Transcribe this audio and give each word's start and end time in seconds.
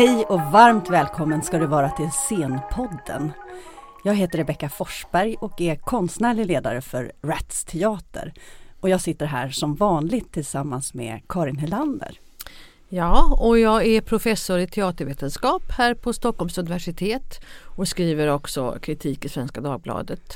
Hej 0.00 0.24
och 0.24 0.40
varmt 0.40 0.90
välkommen 0.90 1.42
ska 1.42 1.58
du 1.58 1.66
vara 1.66 1.90
till 1.90 2.10
Scenpodden. 2.10 3.32
Jag 4.04 4.14
heter 4.14 4.38
Rebecka 4.38 4.68
Forsberg 4.68 5.36
och 5.40 5.60
är 5.60 5.76
konstnärlig 5.76 6.46
ledare 6.46 6.80
för 6.80 7.12
Rats 7.22 7.64
Teater. 7.64 8.32
Och 8.80 8.88
jag 8.88 9.00
sitter 9.00 9.26
här 9.26 9.48
som 9.48 9.74
vanligt 9.74 10.32
tillsammans 10.32 10.94
med 10.94 11.20
Karin 11.28 11.56
Helander. 11.56 12.18
Ja, 12.88 13.38
och 13.40 13.58
jag 13.58 13.86
är 13.86 14.00
professor 14.00 14.58
i 14.58 14.66
teatervetenskap 14.66 15.62
här 15.70 15.94
på 15.94 16.12
Stockholms 16.12 16.58
universitet 16.58 17.40
och 17.76 17.88
skriver 17.88 18.28
också 18.28 18.78
kritik 18.82 19.24
i 19.24 19.28
Svenska 19.28 19.60
Dagbladet. 19.60 20.34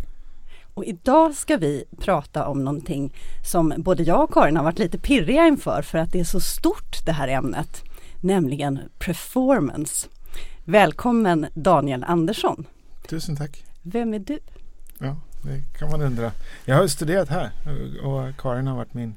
Och 0.74 0.84
idag 0.84 1.34
ska 1.34 1.56
vi 1.56 1.84
prata 2.00 2.46
om 2.46 2.64
någonting 2.64 3.12
som 3.50 3.74
både 3.76 4.02
jag 4.02 4.24
och 4.24 4.32
Karin 4.32 4.56
har 4.56 4.64
varit 4.64 4.78
lite 4.78 4.98
pirriga 4.98 5.46
inför 5.46 5.82
för 5.82 5.98
att 5.98 6.12
det 6.12 6.20
är 6.20 6.24
så 6.24 6.40
stort 6.40 7.06
det 7.06 7.12
här 7.12 7.28
ämnet, 7.28 7.84
nämligen 8.24 8.80
performance. 8.98 10.08
Välkommen 10.64 11.46
Daniel 11.54 12.04
Andersson. 12.04 12.66
Tusen 13.08 13.36
tack. 13.36 13.64
Vem 13.82 14.14
är 14.14 14.18
du? 14.18 14.38
Ja, 14.98 15.16
det 15.42 15.78
kan 15.78 15.90
man 15.90 16.02
undra. 16.02 16.32
Jag 16.64 16.76
har 16.76 16.86
studerat 16.86 17.28
här 17.28 17.50
och 18.02 18.36
Karin 18.36 18.66
har 18.66 18.76
varit 18.76 18.94
min 18.94 19.14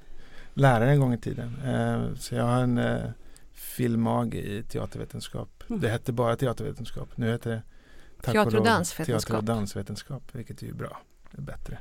lärare 0.54 0.92
en 0.92 1.00
gång 1.00 1.14
i 1.14 1.18
tiden. 1.18 1.56
Eh, 1.66 2.16
så 2.16 2.36
jag 2.36 2.44
har 2.44 2.62
en 2.62 2.78
eh, 2.78 3.10
filmmag 3.54 4.36
i 4.36 4.64
teatervetenskap. 4.64 5.64
Mm. 5.70 5.82
Det 5.82 5.90
hette 5.90 6.12
bara 6.12 6.36
teatervetenskap. 6.36 7.10
Nu 7.16 7.32
heter 7.32 7.50
det 7.50 7.62
teater 8.22 8.58
och 8.58 8.66
dansvetenskap. 8.66 9.22
Teater 9.22 9.38
och 9.38 9.44
dansvetenskap, 9.44 10.24
vilket 10.32 10.64
är 10.64 10.74
bra. 10.74 11.02
Det 11.32 11.38
är 11.38 11.42
bättre. 11.42 11.78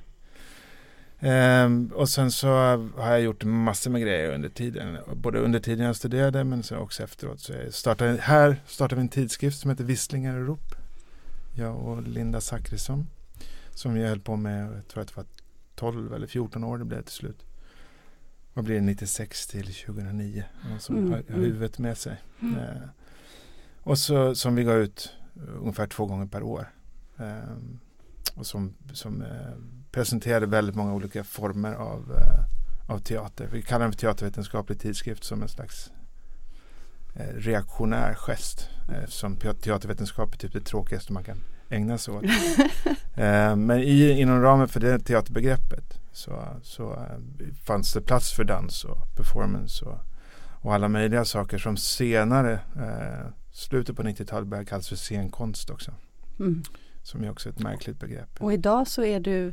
Um, 1.21 1.93
och 1.95 2.09
sen 2.09 2.31
så 2.31 2.49
har 2.97 3.11
jag 3.11 3.21
gjort 3.21 3.45
massor 3.45 3.91
med 3.91 4.03
grejer 4.03 4.35
under 4.35 4.49
tiden. 4.49 4.99
Både 5.15 5.39
under 5.39 5.61
tiden 5.61 5.87
jag 5.87 5.97
studerade 5.97 6.45
men 6.45 6.63
så 6.63 6.77
också 6.77 7.03
efteråt. 7.03 7.41
Så 7.41 7.53
jag 7.53 7.75
startade, 7.75 8.17
här 8.21 8.63
startade 8.67 8.95
vi 8.95 9.01
en 9.01 9.09
tidskrift 9.09 9.59
som 9.59 9.71
heter 9.71 9.85
Visslingar 9.85 10.37
och 10.37 10.47
rop. 10.47 10.75
Jag 11.55 11.77
och 11.77 12.03
Linda 12.03 12.41
Zackrisson. 12.41 13.07
Som 13.71 13.95
vi 13.95 14.07
höll 14.07 14.21
på 14.21 14.37
med, 14.37 14.77
jag 14.77 14.89
tror 14.89 15.03
att 15.03 15.09
det 15.09 15.17
var 15.17 15.27
12 15.75 16.15
eller 16.15 16.27
14 16.27 16.65
år 16.65 16.79
det 16.79 16.85
blev 16.85 17.03
till 17.03 17.15
slut. 17.15 17.45
Vad 18.55 18.65
blir 18.65 18.75
det, 18.75 18.81
96 18.81 19.47
till 19.47 19.75
2009. 19.75 20.45
Som 20.79 20.97
mm, 20.97 21.13
har 21.13 21.23
mm. 21.29 21.41
huvudet 21.41 21.79
med 21.79 21.99
sig. 21.99 22.17
Mm. 22.41 22.55
Uh, 22.55 22.89
och 23.81 23.99
så 23.99 24.35
som 24.35 24.55
vi 24.55 24.65
gav 24.65 24.77
ut 24.77 25.13
ungefär 25.61 25.87
två 25.87 26.07
gånger 26.07 26.27
per 26.27 26.43
år. 26.43 26.73
Um, 27.17 27.81
och 28.35 28.47
som, 28.47 28.75
som 28.93 29.23
uh, 29.23 29.29
presenterade 29.97 30.47
väldigt 30.47 30.75
många 30.75 30.95
olika 30.95 31.25
former 31.25 31.75
av, 31.75 32.11
uh, 32.11 32.95
av 32.95 32.99
teater. 32.99 33.49
Vi 33.53 33.63
kallar 33.63 33.85
den 33.85 33.93
för 33.93 33.99
teatervetenskaplig 33.99 34.81
tidskrift 34.81 35.25
som 35.25 35.43
en 35.43 35.49
slags 35.49 35.91
reaktionär 37.35 38.15
gest. 38.15 38.69
Som 39.09 39.37
teatervetenskap 39.37 40.35
är 40.35 40.39
typ 40.39 40.53
det 40.53 40.61
tråkigaste 40.61 41.13
man 41.13 41.25
kan 41.25 41.45
ägna 41.69 41.99
sig 41.99 42.15
åt. 42.15 42.25
men 43.57 43.71
i, 43.71 44.21
inom 44.21 44.43
ramen 44.43 44.69
för 44.69 44.81
det 44.81 44.99
teaterbegreppet 44.99 45.99
så, 46.13 46.43
så 46.63 46.93
eh, 46.93 47.55
fanns 47.65 47.93
det 47.93 48.01
plats 48.01 48.33
för 48.33 48.45
dans 48.45 48.85
och 48.85 49.17
performance 49.17 49.85
och, 49.85 49.99
och 50.63 50.75
alla 50.75 50.89
möjliga 50.89 51.25
saker 51.25 51.59
som 51.59 51.77
senare, 51.77 52.53
eh, 52.77 53.33
slutet 53.53 53.97
på 53.97 54.03
90-talet, 54.03 54.49
började 54.49 54.69
kallas 54.69 54.89
för 54.89 54.97
scenkonst 54.97 55.71
också. 55.71 55.95
Mm. 56.39 56.63
Som 57.07 57.25
är 57.25 57.31
också 57.31 57.49
ett 57.49 57.59
märkligt 57.59 58.01
begrepp. 58.01 58.29
Och 58.39 58.53
idag 58.53 58.89
så 58.89 59.05
är 59.05 59.21
du? 59.21 59.53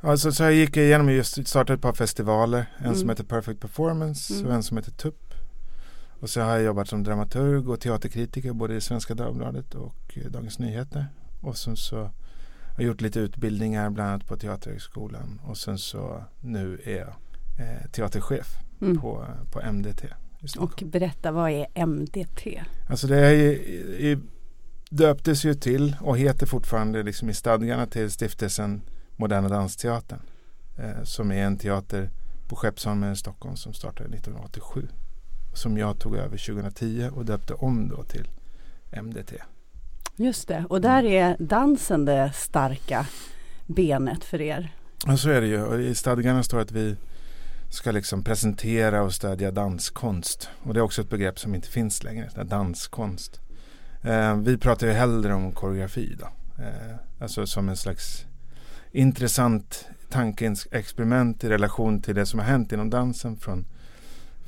Alltså, 0.00 0.32
så 0.32 0.42
jag 0.42 0.54
gick 0.54 0.76
igenom 0.76 1.10
just 1.10 1.48
startade 1.48 1.74
ett 1.74 1.80
par 1.80 1.92
festivaler. 1.92 2.66
En 2.78 2.84
mm. 2.84 2.96
som 2.96 3.08
heter 3.08 3.24
Perfect 3.24 3.60
Performance 3.60 4.34
mm. 4.34 4.46
och 4.46 4.54
en 4.54 4.62
som 4.62 4.76
heter 4.76 4.90
TUP. 4.90 5.34
Och 6.20 6.30
så 6.30 6.40
har 6.40 6.50
jag 6.50 6.62
jobbat 6.62 6.88
som 6.88 7.02
dramaturg 7.02 7.68
och 7.68 7.80
teaterkritiker 7.80 8.52
både 8.52 8.74
i 8.74 8.80
Svenska 8.80 9.14
Dagbladet 9.14 9.74
och 9.74 10.18
Dagens 10.30 10.58
Nyheter. 10.58 11.06
Och 11.40 11.56
sen 11.56 11.76
så 11.76 12.10
har 12.76 12.84
gjort 12.84 13.00
lite 13.00 13.20
utbildningar 13.20 13.90
bland 13.90 14.10
annat 14.10 14.26
på 14.26 14.36
Teaterhögskolan 14.36 15.40
och 15.44 15.56
sen 15.56 15.78
så 15.78 16.24
nu 16.40 16.80
är 16.84 16.96
jag 16.96 17.14
eh, 17.58 17.90
teaterchef 17.90 18.56
mm. 18.80 19.00
på, 19.00 19.26
på 19.52 19.72
MDT. 19.72 20.04
Och 20.58 20.82
berätta, 20.86 21.32
vad 21.32 21.50
är 21.50 21.86
MDT? 21.86 22.62
Alltså 22.88 23.06
det 23.06 23.16
är, 23.16 23.32
i, 23.32 24.18
döptes 24.90 25.44
ju 25.44 25.54
till 25.54 25.96
och 26.00 26.18
heter 26.18 26.46
fortfarande 26.46 27.02
liksom 27.02 27.30
i 27.30 27.34
stadgarna 27.34 27.86
till 27.86 28.10
stiftelsen 28.10 28.82
Moderna 29.16 29.48
Dansteatern. 29.48 30.20
Eh, 30.78 31.02
som 31.02 31.32
är 31.32 31.44
en 31.44 31.58
teater 31.58 32.10
på 32.48 32.56
Skeppsholmen 32.56 33.12
i 33.12 33.16
Stockholm 33.16 33.56
som 33.56 33.72
startade 33.72 34.16
1987. 34.16 34.88
Som 35.54 35.78
jag 35.78 35.98
tog 35.98 36.16
över 36.16 36.36
2010 36.36 37.10
och 37.14 37.24
döpte 37.24 37.54
om 37.54 37.88
då 37.88 38.02
till 38.02 38.28
MDT. 39.02 39.32
Just 40.16 40.48
det, 40.48 40.64
och 40.68 40.80
där 40.80 41.04
är 41.04 41.36
dansen 41.38 42.04
det 42.04 42.32
starka 42.34 43.06
benet 43.66 44.24
för 44.24 44.40
er. 44.40 44.74
Ja, 45.06 45.16
så 45.16 45.30
är 45.30 45.40
det 45.40 45.46
ju. 45.46 45.88
I 45.88 45.94
stadgarna 45.94 46.42
står 46.42 46.60
att 46.60 46.72
vi 46.72 46.96
ska 47.70 47.90
liksom 47.90 48.24
presentera 48.24 49.02
och 49.02 49.14
stödja 49.14 49.50
danskonst. 49.50 50.48
Och 50.62 50.74
det 50.74 50.80
är 50.80 50.84
också 50.84 51.02
ett 51.02 51.10
begrepp 51.10 51.38
som 51.38 51.54
inte 51.54 51.68
finns 51.68 52.02
längre, 52.02 52.44
danskonst. 52.44 53.40
Eh, 54.02 54.36
vi 54.36 54.58
pratar 54.58 54.86
ju 54.86 54.92
hellre 54.92 55.34
om 55.34 55.52
koreografi 55.52 56.16
då. 56.18 56.26
Eh, 56.62 56.96
alltså 57.18 57.46
som 57.46 57.68
en 57.68 57.76
slags 57.76 58.26
intressant 58.92 59.88
tankeexperiment 60.08 61.44
i 61.44 61.48
relation 61.48 62.02
till 62.02 62.14
det 62.14 62.26
som 62.26 62.38
har 62.38 62.46
hänt 62.46 62.72
inom 62.72 62.90
dansen 62.90 63.36
från 63.36 63.64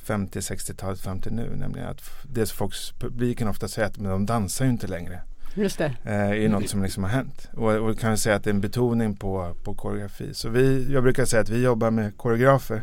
50-60-talet 0.07 1.01
fram 1.01 1.21
till 1.21 1.33
nu. 1.33 1.57
Nämligen 1.57 1.89
att 1.89 2.03
det 2.23 2.47
som 2.47 2.57
folks 2.57 2.93
publiken 2.93 3.49
ofta 3.49 3.69
säger 3.69 3.89
att 3.89 3.99
men 3.99 4.11
de 4.11 4.27
dansar 4.27 4.65
ju 4.65 4.71
inte 4.71 4.87
längre. 4.87 5.23
Just 5.55 5.79
det. 5.79 5.95
Eh, 6.05 6.45
är 6.45 6.49
något 6.49 6.69
som 6.69 6.83
liksom 6.83 7.03
har 7.03 7.11
hänt. 7.11 7.49
Och, 7.53 7.73
och 7.73 7.99
kan 7.99 8.19
säga 8.19 8.37
att 8.37 8.45
det 8.45 8.51
är 8.51 8.55
en 8.55 8.61
betoning 8.61 9.17
på, 9.17 9.55
på 9.65 9.75
koreografi. 9.75 10.35
Så 10.35 10.49
vi, 10.49 10.93
jag 10.93 11.03
brukar 11.03 11.25
säga 11.25 11.43
att 11.43 11.49
vi 11.49 11.63
jobbar 11.63 11.91
med 11.91 12.17
koreografer 12.17 12.83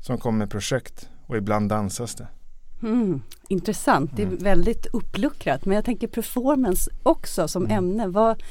som 0.00 0.18
kommer 0.18 0.38
med 0.38 0.50
projekt 0.50 1.08
och 1.26 1.36
ibland 1.36 1.68
dansas 1.68 2.14
det. 2.14 2.26
Mm, 2.82 3.22
intressant, 3.48 4.10
det 4.16 4.22
är 4.22 4.26
mm. 4.26 4.38
väldigt 4.38 4.86
uppluckrat. 4.86 5.64
Men 5.64 5.74
jag 5.74 5.84
tänker 5.84 6.06
performance 6.06 6.90
också 7.02 7.48
som 7.48 7.64
mm. 7.64 7.78
ämne. 7.78 8.08
Vad, 8.08 8.42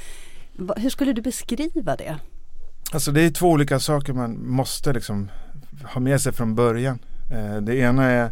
vad, 0.55 0.79
hur 0.79 0.89
skulle 0.89 1.13
du 1.13 1.21
beskriva 1.21 1.95
det? 1.95 2.17
Alltså 2.91 3.11
det 3.11 3.21
är 3.21 3.29
två 3.29 3.49
olika 3.49 3.79
saker 3.79 4.13
man 4.13 4.47
måste 4.47 4.93
liksom 4.93 5.29
ha 5.93 6.01
med 6.01 6.21
sig 6.21 6.33
från 6.33 6.55
början. 6.55 6.99
Eh, 7.31 7.57
det 7.57 7.75
ena 7.75 8.03
är 8.03 8.31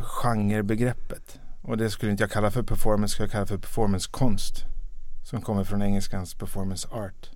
genrebegreppet. 0.00 1.38
Och 1.62 1.76
det 1.76 1.90
skulle 1.90 2.12
inte 2.12 2.22
jag 2.22 2.30
kalla 2.30 2.50
för 2.50 2.62
performance, 2.62 3.12
skulle 3.12 3.24
jag 3.24 3.32
kalla 3.32 3.46
för 3.46 3.58
performancekonst. 3.58 4.64
Som 5.24 5.42
kommer 5.42 5.64
från 5.64 5.82
engelskans 5.82 6.34
performance 6.34 6.88
art. 6.88 7.30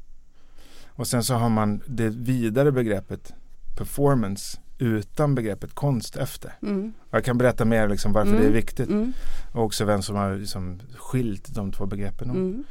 Och 0.86 1.06
sen 1.06 1.24
så 1.24 1.34
har 1.34 1.48
man 1.48 1.82
det 1.86 2.08
vidare 2.08 2.72
begreppet 2.72 3.32
performance 3.76 4.58
utan 4.80 5.34
begreppet 5.34 5.74
konst 5.74 6.16
efter. 6.16 6.52
Mm. 6.62 6.92
Jag 7.10 7.24
kan 7.24 7.38
berätta 7.38 7.64
mer 7.64 7.88
liksom 7.88 8.12
varför 8.12 8.30
mm. 8.30 8.42
det 8.42 8.48
är 8.48 8.52
viktigt. 8.52 8.88
Mm. 8.88 9.12
Och 9.52 9.64
också 9.64 9.84
vem 9.84 10.02
som 10.02 10.16
har 10.16 10.36
liksom 10.36 10.80
skilt 10.96 11.54
de 11.54 11.72
två 11.72 11.86
begreppen. 11.86 12.30
Mm. 12.30 12.64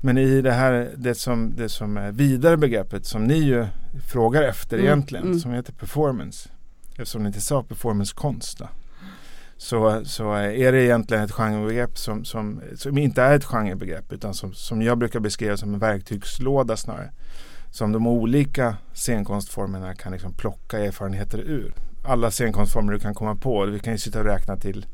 Men 0.00 0.18
i 0.18 0.42
det 0.42 0.52
här, 0.52 0.90
det 0.96 1.14
som, 1.14 1.54
det 1.56 1.68
som 1.68 1.96
är 1.96 2.12
vidare 2.12 2.56
begreppet 2.56 3.06
som 3.06 3.24
ni 3.24 3.38
ju 3.38 3.66
frågar 4.12 4.42
efter 4.42 4.76
mm. 4.76 4.86
egentligen, 4.86 5.24
mm. 5.24 5.40
som 5.40 5.52
heter 5.52 5.72
performance. 5.72 6.48
Eftersom 6.90 7.22
ni 7.22 7.26
inte 7.26 7.40
sa 7.40 7.62
performancekonst. 7.62 8.58
Då 8.58 8.68
så, 9.62 10.02
så 10.04 10.32
är 10.32 10.72
det 10.72 10.82
egentligen 10.82 11.24
ett 11.24 11.32
genrebegrepp 11.32 11.98
som, 11.98 12.24
som, 12.24 12.60
som 12.76 12.98
inte 12.98 13.22
är 13.22 13.36
ett 13.36 13.44
genrebegrepp 13.44 14.12
utan 14.12 14.34
som, 14.34 14.54
som 14.54 14.82
jag 14.82 14.98
brukar 14.98 15.20
beskriva 15.20 15.56
som 15.56 15.74
en 15.74 15.78
verktygslåda 15.80 16.76
snarare. 16.76 17.10
Som 17.72 17.92
de 17.92 18.06
olika 18.06 18.76
scenkonstformerna 18.92 19.94
kan 19.94 20.12
liksom 20.12 20.32
plocka 20.32 20.78
erfarenheter 20.78 21.38
ur. 21.38 21.74
Alla 22.04 22.30
scenkonstformer 22.30 22.92
du 22.92 22.98
kan 22.98 23.14
komma 23.14 23.36
på, 23.36 23.66
vi 23.66 23.78
kan 23.78 23.92
ju 23.92 23.98
sitta 23.98 24.18
och 24.18 24.24
räkna 24.24 24.56
till, 24.56 24.86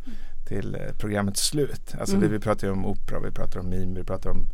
till 0.48 0.74
eh, 0.74 0.80
programmets 0.98 1.46
slut. 1.46 1.94
Alltså 2.00 2.16
mm. 2.16 2.28
det, 2.28 2.34
vi 2.34 2.40
pratar 2.40 2.66
ju 2.66 2.72
om 2.72 2.86
opera, 2.86 3.20
vi 3.20 3.30
pratar 3.30 3.60
om 3.60 3.68
mime, 3.68 4.00
vi 4.00 4.04
pratar 4.04 4.30
om 4.30 4.48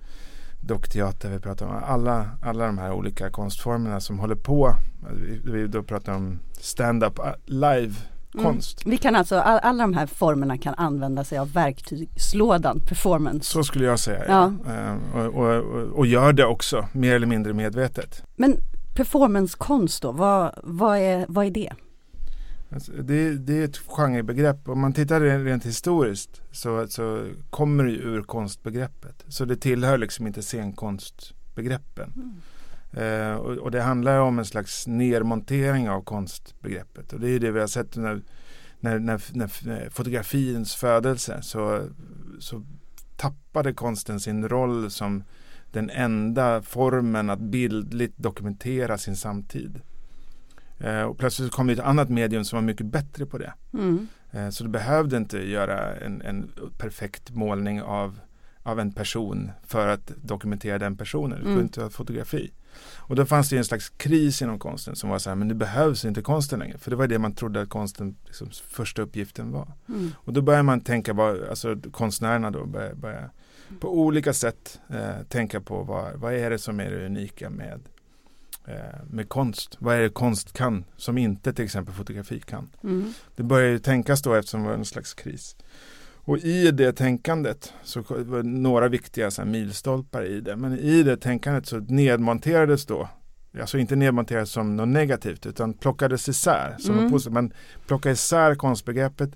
dockteater, 0.61 1.31
vi 1.31 1.39
pratar 1.39 1.67
om 1.67 1.83
alla, 1.85 2.31
alla 2.43 2.67
de 2.67 2.79
här 2.79 2.93
olika 2.93 3.31
konstformerna 3.31 4.01
som 4.01 4.19
håller 4.19 4.35
på. 4.35 4.75
Vi, 5.13 5.41
vi 5.45 5.67
då 5.67 5.83
pratar 5.83 6.15
om 6.15 6.41
stand-up 6.61 7.19
uh, 7.19 7.33
live. 7.47 7.95
Konst. 8.43 8.85
Mm. 8.85 8.91
Vi 8.91 8.97
kan 8.97 9.17
alltså, 9.17 9.37
all, 9.37 9.59
alla 9.59 9.83
de 9.83 9.95
här 9.95 10.07
formerna 10.07 10.59
kan 10.59 10.75
använda 10.75 11.25
sig 11.25 11.39
av 11.39 11.53
verktygslådan 11.53 12.81
performance. 12.81 13.53
Så 13.53 13.65
skulle 13.65 13.85
jag 13.85 13.99
säga, 13.99 14.25
ja. 14.29 14.53
ja. 14.65 14.73
Ehm, 14.73 15.01
och, 15.15 15.35
och, 15.35 15.57
och, 15.57 15.99
och, 15.99 16.07
gör 16.07 16.33
det 16.33 16.45
också, 16.45 16.89
mer 16.93 17.15
eller 17.15 17.27
mindre 17.27 17.53
medvetet. 17.53 18.23
Men 18.37 18.57
performancekonst 18.95 20.03
då, 20.03 20.13
vad, 20.13 20.55
vad, 20.63 20.99
är, 20.99 21.27
vad 21.29 21.47
är 21.47 21.51
det? 21.51 21.73
Alltså, 22.75 22.93
det, 22.93 23.39
det, 23.39 23.59
är 23.59 23.65
ett 23.65 23.77
genrebegrepp. 23.77 24.69
Om 24.69 24.81
man 24.81 24.93
tittar 24.93 25.21
rent 25.21 25.67
historiskt 25.67 26.43
så, 26.53 26.87
så 26.89 27.27
kommer 27.51 27.85
det 27.85 27.91
ur 27.91 28.23
konstbegreppet. 28.23 29.25
Så 29.29 29.45
det 29.45 29.57
tillhör 29.57 29.99
liksom 29.99 30.27
inte 30.27 30.43
scenkonstbegreppen. 30.43 32.13
Mm. 32.17 32.35
Eh, 32.97 33.35
och, 33.35 33.57
och, 33.57 33.71
det 33.71 33.83
handlar 33.83 34.19
om 34.19 34.39
en 34.39 34.45
slags 34.45 34.87
nermontering 34.87 35.91
av 35.91 36.03
konstbegreppet. 36.03 37.13
Och 37.13 37.21
det 37.21 37.31
är 37.31 37.41
det 37.41 37.51
vi 37.51 37.61
har 37.61 37.67
sett 37.67 37.97
när, 37.97 38.23
när, 38.81 38.99
när, 38.99 39.21
när 39.33 39.91
fotografins 39.91 40.75
födelse 40.75 41.43
så, 41.43 41.89
så 42.39 42.63
tappade 43.17 43.73
konsten 43.73 44.21
sin 44.21 44.49
roll 44.49 44.91
som 44.91 45.25
den 45.73 45.91
enda 45.91 46.63
formen 46.63 47.31
att 47.31 47.41
bildligt 47.41 48.19
dokumentera 48.19 48.99
sin 48.99 49.17
samtid. 49.17 49.81
Eh, 50.79 51.03
och 51.03 51.19
plötsligt 51.19 51.53
kom 51.53 51.67
det 51.67 51.73
ett 51.73 51.79
annat 51.79 52.09
medium 52.09 52.45
som 52.45 52.57
var 52.57 52.63
mycket 52.63 52.87
bättre 52.87 53.27
på 53.27 53.39
det. 53.39 53.53
Mm. 53.73 54.07
Eh, 54.31 54.51
så 54.51 54.65
du 54.65 54.71
behövde 54.71 55.17
inte 55.17 55.39
göra 55.39 55.97
en, 55.97 56.23
en, 56.23 56.51
perfekt 56.79 57.31
målning 57.31 57.83
av, 57.83 58.21
av 58.65 58.81
en 58.81 58.93
person 58.93 59.51
för 59.67 59.89
att 59.89 60.13
dokumentera 60.23 60.79
den 60.79 60.97
personen. 60.97 61.39
Du 61.39 61.43
kunde 61.43 61.53
mm. 61.53 61.65
inte 61.65 61.83
ha 61.83 61.91
fotografi. 61.91 62.53
Och 62.97 63.17
då 63.17 63.27
fanns 63.27 63.49
det 63.49 63.57
en 63.57 63.65
slags 63.65 63.89
kris 63.89 64.43
inom 64.43 64.59
konsten 64.59 64.97
som 64.97 65.11
var 65.11 65.19
så 65.19 65.31
här, 65.31 65.37
men 65.37 65.49
nu 65.49 65.55
behövs 65.55 66.05
inte 66.05 66.23
konsten 66.23 66.59
längre. 66.59 66.79
För 66.79 66.91
det 66.91 66.97
var 66.97 67.07
det 67.07 67.19
man 67.19 67.35
trodde 67.35 67.61
att 67.61 67.69
konsten 67.69 68.17
liksom, 68.25 68.51
första 68.69 69.03
uppgiften 69.03 69.53
var. 69.53 69.73
Mm. 69.89 70.11
Och 70.17 70.33
då 70.33 70.43
börjar 70.43 70.63
man 70.63 70.81
tänka, 70.81 71.13
vad, 71.13 71.45
alltså 71.45 71.77
konstnärerna 71.93 72.51
då 72.51 72.67
börjar, 72.67 72.95
börjar 72.95 73.31
på 73.81 73.99
olika 73.99 74.33
sätt 74.33 74.81
eh, 74.91 75.23
tänka 75.29 75.61
på 75.61 75.83
vad, 75.83 76.15
vad 76.15 76.35
är 76.35 76.51
det 76.51 76.59
som 76.59 76.81
är 76.81 76.91
det 76.91 77.07
unika 77.07 77.51
med, 77.51 77.81
eh, 78.65 79.05
med 79.11 79.29
konst. 79.29 79.77
Vad 79.79 79.97
är 79.97 80.01
det 80.01 80.09
konst 80.09 80.53
kan 80.53 80.85
som 80.97 81.19
inte 81.19 81.53
till 81.53 81.65
exempel 81.65 81.95
fotografi 81.95 82.41
kan. 82.41 82.71
Mm. 82.83 83.13
Det 83.37 83.43
börjar 83.43 83.71
ju 83.71 83.79
tänkas 83.79 84.23
då 84.23 84.35
eftersom 84.35 84.63
det 84.63 84.69
var 84.69 84.75
en 84.75 84.85
slags 84.85 85.15
kris. 85.15 85.57
Och 86.25 86.39
i 86.39 86.71
det 86.71 86.93
tänkandet 86.93 87.73
så 87.83 88.03
var 88.09 88.43
några 88.43 88.89
viktiga 88.89 89.31
så 89.31 89.43
här, 89.43 89.49
milstolpar 89.49 90.25
i 90.25 90.41
det. 90.41 90.57
Men 90.57 90.79
i 90.79 91.03
det 91.03 91.17
tänkandet 91.17 91.67
så 91.67 91.79
nedmonterades 91.79 92.87
då 92.87 93.09
Alltså 93.61 93.79
inte 93.79 93.97
nedmonterades 93.97 94.51
som 94.51 94.77
något 94.77 94.89
negativt 94.89 95.47
utan 95.47 95.75
plockades 95.75 96.29
isär. 96.29 96.77
Som 96.79 96.99
mm. 96.99 97.21
Man 97.31 97.53
plockade 97.87 98.13
isär 98.13 98.55
konstbegreppet. 98.55 99.31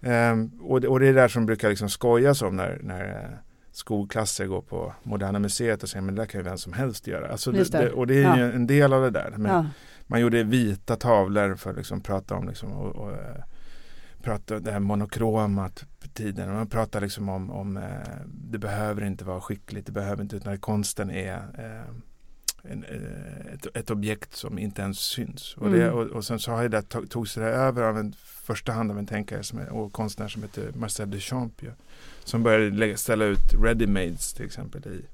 Um, 0.00 0.60
och, 0.60 0.80
det, 0.80 0.88
och 0.88 1.00
det 1.00 1.06
är 1.06 1.14
där 1.14 1.28
som 1.28 1.46
brukar 1.46 1.68
liksom 1.68 1.88
skojas 1.88 2.42
om 2.42 2.56
när, 2.56 2.78
när 2.82 3.04
uh, 3.04 3.36
skolklasser 3.72 4.46
går 4.46 4.62
på 4.62 4.94
Moderna 5.02 5.38
Museet 5.38 5.82
och 5.82 5.88
säger 5.88 6.02
men 6.02 6.14
det 6.14 6.22
där 6.22 6.26
kan 6.26 6.40
ju 6.40 6.44
vem 6.44 6.58
som 6.58 6.72
helst 6.72 7.06
göra. 7.06 7.28
Alltså 7.28 7.52
det, 7.52 7.72
det, 7.72 7.90
och 7.90 8.06
det 8.06 8.14
är 8.14 8.22
ja. 8.22 8.38
ju 8.38 8.52
en 8.52 8.66
del 8.66 8.92
av 8.92 9.02
det 9.02 9.10
där. 9.10 9.34
Men 9.36 9.52
ja. 9.52 9.66
Man 10.06 10.20
gjorde 10.20 10.42
vita 10.42 10.96
tavlor 10.96 11.54
för 11.54 11.70
att 11.70 11.76
liksom 11.76 12.00
prata 12.00 12.34
om 12.34 12.48
liksom, 12.48 12.72
och, 12.72 12.96
och, 12.96 13.12
uh, 14.28 14.32
prata 14.32 14.60
det 14.60 14.72
här 14.72 14.80
monokromat 14.80 15.84
tiden. 16.16 16.54
Man 16.54 16.66
pratar 16.66 17.00
liksom 17.00 17.28
om, 17.28 17.50
om 17.50 17.76
eh, 17.76 17.82
det 18.24 18.58
behöver 18.58 19.04
inte 19.04 19.24
vara 19.24 19.40
skickligt, 19.40 19.86
det 19.86 19.92
behöver 19.92 20.22
inte, 20.22 20.36
utan 20.36 20.58
konsten 20.58 21.10
är 21.10 21.36
eh, 21.58 22.72
en, 22.72 22.84
eh, 22.84 23.54
ett, 23.54 23.66
ett, 23.76 23.90
objekt 23.90 24.36
som 24.36 24.58
inte 24.58 24.82
ens 24.82 24.98
syns. 24.98 25.54
Och, 25.56 25.70
det, 25.70 25.82
mm. 25.82 25.94
och, 25.94 26.06
och 26.06 26.24
sen 26.24 26.38
så 26.38 26.52
har 26.52 26.68
det 26.68 26.82
tog, 26.82 27.10
togs 27.10 27.34
det 27.34 27.44
över 27.44 27.82
av 27.82 27.98
en 27.98 28.12
första 28.22 28.72
hand 28.72 28.90
av 28.90 28.98
en 28.98 29.06
tänkare 29.06 29.42
som 29.42 29.58
och 29.58 29.92
konstnär 29.92 30.28
som 30.28 30.42
heter 30.42 30.72
Marcel 30.74 31.10
Duchamp. 31.10 31.62
Ja, 31.62 31.70
som 32.24 32.42
började 32.42 32.70
lägga, 32.70 32.96
ställa 32.96 33.24
ut 33.24 33.54
ready-mades 33.54 34.36
till 34.36 34.46
exempel 34.46 34.86
i, 34.86 35.04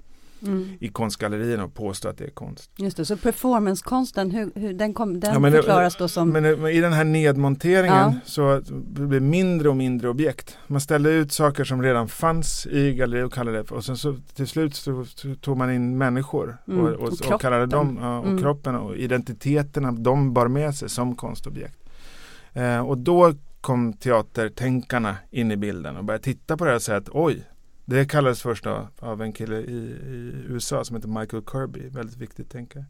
mm. 0.46 0.68
i 0.80 0.88
konstgallerierna 0.88 1.64
och 1.64 1.74
påstå 1.74 2.08
att 2.08 2.18
det 2.18 2.24
är 2.24 2.30
konst. 2.30 2.70
Just 2.76 2.96
det, 2.96 3.04
så 3.04 3.16
performancekonsten, 3.16 4.30
hur, 4.30 4.52
hur 4.54 4.74
den, 4.74 4.94
kom, 4.94 5.20
den 5.20 5.42
ja, 5.42 5.50
förklaras 5.50 5.96
det, 5.96 6.04
då 6.04 6.08
som? 6.08 6.30
Men 6.30 6.66
i 6.66 6.80
den 6.80 6.92
här 6.92 7.04
nedmonteringen 7.04 7.94
ja. 7.94 8.14
så 8.24 8.60
blir 8.68 9.06
det 9.06 9.20
mindre 9.20 9.68
och 9.68 9.76
mindre 9.76 10.08
objekt. 10.08 10.58
Man 10.66 10.80
ställde 10.80 11.10
ut 11.10 11.32
saker 11.32 11.64
som 11.64 11.82
redan 11.82 12.08
fanns 12.08 12.66
i 12.66 12.94
galleriet 12.94 13.26
och 13.26 13.32
kallade 13.32 13.62
det 13.62 13.70
och 13.70 13.84
sen 13.84 13.96
så 13.96 14.16
till 14.34 14.46
slut 14.46 14.74
så, 14.74 15.04
tog 15.40 15.56
man 15.56 15.72
in 15.72 15.98
människor 15.98 16.56
mm. 16.68 16.80
och, 16.80 16.90
och, 16.90 17.00
och, 17.00 17.34
och, 17.34 17.40
kallade 17.40 17.66
dem, 17.66 17.98
ja, 18.00 18.18
och 18.18 18.26
mm. 18.26 18.42
kroppen 18.42 18.74
och 18.74 18.96
identiteterna 18.96 19.92
de 19.92 20.32
bar 20.32 20.48
med 20.48 20.74
sig 20.74 20.88
som 20.88 21.16
konstobjekt. 21.16 21.78
Eh, 22.52 22.80
och 22.80 22.98
då 22.98 23.34
kom 23.60 23.92
teatertänkarna 23.92 25.16
in 25.30 25.50
i 25.52 25.56
bilden 25.56 25.96
och 25.96 26.04
började 26.04 26.24
titta 26.24 26.56
på 26.56 26.64
det 26.64 26.74
och 26.74 26.82
säga 26.82 26.98
att 26.98 27.08
oj, 27.08 27.44
det 27.84 28.04
kallades 28.04 28.42
först 28.42 28.64
då 28.64 28.88
av 28.98 29.22
en 29.22 29.32
kille 29.32 29.56
i, 29.56 29.78
i 30.06 30.44
USA 30.48 30.84
som 30.84 30.96
heter 30.96 31.08
Michael 31.08 31.42
Kirby, 31.52 31.88
väldigt 31.88 32.16
viktigt 32.16 32.50
tänkare. 32.50 32.84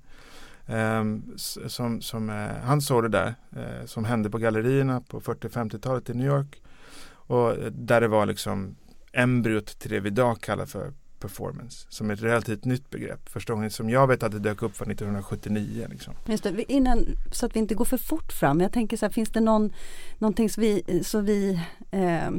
Um, 0.67 1.35
som, 1.37 2.01
som, 2.01 2.31
uh, 2.31 2.49
han 2.65 2.81
såg 2.81 3.03
det 3.03 3.09
där 3.09 3.35
uh, 3.57 3.87
som 3.87 4.05
hände 4.05 4.31
på 4.31 4.39
gallerierna 4.39 5.01
på 5.01 5.21
40-50-talet 5.21 6.11
i 6.11 6.15
New 6.15 6.27
York. 6.27 6.63
Och 7.05 7.59
uh, 7.59 7.65
där 7.65 8.01
det 8.01 8.09
var 8.09 8.27
liksom 8.27 8.77
embryot 9.13 9.79
till 9.79 9.91
det 9.91 10.01
vi 10.01 10.09
idag 10.09 10.41
kallar 10.41 10.67
för 10.67 10.93
performance 11.23 11.87
som 11.89 12.11
är 12.11 12.15
ett 12.15 12.23
relativt 12.23 12.65
nytt 12.65 12.91
begrepp. 12.91 13.29
Första 13.29 13.53
gången 13.53 13.71
som 13.71 13.91
jag 13.91 14.07
vet 14.07 14.23
att 14.23 14.33
det 14.33 14.39
dök 14.39 14.63
upp 14.63 14.81
var 14.81 14.87
1979. 14.87 15.87
Liksom. 15.91 16.15
Just 16.27 16.43
det, 16.43 16.73
innan, 16.73 17.07
så 17.33 17.47
att 17.47 17.57
vi 17.57 17.61
inte 17.61 17.75
går 17.75 17.85
för 17.85 17.97
fort 17.97 18.33
fram. 18.33 18.61
Jag 18.61 18.73
tänker 18.73 18.97
så 18.97 19.07
här, 19.07 19.13
finns 19.13 19.31
det 19.31 19.41
någon, 19.41 19.73
någonting 20.19 20.51
så 20.51 20.61
vi, 20.61 21.01
så 21.05 21.21
vi 21.21 21.61
eh, 21.91 22.31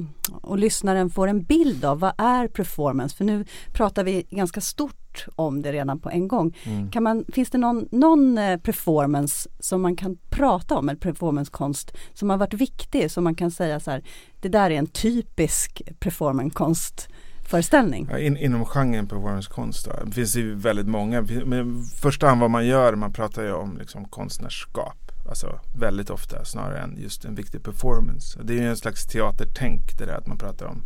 och 0.41 0.57
lyssnaren 0.57 1.09
får 1.09 1.27
en 1.27 1.43
bild 1.43 1.85
av 1.85 1.99
vad 1.99 2.13
är 2.17 2.47
performance? 2.47 3.15
För 3.15 3.25
nu 3.25 3.45
pratar 3.73 4.03
vi 4.03 4.25
ganska 4.29 4.61
stort 4.61 5.25
om 5.35 5.61
det 5.61 5.71
redan 5.71 5.99
på 5.99 6.09
en 6.09 6.27
gång. 6.27 6.57
Mm. 6.63 6.91
Kan 6.91 7.03
man, 7.03 7.25
finns 7.33 7.49
det 7.49 7.57
någon, 7.57 7.87
någon 7.91 8.37
eh, 8.37 8.57
performance 8.57 9.49
som 9.59 9.81
man 9.81 9.95
kan 9.95 10.17
prata 10.29 10.75
om, 10.75 10.89
eller 10.89 10.99
performancekonst 10.99 11.91
som 12.13 12.29
har 12.29 12.37
varit 12.37 12.53
viktig, 12.53 13.11
som 13.11 13.23
man 13.23 13.35
kan 13.35 13.51
säga 13.51 13.79
så 13.79 13.91
här, 13.91 14.03
det 14.41 14.49
där 14.49 14.69
är 14.69 14.75
en 14.75 14.87
typisk 14.87 15.81
performancekonst 15.99 17.09
föreställning. 17.43 18.07
Ja, 18.11 18.19
in, 18.19 18.37
inom 18.37 18.65
genren 18.65 19.07
performancekonst 19.07 19.85
då, 19.85 20.11
finns 20.11 20.33
det 20.33 20.39
ju 20.39 20.55
väldigt 20.55 20.87
många. 20.87 21.21
Men 21.45 21.83
första 21.83 22.27
hand 22.27 22.41
vad 22.41 22.51
man 22.51 22.65
gör, 22.65 22.95
man 22.95 23.13
pratar 23.13 23.43
ju 23.43 23.53
om 23.53 23.77
liksom 23.77 24.05
konstnärskap. 24.05 25.11
Alltså 25.29 25.59
väldigt 25.75 26.09
ofta 26.09 26.45
snarare 26.45 26.79
än 26.79 26.97
just 26.97 27.25
en 27.25 27.35
viktig 27.35 27.63
performance. 27.63 28.39
Det 28.43 28.53
är 28.53 28.57
ju 28.61 28.69
en 28.69 28.77
slags 28.77 29.05
teatertänk 29.05 29.97
det 29.97 30.05
där 30.05 30.17
att 30.17 30.27
man 30.27 30.37
pratar 30.37 30.65
om 30.65 30.83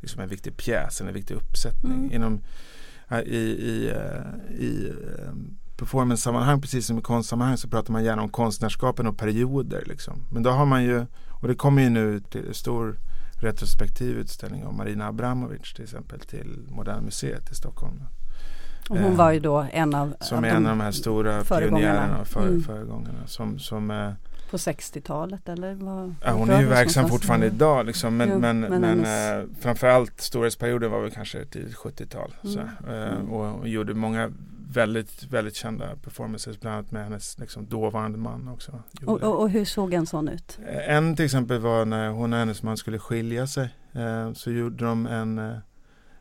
liksom 0.00 0.22
en 0.22 0.28
viktig 0.28 0.56
pjäs, 0.56 1.00
en 1.00 1.12
viktig 1.12 1.34
uppsättning. 1.34 1.98
Mm. 1.98 2.12
Inom, 2.12 2.40
i, 3.24 3.38
i, 3.38 3.88
eh, 3.88 4.60
i 4.60 4.92
eh, 5.16 5.32
performance-sammanhang 5.76 6.60
precis 6.60 6.86
som 6.86 6.98
i 6.98 7.02
konstsammanhang 7.02 7.56
så 7.56 7.68
pratar 7.68 7.92
man 7.92 8.04
gärna 8.04 8.22
om 8.22 8.28
konstnärskapen 8.28 9.06
och 9.06 9.18
perioder. 9.18 9.84
Liksom. 9.86 10.24
Men 10.30 10.42
då 10.42 10.50
har 10.50 10.66
man 10.66 10.84
ju, 10.84 11.06
och 11.30 11.48
det 11.48 11.54
kommer 11.54 11.82
ju 11.82 11.90
nu 11.90 12.20
till 12.20 12.54
stor 12.54 12.98
retrospektiv 13.40 14.18
utställning 14.18 14.64
av 14.64 14.74
Marina 14.74 15.06
Abramovic 15.06 15.74
till 15.74 15.84
exempel 15.84 16.20
till 16.20 16.58
Moderna 16.68 17.00
Museet 17.00 17.50
i 17.50 17.54
Stockholm. 17.54 18.00
Och 18.88 18.98
hon 18.98 19.16
var 19.16 19.32
ju 19.32 19.40
då 19.40 19.66
en 19.72 19.94
av 19.94 20.14
Som 20.20 20.44
är 20.44 20.48
en 20.48 20.66
av 20.66 20.76
de 20.76 20.80
här 20.80 20.92
stora 20.92 21.44
pionjärerna 21.44 22.20
och 22.20 22.26
för, 22.26 22.48
mm. 22.48 22.62
föregångarna. 22.62 23.26
Som, 23.26 23.58
som, 23.58 23.90
eh, 23.90 24.12
på 24.50 24.56
60-talet 24.56 25.48
eller? 25.48 25.74
Vad, 25.74 26.14
ja, 26.24 26.32
hon 26.32 26.50
är 26.50 26.60
ju 26.60 26.66
verksam 26.66 27.08
fortfarande 27.08 27.46
mm. 27.46 27.56
idag 27.56 27.86
liksom, 27.86 28.16
men, 28.16 28.28
jo, 28.28 28.38
men, 28.38 28.60
men, 28.60 28.80
men 28.80 29.04
eh, 29.40 29.44
framförallt 29.60 30.20
storhetsperioden 30.20 30.90
var 30.90 31.00
väl 31.00 31.10
kanske 31.10 31.44
tidigt 31.44 31.76
70-tal. 31.76 32.34
Mm. 32.44 32.58
Eh, 32.58 33.12
mm. 33.12 33.30
och, 33.30 33.60
och 33.60 33.68
gjorde 33.68 33.94
många 33.94 34.32
väldigt, 34.72 35.24
väldigt 35.24 35.54
kända 35.56 35.96
performances, 35.96 36.60
bland 36.60 36.76
annat 36.76 36.90
med 36.90 37.04
hennes 37.04 37.38
liksom, 37.38 37.66
dåvarande 37.66 38.18
man 38.18 38.48
också. 38.48 38.82
Och, 39.06 39.22
och, 39.22 39.40
och, 39.40 39.50
hur 39.50 39.64
såg 39.64 39.94
en 39.94 40.06
sån 40.06 40.28
ut? 40.28 40.58
Eh, 40.66 40.96
en 40.96 41.16
till 41.16 41.24
exempel 41.24 41.58
var 41.58 41.84
när 41.84 42.08
hon 42.08 42.32
och 42.32 42.38
hennes 42.38 42.62
man 42.62 42.76
skulle 42.76 42.98
skilja 42.98 43.46
sig. 43.46 43.74
Eh, 43.92 44.32
så 44.32 44.50
gjorde 44.50 44.84
de 44.84 45.06
en, 45.06 45.38
eh, 45.38 45.56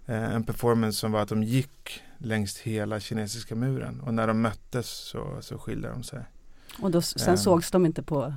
en 0.06 0.44
performance 0.44 1.00
som 1.00 1.12
var 1.12 1.22
att 1.22 1.30
de 1.30 1.44
gick 1.44 2.01
längs 2.18 2.58
hela 2.58 3.00
kinesiska 3.00 3.56
muren 3.56 4.01
och 4.01 4.13
när 4.13 4.27
de 4.27 4.42
möttes 4.42 4.88
så, 4.88 5.38
så 5.42 5.58
skilde 5.58 5.89
de 5.89 6.04
sig. 6.04 6.20
Och 6.82 6.92
då, 6.92 7.01
sen 7.01 7.34
eh, 7.34 7.39
sågs 7.39 7.72
de 7.72 7.86
inte 7.86 8.04
på 8.04 8.34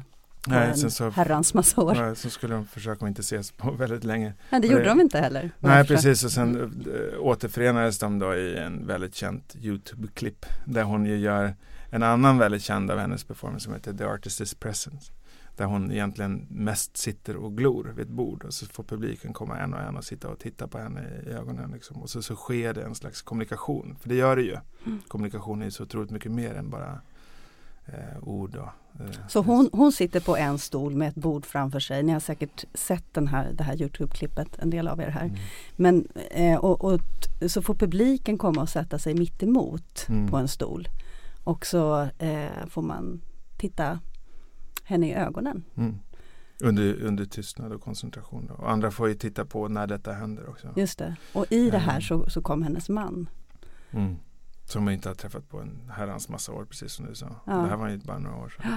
Nej, 0.47 0.77
sen 0.77 0.91
så, 0.91 1.11
herrans 1.11 1.55
massa 1.55 1.81
år. 1.81 1.95
Nej, 1.95 2.17
så 2.17 2.31
skulle 2.31 2.55
de 2.55 2.67
försöka 2.67 3.05
att 3.05 3.09
inte 3.09 3.21
ses 3.21 3.53
på 3.53 3.71
väldigt 3.79 4.05
länge. 4.05 4.35
Men 4.51 4.63
det 4.63 4.69
gjorde 4.69 4.83
det, 4.83 4.89
de 4.89 5.01
inte 5.01 5.19
heller. 5.19 5.51
Nej, 5.59 5.87
precis. 5.87 6.25
Och 6.25 6.33
sen 6.33 6.57
äh, 6.61 7.21
återförenades 7.21 7.99
de 7.99 8.19
då 8.19 8.35
i 8.35 8.57
en 8.57 8.87
väldigt 8.87 9.15
känt 9.15 9.57
YouTube-klipp 9.61 10.47
där 10.65 10.83
hon 10.83 11.07
ju 11.07 11.17
gör 11.17 11.55
en 11.91 12.03
annan 12.03 12.39
väldigt 12.39 12.63
känd 12.63 12.91
av 12.91 12.99
hennes 12.99 13.25
performance 13.25 13.65
som 13.65 13.75
heter 13.75 13.93
The 13.93 14.05
Artist 14.05 14.41
is 14.41 14.55
Present. 14.55 15.13
Där 15.57 15.65
hon 15.65 15.93
egentligen 15.93 16.47
mest 16.51 16.97
sitter 16.97 17.37
och 17.37 17.57
glor 17.57 17.93
vid 17.97 18.07
ett 18.07 18.13
bord 18.13 18.45
och 18.45 18.55
så 18.55 18.67
får 18.67 18.85
publiken 18.85 19.33
komma 19.33 19.59
en 19.59 19.75
och 19.75 19.81
en 19.81 19.97
och 19.97 20.05
sitta 20.05 20.29
och 20.29 20.39
titta 20.39 20.69
på 20.69 20.79
henne 20.79 21.01
i 21.27 21.29
ögonen. 21.29 21.71
Liksom. 21.71 22.03
Och 22.03 22.11
så, 22.11 22.23
så 22.23 22.35
sker 22.37 22.75
det 22.75 22.83
en 22.83 22.95
slags 22.95 23.23
kommunikation. 23.23 23.97
För 24.01 24.09
det 24.09 24.15
gör 24.15 24.37
det 24.37 24.43
ju. 24.43 24.57
Mm. 24.87 25.01
Kommunikation 25.09 25.63
är 25.63 25.71
så 25.71 25.83
otroligt 25.83 26.11
mycket 26.11 26.33
mer 26.33 26.55
än 26.55 26.71
bara 26.71 27.01
eh, 27.87 28.23
ord. 28.23 28.57
Och, 28.57 29.01
eh, 29.01 29.11
så 29.29 29.41
hon, 29.41 29.71
hon 29.73 29.93
sitter 29.93 30.21
på 30.21 30.37
en 30.37 30.59
stol 30.59 30.95
med 30.95 31.09
ett 31.09 31.15
bord 31.15 31.47
framför 31.47 31.81
sig. 31.81 32.03
Ni 32.03 32.13
har 32.13 32.21
säkert 32.21 32.65
sett 32.75 33.15
den 33.15 33.27
här, 33.27 33.53
det 33.53 33.65
här 33.65 33.77
Youtube-klippet, 33.77 34.59
en 34.59 34.71
del 34.71 34.89
av 34.89 35.01
er 35.01 35.09
här. 35.09 35.25
Mm. 35.25 35.37
Men, 35.77 36.09
eh, 36.31 36.57
och, 36.57 36.85
och, 36.85 37.01
så 37.47 37.63
får 37.63 37.75
publiken 37.75 38.39
komma 38.39 38.63
och 38.63 38.69
sätta 38.69 38.99
sig 38.99 39.15
mitt 39.15 39.43
emot 39.43 40.07
mm. 40.09 40.29
på 40.29 40.37
en 40.37 40.49
stol. 40.49 40.89
Och 41.45 41.67
så 41.67 42.09
eh, 42.19 42.67
får 42.69 42.83
man 42.83 43.21
titta 43.59 44.01
henne 44.85 45.09
i 45.09 45.15
ögonen. 45.15 45.65
Mm. 45.77 45.99
Under, 46.63 47.03
under 47.03 47.25
tystnad 47.25 47.73
och 47.73 47.81
koncentration. 47.81 48.47
Då. 48.47 48.55
Och 48.55 48.71
andra 48.71 48.91
får 48.91 49.09
ju 49.09 49.15
titta 49.15 49.45
på 49.45 49.69
när 49.69 49.87
detta 49.87 50.13
händer 50.13 50.49
också. 50.49 50.69
Just 50.77 50.99
det. 50.99 51.17
Och 51.33 51.53
i 51.53 51.71
det 51.71 51.79
här 51.79 51.91
mm. 51.91 52.03
så, 52.03 52.31
så 52.31 52.43
kom 52.43 52.63
hennes 52.63 52.89
man. 52.89 53.29
Som 54.73 54.87
jag 54.87 54.95
inte 54.95 55.09
har 55.09 55.15
träffat 55.15 55.49
på 55.49 55.61
en 55.61 55.91
herrans 55.97 56.29
massa 56.29 56.53
år 56.53 56.65
precis 56.65 56.93
som 56.93 57.07
du 57.07 57.15
sa. 57.15 57.27
Ja. 57.45 57.53
Det 57.53 57.69
här 57.69 57.77
var 57.77 57.89
ju 57.89 57.97
bara 57.99 58.19
några 58.19 58.37
år 58.37 58.49
sedan. 58.49 58.73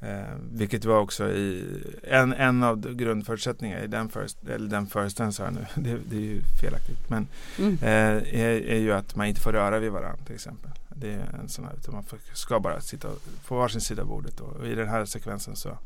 Eh, 0.00 0.34
vilket 0.52 0.84
var 0.84 0.98
också 1.00 1.30
i, 1.30 1.64
en, 2.02 2.32
en 2.32 2.62
av 2.62 2.94
grundförutsättningarna 2.94 3.82
i 3.82 3.86
den, 3.86 4.08
föreställningen, 4.08 4.60
eller 4.60 4.70
den 4.70 4.86
föreställningen, 4.86 5.66
nu, 5.74 5.82
det, 5.82 5.98
det, 6.10 6.16
är 6.16 6.20
ju 6.20 6.42
felaktigt, 6.60 7.10
men 7.10 7.26
mm. 7.58 7.78
eh, 7.82 8.40
är, 8.40 8.66
är, 8.66 8.78
ju 8.78 8.92
att 8.92 9.16
man 9.16 9.26
inte 9.26 9.40
får 9.40 9.52
röra 9.52 9.78
vid 9.78 9.92
varandra 9.92 10.24
till 10.26 10.34
exempel. 10.34 10.70
Det 10.88 11.12
är 11.12 11.38
en 11.40 11.48
sån 11.48 11.64
här, 11.64 11.92
man 11.92 12.04
ska 12.32 12.60
bara 12.60 12.80
sitta 12.80 13.08
på 13.46 13.56
varsin 13.56 13.80
sida 13.80 14.02
av 14.02 14.08
bordet 14.08 14.40
och, 14.40 14.56
och 14.56 14.66
i 14.66 14.74
den 14.74 14.88
här 14.88 15.04
sekvensen 15.04 15.56
så, 15.56 15.78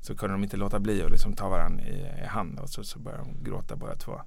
så 0.00 0.14
kunde 0.14 0.34
de 0.34 0.44
inte 0.44 0.56
låta 0.56 0.78
bli 0.78 1.02
att 1.02 1.10
liksom 1.10 1.32
ta 1.32 1.48
varandra 1.48 1.84
i, 1.84 2.22
i 2.22 2.26
hand 2.26 2.58
och 2.58 2.68
så, 2.68 2.84
så 2.84 2.98
börjar 2.98 3.18
de 3.18 3.50
gråta 3.50 3.76
båda 3.76 3.96
två. 3.96 4.20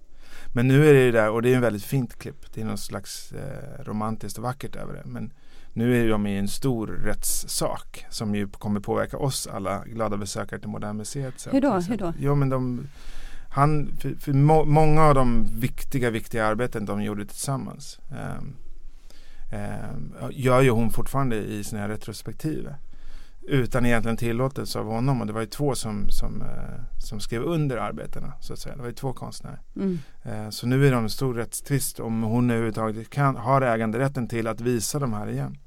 Men 0.53 0.67
nu 0.67 0.89
är 0.89 0.94
det 0.94 1.06
ju 1.06 1.12
där 1.12 1.29
och 1.29 1.41
det 1.41 1.51
är 1.51 1.56
en 1.56 1.62
väldigt 1.62 1.84
fint 1.84 2.20
klipp. 2.20 2.53
Det 2.53 2.62
är 2.62 2.65
något 2.65 2.79
slags 2.79 3.32
eh, 3.32 3.84
romantiskt 3.84 4.38
och 4.38 4.44
vackert 4.44 4.75
över 4.75 4.94
det. 4.94 5.03
Men 5.06 5.34
nu 5.74 6.03
är 6.03 6.10
de 6.10 6.27
i 6.27 6.38
en 6.38 6.48
stor 6.48 6.88
rättssak 6.88 8.06
som 8.10 8.36
ju 8.36 8.48
kommer 8.48 8.79
påverka 8.79 9.17
oss 9.17 9.48
alla 9.48 9.84
glada 9.86 10.17
besökare 10.17 10.60
till 10.60 10.70
Moderna 10.70 10.94
Museet. 10.94 11.48
Hur 11.51 11.62
då? 11.62 11.74
Hur 11.74 11.98
då? 11.98 12.13
Jo, 12.20 12.36
men 12.36 12.50
de, 12.50 12.88
han, 13.50 13.98
för, 14.00 14.15
för 14.15 14.34
må, 14.34 14.65
många 14.65 15.03
av 15.03 15.15
de 15.15 15.48
viktiga, 15.60 16.10
viktiga 16.10 16.46
arbeten 16.46 16.86
de 16.86 17.03
gjorde 17.03 17.25
tillsammans 17.25 18.00
eh, 18.12 18.38
eh, 19.60 20.29
gör 20.32 20.62
ju 20.62 20.70
hon 20.70 20.91
fortfarande 20.91 21.36
i 21.36 21.63
sina 21.63 21.89
retrospektiver 21.89 22.75
utan 23.48 23.86
egentligen 23.86 24.18
tillåtelse 24.18 24.80
av 24.80 24.86
honom 24.86 25.22
och 25.22 25.27
det 25.27 25.34
var 25.34 25.42
ju 25.42 25.48
två 25.48 25.75
som, 25.75 26.10
som, 26.10 26.42
eh, 26.42 26.48
som 26.98 27.20
skrev 27.20 27.44
under 27.44 27.77
arbetena 27.77 28.34
så 28.42 28.54
att 28.54 28.60
säga. 28.60 28.75
Det 28.75 28.82
var 28.82 28.89
ju 28.89 28.96
två 28.96 29.13
konstnärer. 29.13 29.62
Mm. 29.75 30.00
Eh, 30.24 30.50
så 30.50 30.68
nu 30.68 30.88
är 30.88 30.92
det 30.92 30.98
en 30.98 31.10
stor 31.10 31.34
rättstvist 31.34 32.00
om 32.00 32.24
hon 32.24 32.50
överhuvudtaget 32.50 33.10
kan, 33.10 33.36
har 33.36 33.62
äganderätten 33.62 34.27
till 34.27 34.48
att 34.48 34.62
visa 34.62 35.00
de 35.00 35.13
här 35.13 35.30
igen. 35.30 35.58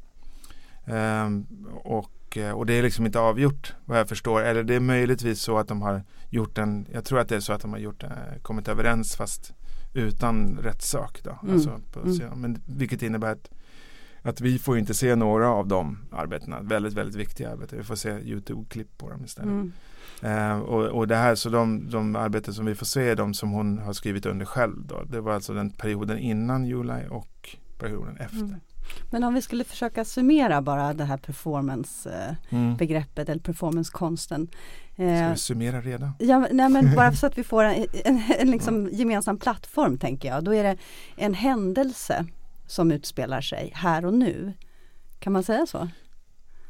Ehm, 0.85 1.47
och, 1.85 2.37
eh, 2.37 2.53
och 2.53 2.67
det 2.67 2.73
är 2.73 2.83
liksom 2.83 3.07
inte 3.07 3.21
avgjort 3.21 3.75
vad 3.85 3.99
jag 3.99 4.09
förstår. 4.09 4.41
Eller 4.43 4.63
det 4.63 4.75
är 4.75 4.81
möjligtvis 4.81 5.41
så 5.41 5.59
att 5.59 5.69
de 5.69 5.83
har 5.83 6.03
gjort 6.31 6.59
en, 6.59 6.87
jag 6.93 7.05
tror 7.05 7.19
att 7.19 7.29
det 7.29 7.37
är 7.37 7.41
så 7.41 7.53
att 7.53 7.63
de 7.63 7.73
har 7.73 7.81
gjort, 7.81 8.05
kommit 8.43 8.69
överens 8.69 9.17
fast 9.17 9.55
utan 9.93 10.59
rättssak. 10.63 11.21
Då. 11.25 11.39
Mm. 11.43 11.55
Alltså 11.55 11.81
på, 11.93 12.01
mm. 12.01 12.41
Men, 12.41 12.63
vilket 12.67 13.03
innebär 13.03 13.33
att 13.33 13.51
att 14.23 14.41
vi 14.41 14.59
får 14.59 14.79
inte 14.79 14.95
se 14.95 15.15
några 15.15 15.49
av 15.49 15.69
de 15.69 15.99
arbetena. 16.13 16.61
Väldigt, 16.61 16.93
väldigt 16.93 17.17
viktiga 17.17 17.51
arbeten. 17.51 17.79
Vi 17.79 17.85
får 17.85 17.95
se 17.95 18.11
YouTube-klipp 18.11 18.99
på 18.99 19.11
dem 19.11 19.25
istället. 19.25 19.51
Mm. 19.51 19.73
Eh, 20.23 20.59
och, 20.59 20.85
och, 20.85 21.09
det 21.09 21.17
här, 21.17 21.35
så 21.35 21.49
de, 21.49 21.91
de 21.91 22.17
arbeten 22.17 22.55
som 22.55 22.67
vi 22.67 22.75
får 22.75 22.87
se 22.87 23.09
är 23.09 23.17
de 23.17 23.35
som 23.35 23.51
hon 23.51 23.79
har 23.79 23.93
skrivit 23.93 24.27
under 24.27 24.47
själv. 24.47 24.87
Då. 24.87 25.03
Det 25.03 25.21
var 25.21 25.33
alltså 25.33 25.55
den 25.55 25.71
perioden 25.71 26.19
innan 26.19 26.67
July 26.67 27.07
och 27.11 27.57
perioden 27.79 28.17
efter. 28.17 28.39
Mm. 28.39 28.61
Men 29.11 29.25
om 29.25 29.35
vi 29.35 29.43
skulle 29.43 29.65
försöka 29.65 30.05
summera 30.05 30.63
bara 30.63 30.95
det 30.95 31.05
här 31.05 31.17
performance-begreppet 31.17 33.29
mm. 33.29 33.33
eller 33.33 33.43
performancekonsten. 33.43 34.49
Ska 34.95 35.03
vi 35.03 35.21
eh, 35.21 35.35
summera 35.35 35.81
redan? 35.81 36.13
Ja, 36.19 36.47
nej, 36.53 36.69
men 36.69 36.95
bara 36.97 37.13
så 37.13 37.27
att 37.27 37.39
vi 37.39 37.45
får 37.45 37.65
en, 37.65 37.87
en, 38.05 38.23
en 38.39 38.51
liksom 38.51 38.89
gemensam 38.93 39.39
plattform 39.39 39.99
tänker 39.99 40.29
jag. 40.29 40.45
Då 40.45 40.55
är 40.55 40.65
det 40.65 40.77
en 41.17 41.35
händelse 41.35 42.27
som 42.71 42.91
utspelar 42.91 43.41
sig 43.41 43.73
här 43.75 44.05
och 44.05 44.15
nu. 44.15 44.53
Kan 45.19 45.33
man 45.33 45.43
säga 45.43 45.67
så? 45.67 45.89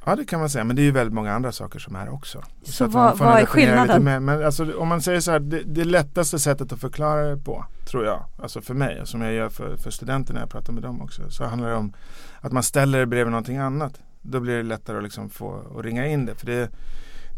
Ja 0.04 0.16
det 0.16 0.24
kan 0.24 0.40
man 0.40 0.50
säga 0.50 0.64
men 0.64 0.76
det 0.76 0.82
är 0.82 0.84
ju 0.84 0.90
väldigt 0.90 1.14
många 1.14 1.32
andra 1.32 1.52
saker 1.52 1.78
som 1.78 1.96
är 1.96 2.08
också. 2.08 2.42
Så, 2.62 2.72
så 2.72 2.86
vad, 2.86 3.18
vad 3.18 3.40
är 3.40 3.46
skillnaden? 3.46 4.04
Med, 4.04 4.22
men 4.22 4.44
alltså, 4.44 4.78
om 4.78 4.88
man 4.88 5.02
säger 5.02 5.20
så 5.20 5.30
här, 5.30 5.40
det, 5.40 5.62
det 5.62 5.84
lättaste 5.84 6.38
sättet 6.38 6.72
att 6.72 6.80
förklara 6.80 7.22
det 7.22 7.36
på 7.36 7.64
tror 7.84 8.04
jag, 8.04 8.24
alltså 8.38 8.60
för 8.60 8.74
mig 8.74 9.00
och 9.00 9.08
som 9.08 9.20
jag 9.20 9.32
gör 9.32 9.48
för, 9.48 9.76
för 9.76 9.90
studenter 9.90 10.34
när 10.34 10.40
jag 10.40 10.50
pratar 10.50 10.72
med 10.72 10.82
dem 10.82 11.02
också, 11.02 11.30
så 11.30 11.44
handlar 11.44 11.68
det 11.68 11.76
om 11.76 11.92
att 12.40 12.52
man 12.52 12.62
ställer 12.62 12.98
det 12.98 13.06
bredvid 13.06 13.30
någonting 13.30 13.56
annat. 13.56 14.00
Då 14.22 14.40
blir 14.40 14.56
det 14.56 14.62
lättare 14.62 14.96
att 14.96 15.02
liksom 15.02 15.30
få 15.30 15.78
att 15.78 15.84
ringa 15.84 16.06
in 16.06 16.26
det. 16.26 16.34
För 16.34 16.46
det, 16.46 16.70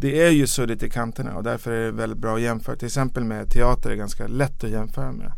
det 0.01 0.27
är 0.27 0.31
ju 0.31 0.47
suddigt 0.47 0.83
i 0.83 0.91
kanterna 0.91 1.37
och 1.37 1.43
därför 1.43 1.73
är 1.73 1.85
det 1.85 1.93
väldigt 1.93 2.19
bra 2.19 2.35
att 2.35 2.43
jämföra. 2.43 2.77
Till 2.77 2.87
exempel 2.87 3.25
med 3.25 3.51
teater 3.51 3.91
är 3.91 3.95
ganska 3.95 4.27
lätt 4.27 4.65
att 4.65 4.71
jämföra 4.71 5.13
med. 5.13 5.33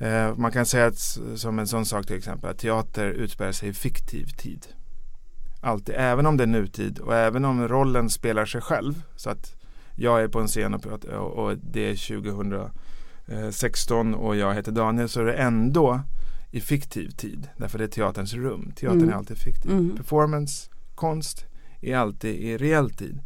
Eh, 0.00 0.34
man 0.36 0.52
kan 0.52 0.66
säga 0.66 0.86
att, 0.86 1.18
som 1.34 1.58
en 1.58 1.66
sån 1.66 1.86
sak 1.86 2.06
till 2.06 2.16
exempel 2.16 2.50
att 2.50 2.58
teater 2.58 3.10
utspelar 3.10 3.52
sig 3.52 3.68
i 3.68 3.72
fiktiv 3.72 4.26
tid. 4.26 4.66
Alltid, 5.60 5.94
även 5.98 6.26
om 6.26 6.36
det 6.36 6.44
är 6.44 6.46
nutid 6.46 6.98
och 6.98 7.16
även 7.16 7.44
om 7.44 7.68
rollen 7.68 8.10
spelar 8.10 8.46
sig 8.46 8.60
själv. 8.60 9.02
Så 9.16 9.30
att 9.30 9.56
jag 9.94 10.22
är 10.22 10.28
på 10.28 10.40
en 10.40 10.46
scen 10.46 10.74
och, 10.74 10.82
pratar, 10.82 11.12
och, 11.12 11.56
det 11.58 11.90
är 11.90 11.96
2016 13.26 14.14
och 14.14 14.36
jag 14.36 14.54
heter 14.54 14.72
Daniel 14.72 15.08
så 15.08 15.20
är 15.20 15.24
det 15.24 15.32
ändå 15.32 16.00
i 16.50 16.60
fiktiv 16.60 17.10
tid. 17.10 17.48
Därför 17.56 17.78
det 17.78 17.84
är 17.84 17.88
teaterns 17.88 18.34
rum. 18.34 18.72
Teatern 18.76 18.98
mm. 18.98 19.10
är 19.10 19.14
alltid 19.14 19.38
fiktiv. 19.38 19.70
Mm. 19.70 19.96
Performance, 19.96 20.70
konst 20.94 21.46
är 21.80 21.96
alltid 21.96 22.34
i 22.34 22.56
reell 22.56 22.90
tid. 22.90 23.20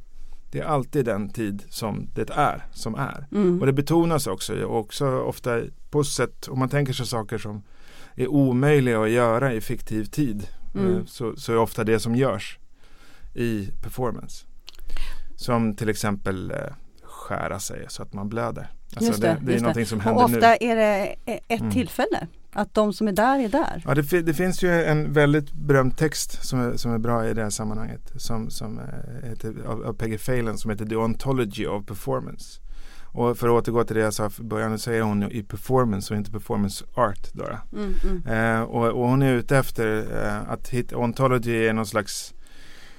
Det 0.55 0.61
är 0.61 0.65
alltid 0.65 1.05
den 1.05 1.29
tid 1.29 1.63
som 1.69 2.09
det 2.15 2.31
är, 2.31 2.67
som 2.73 2.95
är. 2.95 3.27
Mm. 3.33 3.61
Och 3.61 3.67
det 3.67 3.73
betonas 3.73 4.27
också, 4.27 4.65
också 4.65 5.07
ofta 5.07 5.61
på 5.91 6.05
sätt, 6.05 6.49
om 6.49 6.59
man 6.59 6.69
tänker 6.69 6.93
sig 6.93 7.07
saker 7.07 7.39
som 7.39 7.63
är 8.15 8.29
omöjliga 8.29 9.03
att 9.03 9.11
göra 9.11 9.53
i 9.53 9.61
fiktiv 9.61 10.05
tid, 10.05 10.49
mm. 10.75 10.97
Eh, 10.97 11.05
så, 11.05 11.37
så 11.37 11.53
är 11.53 11.57
ofta 11.57 11.85
det 11.85 12.01
som 12.01 12.17
görs 12.17 12.59
i 13.35 13.69
performance. 13.83 14.47
Som 15.37 15.77
till 15.77 15.89
exempel 15.89 16.51
eh, 16.51 16.57
skära 17.03 17.59
sig 17.59 17.87
så 17.89 18.03
att 18.03 18.13
man 18.13 18.29
blöder. 18.29 18.71
Alltså 18.97 19.21
det, 19.21 19.29
det, 19.29 19.39
det 19.47 19.55
är 19.55 19.61
någonting 19.61 19.87
som 19.87 20.01
händer 20.01 20.25
och 20.25 20.31
ofta 20.31 20.57
nu. 20.61 20.67
är 20.67 20.77
det 20.77 21.17
ett 21.49 21.61
mm. 21.61 21.73
tillfälle. 21.73 22.27
Att 22.55 22.75
de 22.75 22.93
som 22.93 23.09
är 23.09 23.13
där 23.13 23.39
är 23.39 23.49
där. 23.49 23.83
Ja, 23.87 23.95
det, 23.95 24.23
det, 24.23 24.35
finns 24.35 24.63
ju 24.63 24.83
en 24.83 25.13
väldigt 25.13 25.53
berömd 25.53 25.97
text 25.97 26.45
som 26.45 26.61
är, 26.61 26.77
som 26.77 26.93
är 26.93 26.99
bra 26.99 27.29
i 27.29 27.35
det 27.35 27.43
här 27.43 27.51
sammanhanget. 27.51 28.13
Som, 28.17 28.51
som 28.51 28.79
eh, 28.79 29.29
heter, 29.29 29.55
av, 29.67 29.85
av 29.87 29.93
Peggy 29.93 30.19
Phelan 30.19 30.59
som 30.59 30.71
heter 30.71 30.87
The 30.87 30.97
Ontology 30.97 31.67
of 31.67 31.87
Performance. 31.87 32.61
Och 33.15 33.39
för 33.39 33.49
att 33.49 33.53
återgå 33.53 33.85
till 33.85 33.97
det 33.97 34.03
jag 34.03 34.15
sa 34.15 34.31
i 34.41 34.43
början, 34.43 34.79
så 34.79 34.91
är 34.91 35.03
hon 35.03 35.33
i 35.33 35.43
performance 35.43 36.15
och 36.15 36.19
inte 36.19 36.31
performance 36.31 36.85
art. 36.95 37.33
Då. 37.33 37.45
Mm, 37.73 37.95
mm. 38.05 38.57
Eh, 38.57 38.63
och, 38.63 38.87
och, 38.87 39.09
hon 39.09 39.23
är 39.23 39.33
ute 39.33 39.57
efter 39.57 40.07
eh, 40.25 40.51
att 40.51 40.69
hitta, 40.69 40.97
ontology 40.97 41.67
är 41.67 41.73
någon 41.73 41.87
slags 41.87 42.35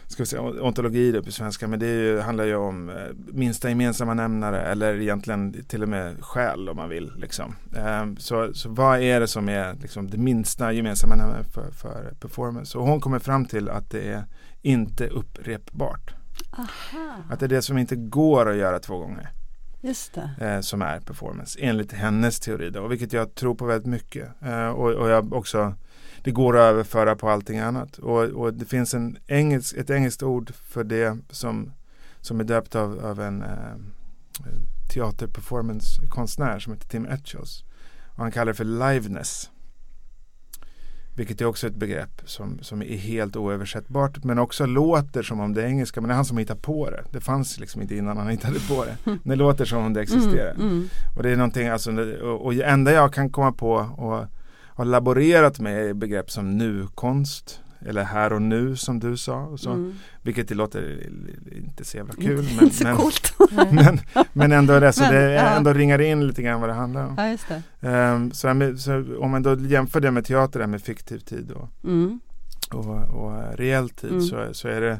ska 0.07 0.23
vi 0.23 0.27
säga, 0.27 0.41
ontologi 0.41 1.11
då 1.11 1.23
på 1.23 1.31
svenska, 1.31 1.67
men 1.67 1.79
det 1.79 1.87
ju, 1.87 2.19
handlar 2.19 2.45
ju 2.45 2.55
om 2.55 2.89
eh, 2.89 2.95
minsta 3.15 3.69
gemensamma 3.69 4.13
nämnare 4.13 4.61
eller 4.61 5.01
egentligen 5.01 5.63
till 5.67 5.83
och 5.83 5.89
med 5.89 6.23
själ 6.23 6.69
om 6.69 6.77
man 6.77 6.89
vill. 6.89 7.11
Liksom. 7.17 7.55
Eh, 7.75 8.05
så, 8.17 8.53
så 8.53 8.69
vad 8.69 9.01
är 9.01 9.19
det 9.19 9.27
som 9.27 9.49
är 9.49 9.73
liksom, 9.73 10.09
det 10.09 10.17
minsta 10.17 10.71
gemensamma 10.71 11.15
nämnare 11.15 11.43
för, 11.43 11.71
för 11.71 12.13
performance? 12.19 12.77
Och 12.77 12.85
hon 12.85 13.01
kommer 13.01 13.19
fram 13.19 13.45
till 13.45 13.69
att 13.69 13.89
det 13.89 14.07
är 14.07 14.23
inte 14.61 15.07
upprepbart. 15.07 16.13
Aha. 16.51 17.15
Att 17.29 17.39
det 17.39 17.45
är 17.45 17.49
det 17.49 17.61
som 17.61 17.77
inte 17.77 17.95
går 17.95 18.49
att 18.49 18.57
göra 18.57 18.79
två 18.79 18.97
gånger. 18.97 19.29
Eh, 20.41 20.59
som 20.59 20.81
är 20.81 20.99
performance 20.99 21.59
enligt 21.61 21.91
hennes 21.91 22.39
teori 22.39 22.69
då, 22.69 22.87
vilket 22.87 23.13
jag 23.13 23.35
tror 23.35 23.55
på 23.55 23.65
väldigt 23.65 23.87
mycket. 23.87 24.29
Eh, 24.41 24.67
och, 24.67 24.93
och 24.93 25.09
jag 25.09 25.33
också 25.33 25.73
det 26.25 26.31
går 26.31 26.57
att 26.57 26.61
överföra 26.61 27.15
på 27.15 27.29
allting 27.29 27.59
annat. 27.59 27.97
Och, 27.97 28.23
och 28.23 28.53
det 28.53 28.65
finns 28.65 28.93
en 28.93 29.17
engelsk, 29.27 29.75
ett 29.77 29.89
engelskt 29.89 30.23
ord 30.23 30.53
för 30.53 30.83
det 30.83 31.17
som, 31.29 31.71
som 32.21 32.39
är 32.39 32.43
döpt 32.43 32.75
av, 32.75 33.05
av 33.05 33.21
en 33.21 33.41
eh, 33.41 33.75
teaterperformancekonstnär 34.93 36.59
som 36.59 36.73
heter 36.73 36.87
Tim 36.87 37.05
Etchells. 37.05 37.63
Och 38.05 38.23
han 38.23 38.31
kallar 38.31 38.45
det 38.45 38.53
för 38.53 38.93
liveness. 38.93 39.49
Vilket 41.15 41.41
är 41.41 41.45
också 41.45 41.67
ett 41.67 41.75
begrepp 41.75 42.21
som, 42.25 42.59
som 42.61 42.81
är 42.81 42.97
helt 42.97 43.35
oöversättbart 43.35 44.23
men 44.23 44.39
också 44.39 44.65
låter 44.65 45.23
som 45.23 45.39
om 45.39 45.53
det 45.53 45.63
är 45.63 45.67
engelska. 45.67 46.01
Men 46.01 46.07
det 46.07 46.13
är 46.13 46.15
han 46.15 46.25
som 46.25 46.37
hittar 46.37 46.55
på 46.55 46.89
det. 46.89 47.03
Det 47.11 47.21
fanns 47.21 47.59
liksom 47.59 47.81
inte 47.81 47.95
innan 47.95 48.17
han 48.17 48.27
hittade 48.27 48.59
på 48.59 48.85
det. 48.85 49.17
Det 49.23 49.35
låter 49.35 49.65
som 49.65 49.85
om 49.85 49.93
det 49.93 50.01
existerar. 50.01 50.51
Mm, 50.51 50.67
mm. 50.67 50.87
Och 51.15 51.23
det 51.23 51.29
är 51.29 51.35
någonting, 51.35 51.67
alltså, 51.67 51.91
och, 52.01 52.45
och 52.45 52.53
enda 52.53 52.91
jag 52.91 53.13
kan 53.13 53.29
komma 53.29 53.51
på 53.51 53.73
och 53.73 54.25
har 54.75 54.85
laborerat 54.85 55.59
med 55.59 55.95
begrepp 55.95 56.31
som 56.31 56.57
nu-konst 56.57 57.61
eller 57.85 58.03
här 58.03 58.33
och 58.33 58.41
nu 58.41 58.75
som 58.75 58.99
du 58.99 59.17
sa. 59.17 59.35
Och 59.35 59.59
så, 59.59 59.71
mm. 59.71 59.93
Vilket 60.21 60.47
det 60.47 60.55
låter 60.55 61.09
inte 61.57 61.85
så 61.85 61.97
jävla 61.97 62.13
kul. 62.13 62.47
Men, 62.59 62.71
men, 62.79 63.75
men, 63.75 63.99
men, 64.33 64.51
ändå 64.51 64.79
det, 64.79 64.93
så 64.93 65.01
men, 65.01 65.13
det 65.13 65.31
ja. 65.31 65.41
ändå 65.41 65.73
ringar 65.73 66.01
in 66.01 66.27
lite 66.27 66.41
grann 66.41 66.61
vad 66.61 66.69
det 66.69 66.73
handlar 66.73 67.05
om. 67.07 67.37
Ja, 67.79 68.13
um, 68.13 68.31
så, 68.31 68.77
så, 68.77 69.17
om 69.19 69.31
man 69.31 69.43
då 69.43 69.55
jämför 69.55 69.99
det 69.99 70.11
med 70.11 70.25
teater 70.25 70.67
med 70.67 70.81
fiktiv 70.81 71.19
tid 71.19 71.51
och, 71.51 71.69
mm. 71.83 72.19
och, 72.71 72.95
och 72.95 73.57
reell 73.57 73.89
tid 73.89 74.09
mm. 74.09 74.21
så, 74.21 74.53
så 74.53 74.67
är 74.67 74.81
det 74.81 74.99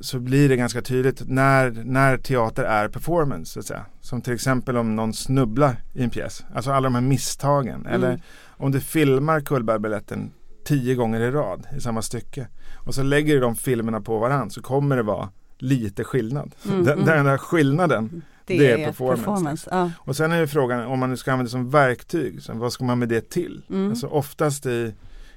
så 0.00 0.18
blir 0.18 0.48
det 0.48 0.56
ganska 0.56 0.82
tydligt 0.82 1.22
när, 1.28 1.70
när 1.84 2.16
teater 2.16 2.64
är 2.64 2.88
performance. 2.88 3.52
Så 3.52 3.60
att 3.60 3.66
säga. 3.66 3.84
Som 4.00 4.22
till 4.22 4.32
exempel 4.32 4.76
om 4.76 4.96
någon 4.96 5.14
snubblar 5.14 5.76
i 5.92 6.02
en 6.02 6.10
pjäs. 6.10 6.44
Alltså 6.54 6.70
alla 6.70 6.86
de 6.86 6.94
här 6.94 7.02
misstagen. 7.02 7.80
Mm. 7.80 7.92
Eller 7.92 8.22
om 8.46 8.72
du 8.72 8.80
filmar 8.80 9.40
Cullbergbaletten 9.40 10.32
tio 10.64 10.94
gånger 10.94 11.20
i 11.20 11.30
rad 11.30 11.66
i 11.76 11.80
samma 11.80 12.02
stycke. 12.02 12.48
Och 12.74 12.94
så 12.94 13.02
lägger 13.02 13.34
du 13.34 13.40
de 13.40 13.56
filmerna 13.56 14.00
på 14.00 14.18
varandra 14.18 14.50
så 14.50 14.62
kommer 14.62 14.96
det 14.96 15.02
vara 15.02 15.28
lite 15.58 16.04
skillnad. 16.04 16.54
Mm, 16.64 16.84
den, 16.84 16.94
mm. 16.94 17.06
den 17.06 17.24
där 17.24 17.38
skillnaden 17.38 18.22
det, 18.46 18.58
det 18.58 18.70
är 18.72 18.86
performance. 18.86 19.24
performance 19.24 19.68
ja. 19.70 19.90
Och 19.98 20.16
sen 20.16 20.32
är 20.32 20.40
det 20.40 20.46
frågan 20.46 20.86
om 20.86 20.98
man 20.98 21.10
nu 21.10 21.16
ska 21.16 21.32
använda 21.32 21.46
det 21.46 21.50
som 21.50 21.70
verktyg. 21.70 22.42
Så 22.42 22.52
vad 22.54 22.72
ska 22.72 22.84
man 22.84 22.98
med 22.98 23.08
det 23.08 23.30
till? 23.30 23.62
Mm. 23.70 23.90
Alltså 23.90 24.06
oftast 24.06 24.66
i 24.66 24.94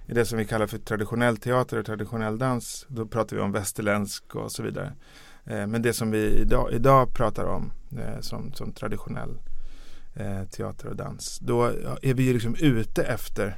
i 0.10 0.14
det 0.14 0.26
som 0.26 0.38
vi 0.38 0.46
kallar 0.46 0.68
för 0.68 0.78
traditionell 0.78 1.38
teater 1.38 1.78
och 1.78 1.86
traditionell 1.86 2.38
dans. 2.38 2.86
Då 2.90 3.06
pratar 3.06 3.36
vi 3.36 3.42
om 3.42 3.52
västerländsk 3.52 4.36
och 4.36 4.52
så 4.52 4.64
vidare. 4.64 4.94
Eh, 5.46 5.68
men 5.68 5.82
det 5.82 5.94
som 5.94 6.12
vi 6.12 6.20
idag, 6.20 6.74
idag 6.74 7.14
pratar 7.14 7.46
om 7.46 7.72
eh, 7.98 8.20
som, 8.22 8.54
som 8.54 8.72
traditionell 8.72 9.40
eh, 10.14 10.44
teater 10.44 10.88
och 10.88 10.96
dans. 10.96 11.40
Då 11.40 11.66
är 12.02 12.14
vi 12.14 12.24
ju 12.24 12.34
liksom 12.34 12.56
ute 12.56 13.04
efter 13.04 13.58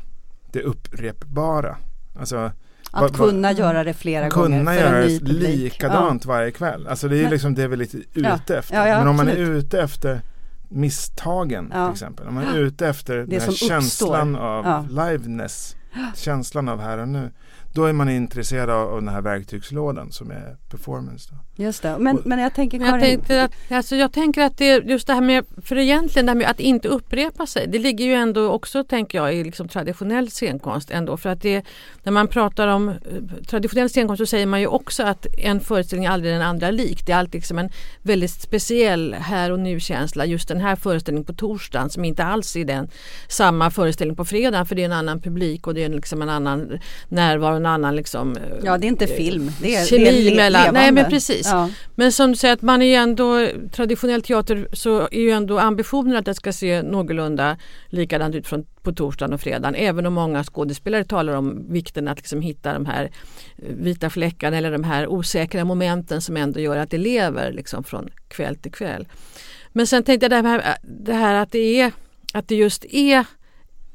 det 0.51 0.61
upprepbara. 0.61 1.77
Alltså, 2.19 2.51
att 2.91 3.17
va, 3.17 3.27
kunna 3.27 3.51
göra 3.51 3.83
det 3.83 3.93
flera 3.93 4.29
kunna 4.29 4.57
gånger 4.57 4.65
för 4.65 4.73
göra 4.73 5.01
det 5.01 5.19
likadant 5.19 6.25
ja. 6.25 6.31
varje 6.31 6.51
kväll. 6.51 6.87
Alltså 6.87 7.07
det 7.07 7.17
är 7.17 7.21
men, 7.21 7.31
liksom 7.31 7.55
det 7.55 7.67
vi 7.67 7.73
är 7.73 7.77
lite 7.77 7.97
ute 7.97 8.09
ja, 8.13 8.57
efter. 8.57 8.87
Ja, 8.87 8.97
Men 8.97 9.07
om 9.07 9.15
man 9.15 9.27
är 9.27 9.37
ute 9.37 9.81
efter 9.81 10.21
misstagen 10.69 11.69
till 11.69 11.91
exempel. 11.91 12.27
Om 12.27 12.33
man 12.33 12.43
är 12.43 12.57
ute 12.57 12.87
efter 12.87 13.17
det 13.17 13.25
den 13.25 13.41
här 13.41 13.51
känslan 13.51 14.29
uppstår. 14.35 14.47
av 14.47 14.89
liveness. 14.89 15.75
Känslan 16.15 16.69
av 16.69 16.81
här 16.81 16.97
och 16.97 17.07
nu. 17.07 17.31
Då 17.73 17.85
är 17.85 17.93
man 17.93 18.09
intresserad 18.09 18.69
av, 18.69 19.01
den 19.01 19.07
här 19.07 19.21
verktygslådan 19.21 20.11
som 20.11 20.31
är 20.31 20.57
performance. 20.69 21.29
Då. 21.31 21.63
Just 21.63 21.81
det, 21.81 21.97
men, 21.99 22.17
och, 22.17 22.25
men 22.25 22.39
jag 22.39 22.53
tänker 22.53 22.79
Karin... 22.79 22.91
Jag, 22.91 23.01
tänkte 23.01 23.43
att, 23.43 23.51
alltså 23.69 23.95
jag 23.95 24.13
tänker 24.13 24.41
att 24.41 24.57
det 24.57 24.83
just 24.85 25.07
det 25.07 25.13
här 25.13 25.21
med, 25.21 25.45
för 25.63 25.77
egentligen 25.77 26.25
det 26.25 26.29
här 26.29 26.37
med 26.37 26.49
att 26.49 26.59
inte 26.59 26.87
upprepa 26.87 27.45
sig, 27.45 27.67
det 27.67 27.79
ligger 27.79 28.05
ju 28.05 28.13
ändå 28.13 28.51
också 28.51 28.83
tänker 28.83 29.17
jag 29.17 29.35
i 29.35 29.43
liksom 29.43 29.67
traditionell 29.67 30.29
scenkonst 30.29 30.91
ändå. 30.91 31.17
För 31.17 31.29
att 31.29 31.41
det, 31.41 31.65
när 32.03 32.11
man 32.11 32.27
pratar 32.27 32.67
om 32.67 32.89
eh, 32.89 32.95
traditionell 33.47 33.89
scenkonst 33.89 34.19
så 34.19 34.25
säger 34.25 34.45
man 34.45 34.59
ju 34.59 34.67
också 34.67 35.03
att 35.03 35.25
en 35.37 35.59
föreställning 35.59 36.05
är 36.05 36.11
aldrig 36.11 36.33
den 36.33 36.41
andra 36.41 36.71
lik. 36.71 37.05
Det 37.05 37.11
är 37.11 37.17
alltid 37.17 37.35
liksom 37.35 37.57
en 37.57 37.69
väldigt 38.01 38.31
speciell 38.31 39.13
här 39.13 39.51
och 39.51 39.59
nu-känsla. 39.59 40.25
Just 40.25 40.47
den 40.47 40.61
här 40.61 40.75
föreställningen 40.75 41.25
på 41.25 41.33
torsdagen 41.33 41.89
som 41.89 42.05
inte 42.05 42.23
alls 42.23 42.55
är 42.55 42.65
den 42.65 42.89
samma 43.27 43.71
föreställning 43.71 44.15
på 44.15 44.25
fredagen 44.25 44.65
för 44.65 44.75
det 44.75 44.81
är 44.81 44.85
en 44.85 44.91
annan 44.91 45.21
publik 45.21 45.67
och 45.67 45.73
det 45.73 45.83
är 45.83 45.89
liksom 45.89 46.21
en 46.21 46.29
annan 46.29 46.79
närvaro 47.07 47.60
en 47.61 47.65
annan 47.65 47.95
liksom, 47.95 48.37
Ja 48.63 48.77
det 48.77 48.85
är 48.85 48.89
inte 48.89 49.07
film, 49.07 49.51
det 49.61 49.75
är, 49.75 49.85
kemi 49.85 50.03
det 50.03 50.31
är 50.31 50.35
mellan, 50.35 50.61
levande. 50.61 50.79
Nej 50.79 50.91
men 50.91 51.09
precis. 51.09 51.47
Ja. 51.51 51.69
Men 51.95 52.11
som 52.11 52.31
du 52.31 52.37
säger 52.37 52.53
att 52.53 52.61
man 52.61 52.81
är 52.81 52.85
ju 52.85 52.93
ändå, 52.93 53.47
traditionell 53.71 54.21
teater 54.21 54.67
så 54.73 55.01
är 55.11 55.21
ju 55.21 55.31
ändå 55.31 55.59
ambitionen 55.59 56.15
att 56.15 56.25
det 56.25 56.33
ska 56.33 56.53
se 56.53 56.81
någorlunda 56.81 57.57
likadant 57.89 58.35
ut 58.35 58.47
från, 58.47 58.65
på 58.81 58.93
torsdagen 58.93 59.33
och 59.33 59.41
fredagen. 59.41 59.75
Även 59.75 60.05
om 60.05 60.13
många 60.13 60.43
skådespelare 60.43 61.03
talar 61.03 61.33
om 61.33 61.73
vikten 61.73 62.07
att 62.07 62.17
liksom 62.17 62.41
hitta 62.41 62.73
de 62.73 62.85
här 62.85 63.03
eh, 63.57 63.73
vita 63.75 64.09
fläckarna 64.09 64.57
eller 64.57 64.71
de 64.71 64.83
här 64.83 65.07
osäkra 65.07 65.65
momenten 65.65 66.21
som 66.21 66.37
ändå 66.37 66.59
gör 66.59 66.77
att 66.77 66.89
det 66.89 66.97
lever 66.97 67.53
liksom 67.53 67.83
från 67.83 68.09
kväll 68.27 68.55
till 68.55 68.71
kväll. 68.71 69.07
Men 69.71 69.87
sen 69.87 70.03
tänkte 70.03 70.23
jag 70.25 70.43
det 70.43 70.49
här, 70.49 70.77
det 70.83 71.13
här 71.13 71.35
att 71.35 71.51
det 71.51 71.81
är 71.81 71.91
att 72.33 72.47
det 72.47 72.55
just 72.55 72.85
är 72.85 73.25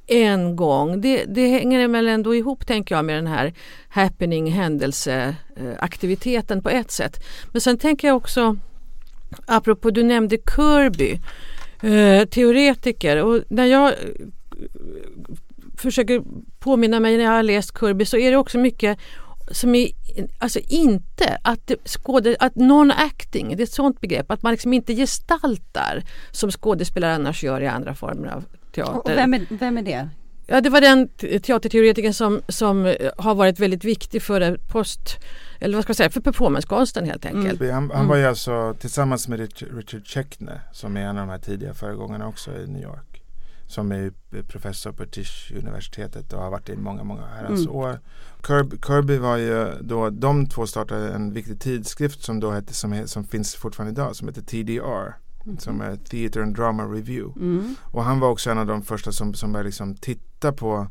en 0.07 0.57
gång. 0.57 1.01
Det, 1.01 1.25
det 1.25 1.49
hänger 1.49 1.89
väl 1.89 2.09
ändå 2.09 2.35
ihop 2.35 2.67
tänker 2.67 2.95
jag 2.95 3.05
med 3.05 3.17
den 3.17 3.27
här 3.27 3.53
happening 3.89 4.53
händelseaktiviteten 4.53 6.59
eh, 6.59 6.63
på 6.63 6.71
ett 6.71 6.91
sätt. 6.91 7.25
Men 7.53 7.61
sen 7.61 7.79
tänker 7.79 8.09
jag 8.09 8.17
också 8.17 8.57
apropå 9.47 9.91
du 9.91 10.03
nämnde 10.03 10.37
Kirby 10.57 11.21
eh, 11.83 12.25
teoretiker 12.29 13.23
och 13.23 13.43
när 13.49 13.65
jag 13.65 13.89
eh, 13.89 13.95
försöker 15.77 16.23
påminna 16.59 17.01
mig 17.01 17.17
när 17.17 17.25
jag 17.25 17.31
har 17.31 17.43
läst 17.43 17.79
Kirby 17.81 18.05
så 18.05 18.17
är 18.17 18.31
det 18.31 18.37
också 18.37 18.59
mycket 18.59 18.99
som 19.51 19.75
är 19.75 19.89
alltså 20.39 20.61
inte 20.69 21.39
att, 21.43 21.71
skåde, 21.85 22.37
att 22.41 22.55
non-acting, 22.55 23.57
det 23.57 23.63
är 23.63 23.65
ett 23.65 23.73
sånt 23.73 24.01
begrepp, 24.01 24.31
att 24.31 24.43
man 24.43 24.53
liksom 24.53 24.73
inte 24.73 24.95
gestaltar 24.95 26.03
som 26.31 26.51
skådespelare 26.51 27.15
annars 27.15 27.45
gör 27.45 27.61
i 27.61 27.67
andra 27.67 27.95
former 27.95 28.29
av 28.29 28.45
teater. 28.77 29.13
Och 29.13 29.19
vem, 29.19 29.35
är, 29.35 29.47
vem 29.49 29.79
är 29.79 29.83
det? 29.83 30.09
Ja, 30.47 30.61
det 30.61 30.71
var 30.71 30.81
den 30.81 31.09
teaterteoretikern 31.41 32.13
som, 32.13 32.43
som 32.49 32.87
eh, 32.87 32.95
har 33.19 33.35
varit 33.35 33.61
väldigt 33.61 33.85
viktig 33.85 34.23
för 34.23 34.59
post 34.69 35.19
eller 35.61 35.77
vad 35.77 35.83
ska 35.83 35.91
jag 35.91 35.97
säga, 35.97 36.11
för 36.11 36.21
performancekonsten 36.21 37.05
helt 37.05 37.25
mm. 37.25 37.37
enkelt. 37.37 37.61
Mm. 37.61 37.75
Han, 37.75 37.91
han, 37.91 38.09
var 38.09 38.17
ju 38.17 38.25
alltså 38.25 38.75
tillsammans 38.81 39.29
med 39.29 39.41
Richard, 39.41 40.07
Checkne 40.07 40.61
som 40.73 40.97
är 40.97 41.01
en 41.01 41.19
av 41.19 41.27
de 41.27 41.29
här 41.29 41.39
tidiga 41.39 41.75
föregångarna 41.75 42.29
också 42.29 42.51
i 42.51 42.67
New 42.67 42.83
York. 42.83 43.23
Som 43.69 43.93
är 43.93 44.13
professor 44.43 44.93
på 44.93 45.07
Tisch 45.07 45.53
universitetet 45.59 46.33
och 46.33 46.43
har 46.43 46.51
varit 46.51 46.69
i 46.69 46.77
många, 46.77 47.05
många 47.05 47.27
herrans 47.27 47.61
mm. 47.61 47.77
år. 47.77 48.01
Kirby, 48.47 48.77
Kirby 48.87 49.19
var 49.19 49.37
ju 49.37 49.73
då, 49.81 50.11
de 50.11 50.47
två 50.47 50.67
startade 50.67 51.15
en 51.15 51.33
viktig 51.33 51.61
tidskrift 51.61 52.23
som 52.23 52.41
då 52.41 52.51
hette, 52.51 52.75
som, 52.75 53.03
som 53.07 53.25
finns 53.25 53.55
fortfarande 53.55 53.93
idag, 53.93 54.17
som 54.17 54.29
heter 54.29 54.43
TDR. 54.43 55.26
Mm. 55.47 55.59
Som 55.59 55.81
är 55.81 55.97
Theater 55.97 56.41
and 56.41 56.57
Drama 56.57 56.85
Review. 56.85 57.41
Mm. 57.41 57.75
Och 57.83 58.05
han 58.05 58.21
var 58.21 58.29
också 58.29 58.51
en 58.51 58.59
av 58.59 58.67
de 58.67 58.83
första 58.83 59.13
som, 59.13 59.35
som 59.35 59.53
började 59.53 59.69
liksom 59.69 59.95
titta 59.95 60.53
på 60.53 60.87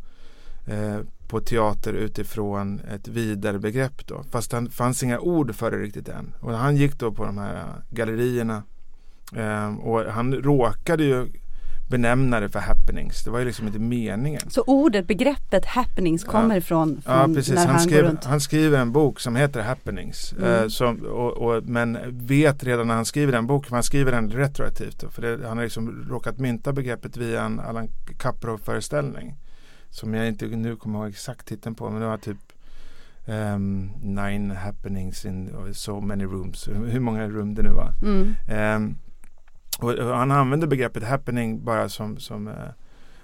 eh, 0.65 0.99
på 1.27 1.39
teater 1.39 1.93
utifrån 1.93 2.79
ett 2.79 3.07
vidare 3.07 3.59
begrepp 3.59 4.07
då. 4.07 4.23
Fast 4.31 4.51
det 4.51 4.69
fanns 4.69 5.03
inga 5.03 5.19
ord 5.19 5.55
för 5.55 5.71
det 5.71 5.77
riktigt 5.77 6.09
än. 6.09 6.33
Och 6.39 6.51
han 6.51 6.75
gick 6.75 6.99
då 6.99 7.11
på 7.11 7.25
de 7.25 7.37
här 7.37 7.83
gallerierna 7.89 8.63
eh, 9.35 9.75
och 9.75 10.11
han 10.11 10.33
råkade 10.33 11.03
ju 11.03 11.27
benämna 11.87 12.39
det 12.39 12.49
för 12.49 12.59
happenings. 12.59 13.23
Det 13.23 13.29
var 13.29 13.39
ju 13.39 13.45
liksom 13.45 13.67
inte 13.67 13.79
meningen. 13.79 14.41
Så 14.49 14.63
ordet, 14.67 15.07
begreppet 15.07 15.65
happenings 15.65 16.23
kommer 16.23 16.55
ja. 16.55 16.61
från, 16.61 17.01
från 17.01 17.19
ja, 17.19 17.27
precis. 17.35 17.53
när 17.53 17.65
han, 17.65 17.69
han 17.69 17.79
skrev, 17.79 18.01
går 18.01 18.09
runt? 18.09 18.23
Han 18.23 18.39
skriver 18.39 18.79
en 18.79 18.91
bok 18.91 19.19
som 19.19 19.35
heter 19.35 19.61
Happenings. 19.61 20.33
Mm. 20.33 20.63
Eh, 20.63 20.67
som, 20.67 20.97
och, 20.99 21.31
och, 21.31 21.63
men 21.63 21.97
vet 22.27 22.63
redan 22.63 22.87
när 22.87 22.95
han 22.95 23.05
skriver 23.05 23.31
den 23.31 23.47
boken, 23.47 23.69
för 23.69 23.75
han 23.75 23.83
skriver 23.83 24.11
den 24.11 24.29
retroaktivt. 24.29 24.99
Då, 24.99 25.09
för 25.09 25.21
det, 25.21 25.47
han 25.47 25.57
har 25.57 25.63
liksom 25.63 26.05
råkat 26.09 26.39
mynta 26.39 26.73
begreppet 26.73 27.17
via 27.17 27.43
en 27.43 27.59
Allan 27.59 27.87
Kaprow-föreställning. 28.17 29.35
Som 29.89 30.13
jag 30.13 30.27
inte 30.27 30.45
nu 30.45 30.75
kommer 30.75 30.99
ihåg 30.99 31.09
exakt 31.09 31.47
titeln 31.47 31.75
på, 31.75 31.89
men 31.89 32.01
det 32.01 32.07
var 32.07 32.17
typ 32.17 32.37
um, 33.25 33.91
Nine 34.01 34.51
happenings 34.51 35.25
in 35.25 35.49
so 35.73 36.01
many 36.01 36.23
rooms. 36.23 36.67
Hur 36.67 36.99
många 36.99 37.27
rum 37.27 37.55
det 37.55 37.63
nu 37.63 37.69
var. 37.69 37.93
Mm. 38.01 38.35
Um, 38.75 38.97
och, 39.79 39.91
och 39.91 40.17
han 40.17 40.31
använder 40.31 40.67
begreppet 40.67 41.03
happening 41.03 41.63
bara 41.63 41.89
som, 41.89 42.17
som, 42.17 42.47
eh, 42.47 42.53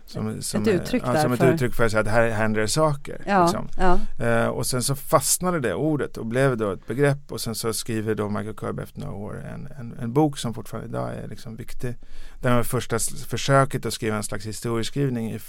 som, 0.05 0.41
som, 0.41 0.61
ett 0.61 0.67
uttryck, 0.67 1.03
ja, 1.05 1.21
som 1.21 1.33
ett 1.33 1.43
uttryck 1.43 1.73
för 1.73 1.97
att 1.97 2.07
här 2.07 2.29
händer 2.29 2.67
saker. 2.67 3.21
Ja, 3.25 3.43
liksom. 3.43 3.67
ja. 3.77 3.99
Uh, 4.43 4.47
och 4.47 4.65
sen 4.65 4.83
så 4.83 4.95
fastnade 4.95 5.59
det 5.59 5.73
ordet 5.73 6.17
och 6.17 6.25
blev 6.25 6.57
då 6.57 6.71
ett 6.71 6.87
begrepp 6.87 7.31
och 7.31 7.41
sen 7.41 7.55
så 7.55 7.73
skriver 7.73 8.15
då 8.15 8.29
Michael 8.29 8.55
Kirby 8.59 8.83
efter 8.83 8.99
några 8.99 9.13
år 9.13 9.45
en, 9.53 9.67
en, 9.79 9.99
en 9.99 10.13
bok 10.13 10.37
som 10.37 10.53
fortfarande 10.53 10.89
idag 10.89 11.15
är 11.15 11.27
liksom 11.27 11.55
viktig. 11.55 11.95
Det 12.39 12.49
var 12.49 12.63
första 12.63 12.99
försöket 13.27 13.85
att 13.85 13.93
skriva 13.93 14.17
en 14.17 14.23
slags 14.23 14.45
historieskrivning 14.45 15.31
i, 15.31 15.39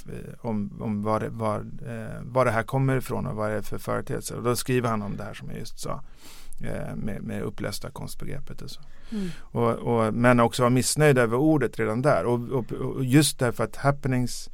om, 0.41 0.83
om 0.83 1.03
var, 1.03 1.21
det, 1.21 1.29
var, 1.29 1.57
eh, 1.59 2.23
var 2.23 2.45
det 2.45 2.51
här 2.51 2.63
kommer 2.63 2.97
ifrån 2.97 3.27
och 3.27 3.37
vad 3.37 3.51
det 3.51 3.57
är 3.57 3.63
för 3.63 3.79
företeelser. 3.79 4.37
Och 4.37 4.43
då 4.43 4.57
skriver 4.57 4.89
han 4.89 5.03
om 5.03 5.17
det 5.17 5.25
här 5.25 5.35
som 5.35 5.51
jag 5.51 5.59
just 5.59 5.79
sa 5.79 5.91
eh, 5.91 6.01
med, 6.97 7.23
med 7.23 7.43
upplösta 7.43 7.91
konstbegreppet 7.91 8.63
och 8.63 8.71
så. 8.71 8.81
Mm. 9.11 9.29
Och, 9.39 9.71
och, 9.71 10.15
men 10.15 10.41
också 10.41 10.63
var 10.63 10.71
missnöjd 10.71 11.19
över 11.19 11.37
ordet 11.37 11.79
redan 11.79 12.03
där. 12.03 12.25
Och, 12.25 12.49
och, 12.49 12.73
och 12.73 13.05
just 13.05 13.39
därför 13.39 13.65
att 13.65 13.77
happenings 13.77 14.51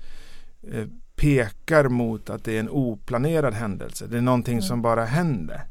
eh, 0.73 0.85
pekar 1.17 1.89
mot 1.89 2.31
att 2.31 2.45
det 2.45 2.57
är 2.57 2.61
en 2.61 2.69
oplanerad 2.69 3.55
händelse. 3.55 4.07
Det 4.07 4.17
är 4.17 4.21
någonting 4.21 4.55
mm. 4.55 4.63
som 4.63 4.83
bara 4.83 5.05
händer. 5.05 5.63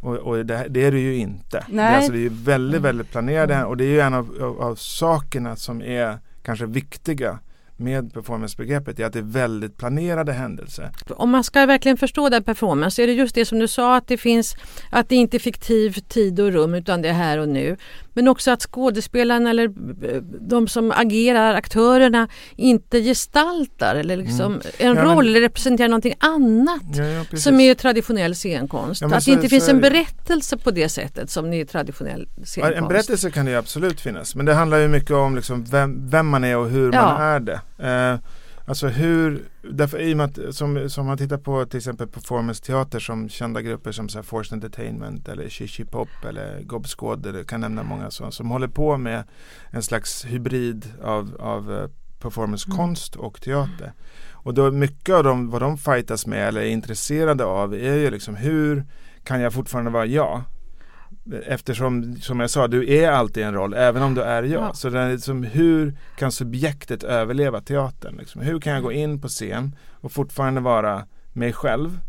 Och, 0.00 0.16
och 0.16 0.46
det, 0.46 0.66
det, 0.68 0.84
är 0.84 0.92
det 0.92 1.00
ju 1.00 1.16
inte. 1.16 1.64
Det 1.68 1.80
är, 1.80 1.96
alltså, 1.96 2.12
det 2.12 2.26
är 2.26 2.44
väldigt, 2.44 2.78
mm. 2.78 2.82
väldigt 2.82 3.10
planerade 3.10 3.54
mm. 3.54 3.66
och 3.66 3.76
det 3.76 3.84
är 3.84 3.88
ju 3.88 4.00
en 4.00 4.14
av, 4.14 4.36
av, 4.40 4.60
av 4.60 4.74
sakerna 4.74 5.56
som 5.56 5.82
är 5.82 6.18
kanske 6.42 6.66
viktiga 6.66 7.38
med 7.80 8.12
performancebegreppet 8.14 9.00
är 9.00 9.04
att 9.04 9.12
det 9.12 9.18
är 9.18 9.22
väldigt 9.22 9.76
planerade 9.76 10.32
händelser. 10.32 10.90
Om 11.08 11.30
man 11.30 11.44
ska 11.44 11.66
verkligen 11.66 11.96
förstå 11.96 12.28
den 12.28 12.44
performance 12.44 13.02
är 13.02 13.06
det 13.06 13.12
just 13.12 13.34
det 13.34 13.44
som 13.44 13.58
du 13.58 13.68
sa 13.68 13.96
att 13.96 14.06
det 14.06 14.16
finns 14.16 14.56
att 14.90 15.08
det 15.08 15.16
inte 15.16 15.36
är 15.36 15.38
fiktiv 15.38 15.92
tid 15.92 16.40
och 16.40 16.52
rum 16.52 16.74
utan 16.74 17.02
det 17.02 17.08
är 17.08 17.12
här 17.12 17.38
och 17.38 17.48
nu. 17.48 17.76
Men 18.20 18.28
också 18.28 18.50
att 18.50 18.62
skådespelarna 18.62 19.50
eller 19.50 19.64
eh, 19.64 20.22
de 20.40 20.68
som 20.68 20.92
agerar, 20.96 21.54
aktörerna, 21.54 22.28
inte 22.56 23.00
gestaltar 23.00 23.96
eller 23.96 24.16
liksom 24.16 24.52
mm. 24.52 24.60
en 24.78 24.96
ja, 24.96 25.04
roll 25.04 25.16
men... 25.16 25.26
eller 25.26 25.40
representerar 25.40 25.88
någonting 25.88 26.14
annat 26.18 26.82
ja, 26.92 27.04
ja, 27.04 27.38
som 27.38 27.60
är 27.60 27.74
traditionell 27.74 28.34
scenkonst. 28.34 29.02
att 29.02 29.24
det 29.24 29.30
inte 29.30 29.48
finns 29.48 29.68
en 29.68 29.80
berättelse 29.80 30.56
på 30.56 30.70
det 30.70 30.88
sättet 30.88 31.30
som 31.30 31.52
är 31.52 31.64
traditionell 31.64 32.28
scenkonst. 32.44 32.78
En 32.78 32.88
berättelse 32.88 33.30
kan 33.30 33.46
det 33.46 33.56
absolut 33.56 34.00
finnas 34.00 34.34
men 34.34 34.46
det 34.46 34.54
handlar 34.54 34.78
ju 34.78 34.88
mycket 34.88 35.10
om 35.10 35.36
liksom 35.36 35.64
vem, 35.64 36.10
vem 36.10 36.26
man 36.26 36.44
är 36.44 36.56
och 36.56 36.70
hur 36.70 36.92
man 36.92 37.22
är 37.22 37.40
det. 37.40 37.60
Eh, 37.78 38.18
Alltså 38.70 38.88
hur, 38.88 39.42
därför 39.62 39.98
i 39.98 40.12
och 40.12 40.16
med 40.16 40.26
att 40.26 40.54
som, 40.54 40.90
som 40.90 41.06
man 41.06 41.18
tittar 41.18 41.38
på 41.38 41.66
till 41.66 41.76
exempel 41.76 42.08
performance-teater 42.08 42.98
som 42.98 43.28
kända 43.28 43.62
grupper 43.62 43.92
som 43.92 44.08
så 44.08 44.18
här 44.18 44.22
Forced 44.22 44.52
Entertainment 44.52 45.28
eller 45.28 45.48
Shishi 45.48 45.84
Pop 45.84 46.08
eller 46.28 46.62
Gobskåd, 46.62 47.26
eller 47.26 47.44
kan 47.44 47.60
nämna 47.60 47.82
många 47.82 48.10
sådana 48.10 48.32
som 48.32 48.50
håller 48.50 48.68
på 48.68 48.96
med 48.96 49.24
en 49.70 49.82
slags 49.82 50.24
hybrid 50.24 50.86
av, 51.02 51.36
av 51.40 51.72
eh, 51.72 51.88
performancekonst 52.20 53.14
mm. 53.14 53.26
och 53.26 53.40
teater. 53.40 53.92
Och 54.32 54.54
då 54.54 54.70
mycket 54.70 55.14
av 55.14 55.24
dem, 55.24 55.50
vad 55.50 55.62
de 55.62 55.78
fightas 55.78 56.26
med 56.26 56.48
eller 56.48 56.60
är 56.60 56.66
intresserade 56.66 57.44
av 57.44 57.74
är 57.74 57.94
ju 57.94 58.10
liksom 58.10 58.36
hur 58.36 58.84
kan 59.24 59.40
jag 59.40 59.52
fortfarande 59.52 59.90
vara 59.90 60.06
jag? 60.06 60.42
Eftersom, 61.46 62.16
som 62.16 62.40
jag 62.40 62.50
sa, 62.50 62.68
du 62.68 62.94
är 62.94 63.10
alltid 63.10 63.42
en 63.42 63.54
roll, 63.54 63.74
även 63.74 64.02
om 64.02 64.14
du 64.14 64.22
är 64.22 64.42
jag. 64.42 64.62
Ja. 64.62 64.74
Så 64.74 64.88
är 64.88 65.12
liksom, 65.12 65.42
hur 65.42 65.94
kan 66.18 66.32
subjektet 66.32 67.02
överleva 67.02 67.60
teatern? 67.60 68.16
Liksom? 68.16 68.40
Hur 68.40 68.60
kan 68.60 68.72
jag 68.72 68.82
gå 68.82 68.92
in 68.92 69.20
på 69.20 69.28
scen 69.28 69.76
och 69.90 70.12
fortfarande 70.12 70.60
vara 70.60 71.06
mig 71.32 71.52
själv? 71.52 72.00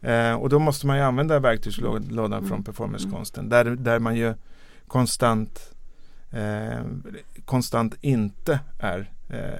Eh, 0.00 0.34
och 0.34 0.48
då 0.48 0.58
måste 0.58 0.86
man 0.86 0.96
ju 0.96 1.02
använda 1.02 1.38
verktygslådan 1.38 2.32
mm. 2.32 2.48
från 2.48 2.64
performancekonsten. 2.64 3.48
Där, 3.48 3.64
där 3.64 3.98
man 3.98 4.16
ju 4.16 4.34
konstant 4.86 5.72
eh, 6.30 6.80
konstant 7.44 7.94
inte 8.00 8.60
är 8.78 9.10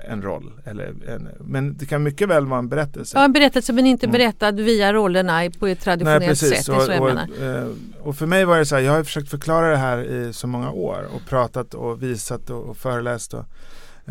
en 0.05 0.23
roll. 0.23 0.53
Eller 0.65 0.95
en, 1.09 1.29
men 1.41 1.77
det 1.77 1.87
kan 1.87 2.03
mycket 2.03 2.29
väl 2.29 2.47
vara 2.47 2.59
en 2.59 2.69
berättelse. 2.69 3.19
Ja, 3.19 3.25
en 3.25 3.33
berättelse 3.33 3.73
men 3.73 3.87
inte 3.87 4.07
mm. 4.07 4.13
berättad 4.13 4.49
mm. 4.49 4.65
via 4.65 4.93
rollerna 4.93 5.51
på 5.59 5.67
ett 5.67 5.81
traditionellt 5.81 6.27
Nej, 6.27 6.37
sätt. 6.37 6.69
Och, 6.69 6.83
så 6.83 6.93
jag 6.93 7.03
och, 7.03 7.43
eh, 7.43 7.69
och, 8.01 8.17
för 8.17 8.27
mig 8.27 8.45
var 8.45 8.59
det 8.59 8.67
så 8.67 8.75
här, 8.75 8.83
jag 8.83 8.93
har 8.93 9.05
försökt 9.05 9.31
förklara 9.31 9.71
det 9.71 9.77
här 9.77 9.99
i 10.05 10.33
så 10.33 10.47
många 10.47 10.71
år 10.71 11.09
och 11.15 11.27
pratat 11.29 11.75
och 11.75 12.03
visat 12.03 12.51
och, 12.51 12.65
och 12.65 12.77
föreläst. 12.77 13.35
Och, 13.35 13.45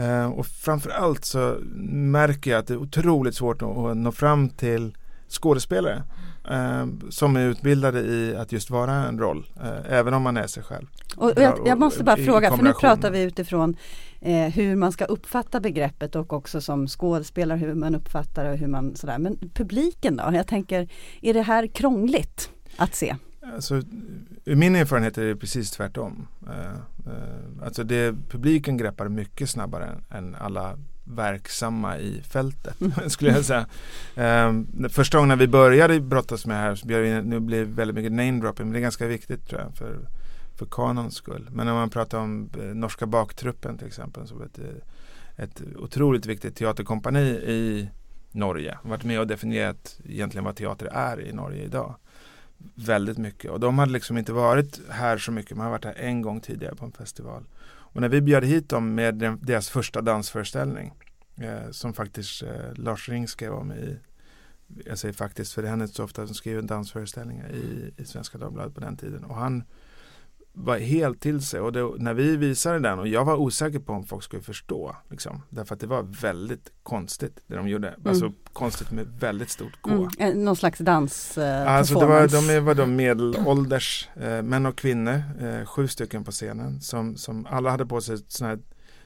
eh, 0.02 0.32
och 0.32 0.46
framförallt 0.46 1.26
så 1.26 1.58
märker 1.92 2.52
jag 2.52 2.60
att 2.60 2.68
det 2.68 2.74
är 2.74 2.78
otroligt 2.78 3.36
svårt 3.36 3.62
att 3.62 3.98
nå 3.98 4.12
fram 4.12 4.50
till 4.50 4.98
skådespelare 5.30 6.04
eh, 6.50 6.86
som 7.10 7.36
är 7.36 7.48
utbildade 7.48 8.00
i 8.00 8.36
att 8.36 8.52
just 8.52 8.70
vara 8.70 8.94
en 8.94 9.20
roll, 9.20 9.46
eh, 9.64 9.98
även 9.98 10.14
om 10.14 10.24
man 10.24 10.38
är 10.38 10.48
sig 10.48 10.64
själv. 10.64 10.88
Och, 11.18 11.32
jag, 11.36 11.60
jag, 11.66 11.80
måste 11.80 12.04
bara 12.04 12.18
fråga, 12.18 12.58
för 12.58 12.64
nu 12.64 12.74
pratar 12.74 13.12
vi 13.12 13.22
utifrån 13.22 13.76
eh, 14.22 14.48
hur 14.48 14.76
man 14.76 14.92
ska 14.92 15.06
uppfatta 15.06 15.60
begreppet 15.60 16.16
och 16.16 16.34
också 16.34 16.62
som 16.62 16.88
skådespelare 16.88 17.58
hur 17.58 17.76
man 17.76 17.96
uppfattar 17.96 18.44
det 18.44 18.52
och 18.52 18.58
hur 18.58 18.68
man 18.68 18.96
sådär. 18.96 19.18
Men 19.18 19.38
publiken 19.54 20.18
då? 20.18 20.32
Jag 20.34 20.48
tänker, 20.48 20.88
är 21.22 21.34
det 21.34 21.42
här 21.42 21.68
krångligt 21.68 22.50
att 22.78 22.96
se? 22.96 23.16
Alltså, 23.54 23.82
ur 24.46 24.56
min 24.56 24.76
erfarenhet 24.76 25.18
är 25.18 25.26
det 25.26 25.36
precis 25.36 25.72
tvärtom. 25.72 26.28
Uh, 26.44 26.54
uh, 27.12 27.66
alltså 27.66 27.84
det, 27.84 28.16
publiken 28.30 28.78
greppar 28.78 29.10
mycket 29.10 29.50
snabbare 29.50 29.86
än, 29.86 30.18
än 30.18 30.36
alla 30.36 30.78
verksamma 31.04 31.98
i 31.98 32.22
fältet 32.22 32.82
mm. 32.82 32.94
skulle 33.10 33.32
jag 33.32 33.46
säga. 33.46 33.66
Um, 34.48 34.90
första 34.90 35.18
gången 35.18 35.30
när 35.30 35.36
vi 35.36 35.48
började 35.48 36.00
brottas 36.00 36.46
med 36.46 36.58
det 36.58 36.62
här, 36.62 36.76
så 36.76 36.88
blir 36.88 37.02
det, 37.02 37.22
nu 37.22 37.40
blir 37.40 37.66
väldigt 37.66 37.96
mycket 37.96 38.12
name-dropping, 38.12 38.66
men 38.66 38.74
det 38.74 38.80
är 38.80 38.82
ganska 38.82 39.08
viktigt 39.08 39.48
tror 39.48 39.62
jag 39.62 39.76
för, 39.76 40.00
för 40.62 40.68
kanons 40.72 41.16
skull. 41.16 41.50
Men 41.52 41.66
när 41.66 41.74
man 41.74 41.90
pratar 41.90 42.20
om 42.20 42.50
eh, 42.60 42.64
Norska 42.64 43.06
baktruppen 43.06 43.78
till 43.78 43.88
exempel, 43.88 44.28
så 44.28 44.44
ett, 44.44 44.60
eh, 44.60 45.44
ett 45.44 45.62
otroligt 45.76 46.26
viktigt 46.26 46.56
teaterkompani 46.56 47.30
i 47.30 47.90
Norge. 48.32 48.78
Varit 48.84 49.04
med 49.04 49.20
och 49.20 49.28
definierat 49.28 50.00
egentligen 50.06 50.46
vad 50.46 50.56
teater 50.56 50.86
är 50.86 51.22
i 51.22 51.34
Norge 51.34 51.64
idag. 51.64 51.96
Väldigt 52.76 53.18
mycket 53.18 53.52
och 53.52 53.60
de 53.60 53.80
hade 53.80 53.92
liksom 53.92 54.18
inte 54.18 54.34
varit 54.34 54.82
här 54.90 55.18
så 55.18 55.32
mycket, 55.32 55.58
man 55.58 55.66
har 55.66 55.72
varit 55.72 55.86
här 55.86 55.96
en 55.98 56.22
gång 56.22 56.42
tidigare 56.42 56.76
på 56.76 56.86
en 56.86 56.92
festival. 56.92 57.44
Och 57.64 58.02
när 58.02 58.10
vi 58.10 58.22
bjöd 58.22 58.44
hit 58.44 58.70
dem 58.70 58.96
med 58.96 59.38
deras 59.42 59.70
första 59.70 60.02
dansföreställning 60.02 60.94
eh, 61.38 61.72
som 61.72 61.94
faktiskt 61.94 62.44
eh, 62.44 62.74
Lars 62.76 63.10
Ring 63.10 63.28
skrev 63.28 63.54
om 63.54 63.72
i 63.72 63.98
jag 64.86 64.98
säger 64.98 65.14
faktiskt 65.14 65.54
för 65.54 65.62
det 65.62 65.68
händer 65.68 65.86
inte 65.86 65.96
så 65.96 66.04
ofta 66.04 66.26
som 66.28 66.36
skriver 66.36 66.62
dansföreställningar 66.62 67.50
i, 67.50 67.94
i 67.98 68.06
Svenska 68.06 68.38
Dagbladet 68.38 68.76
på 68.76 68.80
den 68.80 68.98
tiden 68.98 69.24
och 69.24 69.36
han 69.36 69.64
var 70.54 70.78
helt 70.78 71.22
till 71.22 71.42
sig 71.42 71.60
och 71.60 71.74
det, 71.74 71.92
när 71.98 72.14
vi 72.14 72.38
visade 72.38 72.80
den 72.80 73.00
och 73.00 73.08
jag 73.08 73.26
var 73.26 73.36
osäker 73.36 73.80
på 73.80 73.94
om 73.94 74.04
folk 74.04 74.24
skulle 74.24 74.42
förstå. 74.42 74.96
Liksom, 75.10 75.42
därför 75.50 75.76
att 75.76 75.82
det 75.82 75.88
var 75.88 76.04
väldigt 76.22 76.72
konstigt 76.84 77.44
det 77.48 77.56
de 77.56 77.68
gjorde. 77.68 77.88
Mm. 77.88 78.02
Alltså 78.06 78.32
konstigt 78.54 78.92
med 78.92 79.08
väldigt 79.20 79.50
stort 79.50 79.82
K. 79.82 80.08
Mm. 80.20 80.44
Någon 80.44 80.56
slags 80.56 80.80
dans 80.80 81.38
eh, 81.38 81.68
Alltså 81.68 82.00
det 82.00 82.06
var, 82.06 82.28
de 82.28 82.60
var 82.60 82.76
de 82.76 82.96
medelålders 82.96 84.10
eh, 84.16 84.42
män 84.42 84.66
och 84.66 84.78
kvinnor, 84.78 85.22
eh, 85.42 85.66
sju 85.66 85.88
stycken 85.88 86.24
på 86.24 86.32
scenen 86.32 86.82
som, 86.82 87.18
som 87.18 87.48
alla 87.50 87.70
hade 87.70 87.86
på 87.86 88.02
sig 88.02 88.18
sådana 88.28 88.56
här 88.56 88.62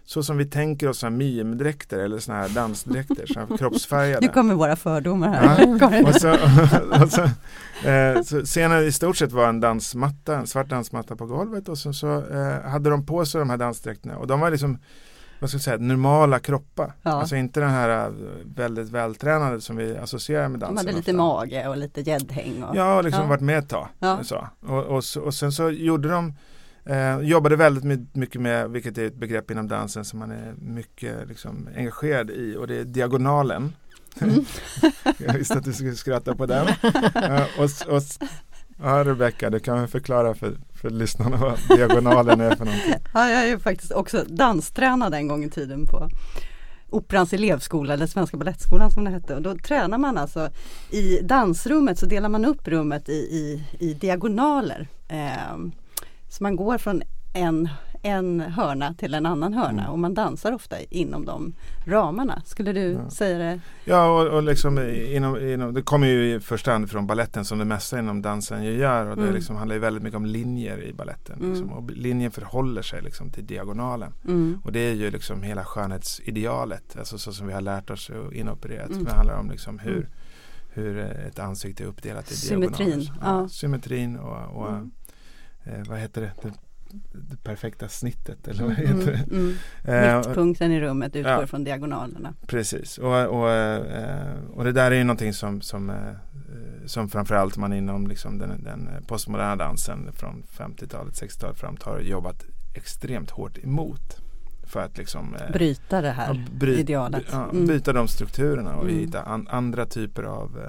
så 0.06 0.24
som 0.24 0.38
vi 0.38 0.46
tänker 0.46 0.90
oss 0.90 1.04
mimdräkter 1.04 2.00
eller 2.00 2.20
sådana 2.20 2.42
här 2.42 2.50
dansdräkter, 2.50 3.26
såna 3.26 3.46
här 3.46 3.58
kroppsfärgade. 3.58 4.28
Nu 4.28 4.34
kommer 4.34 4.56
våra 4.56 4.76
fördomar 4.76 5.34
här. 5.34 5.78
Ja. 5.80 6.04
och 6.10 6.16
så, 6.16 6.32
och 7.04 7.12
så, 7.12 7.22
eh, 7.90 8.22
så 8.24 8.46
scenen 8.46 8.84
i 8.84 8.92
stort 8.92 9.18
sett 9.18 9.32
var 9.32 9.50
en 9.50 9.60
dansmatta, 9.60 10.36
en 10.36 10.48
svart 10.48 10.70
dansmatta 10.70 11.16
på 11.16 11.26
golvet 11.26 11.70
och 11.70 11.78
så, 11.78 11.94
så 11.94 12.24
eh, 12.32 12.62
hade 12.62 12.90
de 12.90 13.06
på 13.06 13.26
sig 13.26 13.40
de 13.40 13.50
här 13.50 13.58
dansdräkterna 13.58 14.18
och 14.18 14.28
de 14.28 14.40
var 14.40 14.52
liksom 14.52 14.78
vad 15.40 15.50
ska 15.50 15.56
jag 15.56 15.64
säga, 15.64 15.78
normala 15.78 16.40
kroppar. 16.40 16.94
Ja. 17.02 17.12
Alltså 17.12 17.36
inte 17.36 17.60
den 17.60 17.70
här 17.70 18.08
eh, 18.08 18.14
väldigt 18.56 18.90
vältränade 18.90 19.62
som 19.62 19.76
vi 19.76 19.98
associerar 19.98 20.50
med 20.50 20.60
dansen. 20.60 20.76
De 20.76 20.80
hade 20.80 20.98
lite 20.98 21.12
ofta. 21.12 21.24
mage 21.24 21.68
och 21.68 21.78
lite 21.78 22.02
gäddhäng. 22.02 22.64
Och... 22.64 22.76
Ja, 22.76 23.02
liksom 23.02 23.22
ja. 23.22 23.30
varit 23.30 23.42
med 23.42 23.58
ett 23.58 23.70
tag. 23.70 23.88
Ja. 24.00 24.20
Och, 24.60 24.84
och, 24.84 25.04
och, 25.26 25.34
sen 25.34 25.52
så 25.52 25.70
gjorde 25.70 26.10
de 26.10 26.34
Eh, 26.86 27.20
jobbade 27.20 27.56
väldigt 27.56 28.16
mycket 28.16 28.42
med, 28.42 28.70
vilket 28.70 28.98
är 28.98 29.06
ett 29.06 29.16
begrepp 29.16 29.52
inom 29.52 29.68
dansen 29.68 30.06
som 30.06 30.20
man 30.20 30.32
är 30.32 30.54
mycket 30.58 31.28
liksom, 31.28 31.70
engagerad 31.76 32.32
i 32.32 32.56
och 32.56 32.68
det 32.68 32.76
är 32.76 32.84
diagonalen. 32.84 33.76
Mm. 34.22 34.46
jag 35.18 35.34
visste 35.34 35.54
att 35.54 35.64
du 35.64 35.74
skulle 35.74 35.96
skratta 35.96 36.36
på 36.36 36.46
den. 36.46 36.68
Eh, 37.16 37.44
och, 37.58 37.96
och, 37.96 38.02
ja, 38.82 39.04
Rebecka, 39.04 39.50
du 39.50 39.60
kan 39.60 39.80
väl 39.80 39.88
förklara 39.88 40.34
för, 40.34 40.58
för 40.74 40.90
lyssnarna 40.90 41.38
vad 41.38 41.78
diagonalen 41.78 42.42
är 42.42 42.56
för 42.56 42.66
någonting. 42.66 42.94
Ja, 43.14 43.30
jag 43.30 43.44
är 43.44 43.48
ju 43.48 43.60
faktiskt 43.60 43.92
också 43.92 44.24
danstränad 44.28 45.14
en 45.14 45.28
gång 45.28 45.44
i 45.44 45.50
tiden 45.50 45.86
på 45.86 46.10
Operans 46.90 47.34
elevskola 47.34 47.94
eller 47.94 48.08
Svenska 48.08 48.38
Balettskolan 48.38 48.92
som 48.92 49.04
det 49.04 49.12
hette. 49.12 49.36
Och 49.36 49.42
då 49.42 49.56
tränar 49.56 49.98
man 49.98 50.18
alltså 50.18 50.50
i 50.92 51.20
dansrummet 51.22 52.00
så 52.00 52.06
delar 52.06 52.30
man 52.30 52.46
upp 52.46 52.68
rummet 52.68 53.10
i, 53.10 53.14
i, 53.14 53.64
i 53.80 53.94
diagonaler. 53.94 54.88
Eh, 55.08 55.58
så 56.36 56.44
man 56.44 56.56
går 56.56 56.78
från 56.78 57.02
en, 57.34 57.70
en 58.02 58.40
hörna 58.40 58.94
till 58.94 59.14
en 59.14 59.26
annan 59.26 59.54
hörna 59.54 59.82
mm. 59.82 59.92
och 59.92 60.00
man 60.00 60.14
dansar 60.14 60.52
ofta 60.52 60.76
inom 60.90 61.26
de 61.26 61.54
ramarna. 61.86 62.42
Skulle 62.46 62.74
du 62.74 62.92
ja. 62.92 63.10
säga 63.10 63.38
det? 63.38 63.60
Ja, 63.86 64.22
och, 64.22 64.28
och 64.28 64.44
liksom 64.44 64.80
inom, 64.90 65.38
inom, 65.38 65.74
det 65.74 65.82
kommer 65.82 66.08
ju 66.08 66.36
i 66.36 66.40
första 66.40 66.72
hand 66.72 66.90
från 66.92 67.08
balletten 67.08 67.46
som 67.46 67.60
det 67.60 67.66
mesta 67.66 68.00
inom 68.00 68.22
dansen 68.22 68.64
gör. 68.64 69.06
Och 69.06 69.16
det 69.16 69.22
mm. 69.22 69.36
liksom 69.36 69.56
handlar 69.56 69.78
väldigt 69.78 70.04
mycket 70.04 70.18
om 70.18 70.26
linjer 70.26 70.84
i 70.84 70.94
balletten. 70.94 71.40
Mm. 71.40 71.50
Liksom, 71.50 71.70
och 71.70 71.92
linjen 71.92 72.32
förhåller 72.32 72.82
sig 72.82 73.02
liksom 73.02 73.30
till 73.32 73.48
diagonalen. 73.48 74.14
Mm. 74.28 74.62
Och 74.64 74.72
det 74.72 74.80
är 74.80 74.94
ju 74.94 75.12
liksom 75.12 75.44
hela 75.44 75.64
skönhetsidealet. 75.64 76.96
Alltså 76.98 77.18
så 77.18 77.34
som 77.34 77.48
vi 77.48 77.54
har 77.54 77.62
lärt 77.62 77.90
oss 77.90 78.10
och 78.10 78.34
inopererat. 78.34 78.90
Mm. 78.90 79.04
Det 79.04 79.14
handlar 79.14 79.40
om 79.40 79.52
liksom 79.52 79.80
hur, 79.80 80.10
hur 80.70 80.98
ett 80.98 81.40
ansikte 81.40 81.84
är 81.84 81.88
uppdelat 81.88 82.32
i 82.32 82.36
Symmetrin. 82.36 83.00
diagonaler. 83.00 83.42
Ja, 83.42 83.50
Symmetrin 83.50 84.16
och, 84.18 84.64
och 84.64 84.88
eh, 85.66 85.84
vad 85.88 86.00
heter 86.00 86.22
det? 86.22 86.32
det? 86.42 86.52
det 87.12 87.44
perfekta 87.44 87.88
snittet 87.88 88.48
eller 88.48 88.64
vad 88.64 88.80
mm, 88.80 89.00
heter 89.00 89.12
det? 89.12 89.36
Mm, 89.36 89.56
mm. 89.84 90.18
Mittpunkten 90.18 90.72
i 90.72 90.82
rummet 90.82 91.16
utgår 91.16 91.32
ja, 91.32 91.48
från 91.48 91.64
diagonalerna. 91.64 92.34
Precis 92.48 92.98
och, 92.98 93.26
och, 93.26 93.52
eh, 93.52 94.36
och 94.54 94.64
det 94.64 94.72
där 94.72 94.92
är 94.92 94.96
ju 94.96 95.04
någonting 95.04 95.34
som, 95.34 95.62
som, 95.62 95.90
eh, 95.90 95.96
som 96.86 97.10
framförallt 97.10 97.58
man 97.58 97.74
inom 97.74 98.08
liksom 98.08 98.38
den, 98.38 98.64
den 98.64 98.90
postmoderna 99.08 99.56
dansen 99.56 100.10
från 100.14 100.44
50-talet, 100.58 101.14
60-talet 101.14 101.60
framåt 101.60 101.84
har 101.84 102.00
jobbat 102.00 102.46
extremt 102.74 103.32
hårt 103.32 103.58
emot. 103.58 104.22
För 104.68 104.80
att 104.80 104.98
liksom 104.98 105.36
bryta 105.54 106.02
det 106.02 106.12
här 106.12 106.34
ja, 106.34 106.58
bry, 106.60 106.76
idealet. 106.76 107.26
Ja, 107.32 107.50
mm. 107.50 107.66
Bryta 107.66 107.94
de 107.94 108.08
strukturerna 108.08 108.76
och 108.76 108.84
mm. 108.84 109.00
hitta 109.00 109.22
an, 109.22 109.48
andra 109.48 109.86
typer 109.86 110.24
av, 110.24 110.60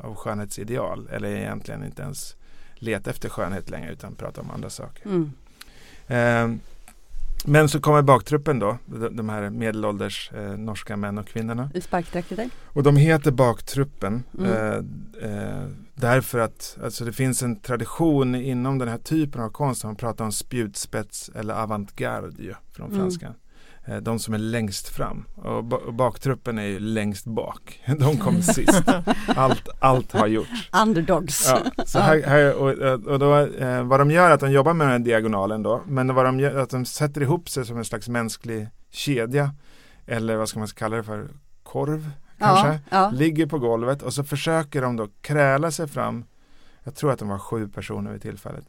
av 0.00 0.14
skönhetsideal. 0.14 1.08
Eller 1.08 1.28
egentligen 1.28 1.84
inte 1.84 2.02
ens 2.02 2.36
leta 2.84 3.10
efter 3.10 3.28
skönhet 3.28 3.70
längre 3.70 3.92
utan 3.92 4.14
prata 4.14 4.40
om 4.40 4.50
andra 4.50 4.70
saker. 4.70 5.06
Mm. 5.06 5.32
Eh, 6.06 6.60
men 7.46 7.68
så 7.68 7.80
kommer 7.80 8.02
baktruppen 8.02 8.58
då, 8.58 8.78
de, 8.86 9.16
de 9.16 9.28
här 9.28 9.50
medelålders 9.50 10.30
eh, 10.34 10.56
norska 10.56 10.96
män 10.96 11.18
och 11.18 11.26
kvinnorna. 11.26 11.70
I 11.74 11.80
sparkdräkter? 11.80 12.50
Och 12.64 12.82
de 12.82 12.96
heter 12.96 13.30
baktruppen 13.30 14.22
mm. 14.38 14.52
eh, 14.52 15.30
eh, 15.30 15.68
därför 15.94 16.38
att 16.38 16.78
alltså 16.84 17.04
det 17.04 17.12
finns 17.12 17.42
en 17.42 17.60
tradition 17.60 18.34
inom 18.34 18.78
den 18.78 18.88
här 18.88 18.98
typen 18.98 19.40
av 19.40 19.48
konst. 19.48 19.84
Man 19.84 19.96
pratar 19.96 20.24
om 20.24 20.32
spjutspets 20.32 21.30
eller 21.34 21.54
avantgarde 21.54 22.56
från 22.72 22.86
mm. 22.86 22.98
franskan. 22.98 23.30
Eh, 23.30 23.36
de 24.02 24.18
som 24.18 24.34
är 24.34 24.38
längst 24.38 24.88
fram 24.88 25.24
och 25.34 25.94
baktruppen 25.94 26.58
är 26.58 26.62
ju 26.62 26.80
längst 26.80 27.26
bak. 27.26 27.80
De 27.98 28.18
kom 28.18 28.42
sist. 28.42 28.82
Allt, 29.36 29.68
allt 29.78 30.12
har 30.12 30.26
gjorts. 30.26 30.70
Underdogs. 30.82 31.48
Ja, 31.48 31.84
så 31.84 31.98
här, 31.98 32.22
här, 32.22 32.54
och, 32.54 32.68
och 33.12 33.18
då, 33.18 33.36
eh, 33.36 33.82
vad 33.82 34.00
de 34.00 34.10
gör 34.10 34.30
är 34.30 34.34
att 34.34 34.40
de 34.40 34.52
jobbar 34.52 34.74
med 34.74 34.86
den 34.86 34.92
här 34.92 34.98
diagonalen 34.98 35.62
då. 35.62 35.82
Men 35.86 36.14
vad 36.14 36.24
de 36.24 36.40
gör 36.40 36.50
är 36.50 36.58
att 36.58 36.70
de 36.70 36.84
sätter 36.84 37.20
ihop 37.20 37.48
sig 37.48 37.66
som 37.66 37.78
en 37.78 37.84
slags 37.84 38.08
mänsklig 38.08 38.68
kedja. 38.90 39.54
Eller 40.06 40.36
vad 40.36 40.48
ska 40.48 40.58
man 40.58 40.68
kalla 40.68 40.96
det 40.96 41.02
för? 41.02 41.28
Korv 41.62 42.10
kanske. 42.38 42.68
Ja, 42.68 42.78
ja. 42.90 43.10
Ligger 43.10 43.46
på 43.46 43.58
golvet 43.58 44.02
och 44.02 44.14
så 44.14 44.24
försöker 44.24 44.82
de 44.82 44.96
då 44.96 45.08
kräla 45.20 45.70
sig 45.70 45.88
fram. 45.88 46.24
Jag 46.84 46.94
tror 46.94 47.12
att 47.12 47.18
de 47.18 47.28
var 47.28 47.38
sju 47.38 47.68
personer 47.68 48.12
vid 48.12 48.22
tillfället. 48.22 48.64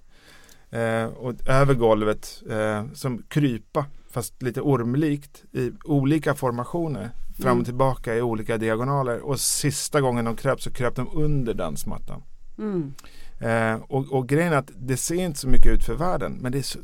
Eh, 0.69 1.05
och 1.05 1.33
över 1.47 1.73
golvet 1.73 2.43
eh, 2.49 2.85
som 2.93 3.23
krypa 3.27 3.85
fast 4.15 4.41
lite 4.41 4.61
ormlikt 4.61 5.43
i 5.51 5.71
olika 5.83 6.35
formationer 6.35 7.09
fram 7.37 7.47
och 7.47 7.53
mm. 7.53 7.65
tillbaka 7.65 8.15
i 8.15 8.21
olika 8.21 8.57
diagonaler 8.57 9.19
och 9.19 9.39
sista 9.39 10.01
gången 10.01 10.25
de 10.25 10.35
kröp 10.35 10.61
så 10.61 10.71
kröp 10.71 10.95
de 10.95 11.09
under 11.13 11.53
dansmattan. 11.53 12.23
Mm. 12.57 12.93
Eh, 13.39 13.83
och, 13.83 14.13
och 14.13 14.29
grejen 14.29 14.53
är 14.53 14.57
att 14.57 14.71
det 14.75 14.97
ser 14.97 15.15
inte 15.15 15.39
så 15.39 15.47
mycket 15.47 15.71
ut 15.71 15.83
för 15.83 15.95
världen 15.95 16.37
men 16.41 16.51
det 16.51 16.57
är 16.57 16.61
så 16.61 16.79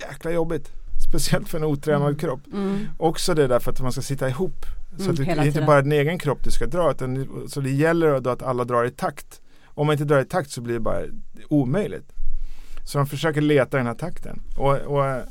jäkla 0.00 0.30
jobbigt. 0.30 0.72
Speciellt 1.08 1.48
för 1.48 1.58
en 1.58 1.64
otränad 1.64 2.08
mm. 2.08 2.18
kropp. 2.18 2.40
Mm. 2.52 2.78
Också 2.98 3.34
det 3.34 3.46
därför 3.46 3.70
att 3.72 3.80
man 3.80 3.92
ska 3.92 4.02
sitta 4.02 4.28
ihop. 4.28 4.66
Så 4.96 5.02
mm, 5.02 5.10
att 5.10 5.16
det 5.16 5.32
är 5.32 5.46
inte 5.46 5.62
bara 5.62 5.82
din 5.82 5.92
egen 5.92 6.18
kropp 6.18 6.44
du 6.44 6.50
ska 6.50 6.66
dra 6.66 6.90
utan 6.90 7.28
så 7.48 7.60
det 7.60 7.70
gäller 7.70 8.20
då 8.20 8.30
att 8.30 8.42
alla 8.42 8.64
drar 8.64 8.84
i 8.84 8.90
takt. 8.90 9.40
Om 9.64 9.86
man 9.86 9.92
inte 9.92 10.04
drar 10.04 10.20
i 10.20 10.24
takt 10.24 10.50
så 10.50 10.60
blir 10.60 10.74
det 10.74 10.80
bara 10.80 11.02
omöjligt. 11.48 12.12
Så 12.84 12.98
de 12.98 13.06
försöker 13.06 13.40
leta 13.40 13.76
den 13.76 13.86
här 13.86 13.94
takten. 13.94 14.42
Och, 14.56 14.76
och 14.76 15.22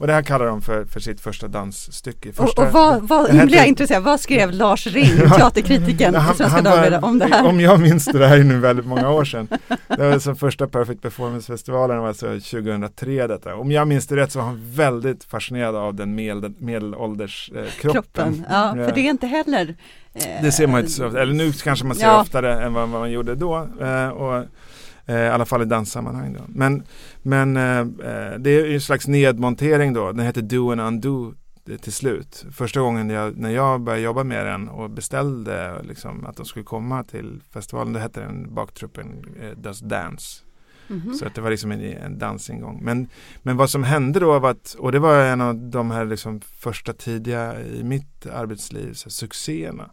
och 0.00 0.06
det 0.06 0.12
här 0.12 0.22
kallar 0.22 0.46
de 0.46 0.62
för, 0.62 0.84
för 0.84 1.00
sitt 1.00 1.20
första 1.20 1.48
dansstycke. 1.48 2.32
Första, 2.32 2.62
och, 2.62 2.68
och 2.68 2.72
vad, 2.72 3.08
vad, 3.08 3.34
nu 3.34 3.46
blir 3.46 3.56
jag 3.56 3.66
intresserad, 3.66 4.02
vad 4.02 4.20
skrev 4.20 4.52
Lars 4.52 4.86
Ring, 4.86 5.16
teaterkritiken 5.36 6.14
i 6.14 6.36
Svenska 6.36 6.62
Dagbladet 6.62 7.02
om 7.02 7.18
det 7.18 7.26
här? 7.26 7.46
Om 7.46 7.60
jag 7.60 7.80
minns 7.80 8.04
det, 8.04 8.18
det 8.18 8.26
här 8.26 8.38
är 8.38 8.44
nu 8.44 8.58
väldigt 8.58 8.86
många 8.86 9.10
år 9.10 9.24
sedan. 9.24 9.48
Det 9.88 10.10
var 10.10 10.18
som 10.18 10.36
första 10.36 10.66
Perfect 10.66 11.02
Performance-festivalen, 11.02 11.98
var 11.98 12.08
alltså 12.08 12.26
2003 12.26 13.26
detta. 13.26 13.54
Om 13.54 13.70
jag 13.70 13.88
minns 13.88 14.06
det 14.06 14.16
rätt 14.16 14.32
så 14.32 14.38
var 14.38 14.46
han 14.46 14.60
väldigt 14.74 15.24
fascinerad 15.24 15.76
av 15.76 15.94
den 15.94 16.14
medel, 16.14 16.54
medelålders 16.58 17.50
eh, 17.54 17.64
kroppen. 17.80 17.92
kroppen. 18.02 18.46
Ja, 18.50 18.72
för 18.74 18.92
det 18.94 19.00
är 19.00 19.10
inte 19.10 19.26
heller 19.26 19.74
eh, 20.14 20.42
Det 20.42 20.52
ser 20.52 20.66
man 20.66 20.80
inte 20.80 20.92
så 20.92 21.06
ofta, 21.06 21.22
eller 21.22 21.34
nu 21.34 21.52
kanske 21.52 21.86
man 21.86 21.96
ser 21.96 22.06
ja. 22.06 22.20
oftare 22.20 22.62
än 22.62 22.74
vad, 22.74 22.88
vad 22.88 23.00
man 23.00 23.10
gjorde 23.10 23.34
då. 23.34 23.68
Eh, 23.80 24.08
och, 24.08 24.44
Eh, 25.10 25.16
I 25.16 25.28
alla 25.28 25.44
fall 25.44 25.62
i 25.62 25.64
danssammanhang. 25.64 26.32
Då. 26.32 26.40
Men, 26.48 26.82
men 27.22 27.56
eh, 27.56 27.78
eh, 27.78 28.38
det 28.38 28.50
är 28.50 28.74
en 28.74 28.80
slags 28.80 29.08
nedmontering 29.08 29.92
då. 29.92 30.12
Den 30.12 30.26
heter 30.26 30.42
Do 30.42 30.72
and 30.72 30.80
Undo 30.80 31.34
till 31.80 31.92
slut. 31.92 32.46
Första 32.52 32.80
gången 32.80 33.10
jag, 33.10 33.36
när 33.36 33.50
jag 33.50 33.80
började 33.80 34.02
jobba 34.02 34.24
med 34.24 34.46
den 34.46 34.68
och 34.68 34.90
beställde 34.90 35.82
liksom, 35.82 36.26
att 36.26 36.36
de 36.36 36.46
skulle 36.46 36.64
komma 36.64 37.04
till 37.04 37.40
festivalen, 37.50 37.92
då 37.92 37.98
hette 37.98 38.20
den 38.20 38.54
baktruppen 38.54 39.24
eh, 39.40 39.50
Does 39.50 39.80
Dance. 39.80 40.42
Mm 40.90 41.02
-hmm. 41.02 41.12
Så 41.12 41.26
att 41.26 41.34
det 41.34 41.40
var 41.40 41.50
liksom 41.50 41.72
en, 41.72 41.80
en 41.80 42.18
dansingång. 42.18 42.80
Men, 42.82 43.08
men 43.42 43.56
vad 43.56 43.70
som 43.70 43.84
hände 43.84 44.20
då 44.20 44.38
var 44.38 44.50
att, 44.50 44.76
och 44.78 44.92
det 44.92 44.98
var 44.98 45.24
en 45.24 45.40
av 45.40 45.54
de 45.54 45.90
här 45.90 46.04
liksom 46.04 46.40
första 46.40 46.92
tidiga 46.92 47.60
i 47.60 47.82
mitt 47.84 48.26
arbetsliv, 48.26 48.92
så 48.92 49.10
succéerna. 49.10 49.90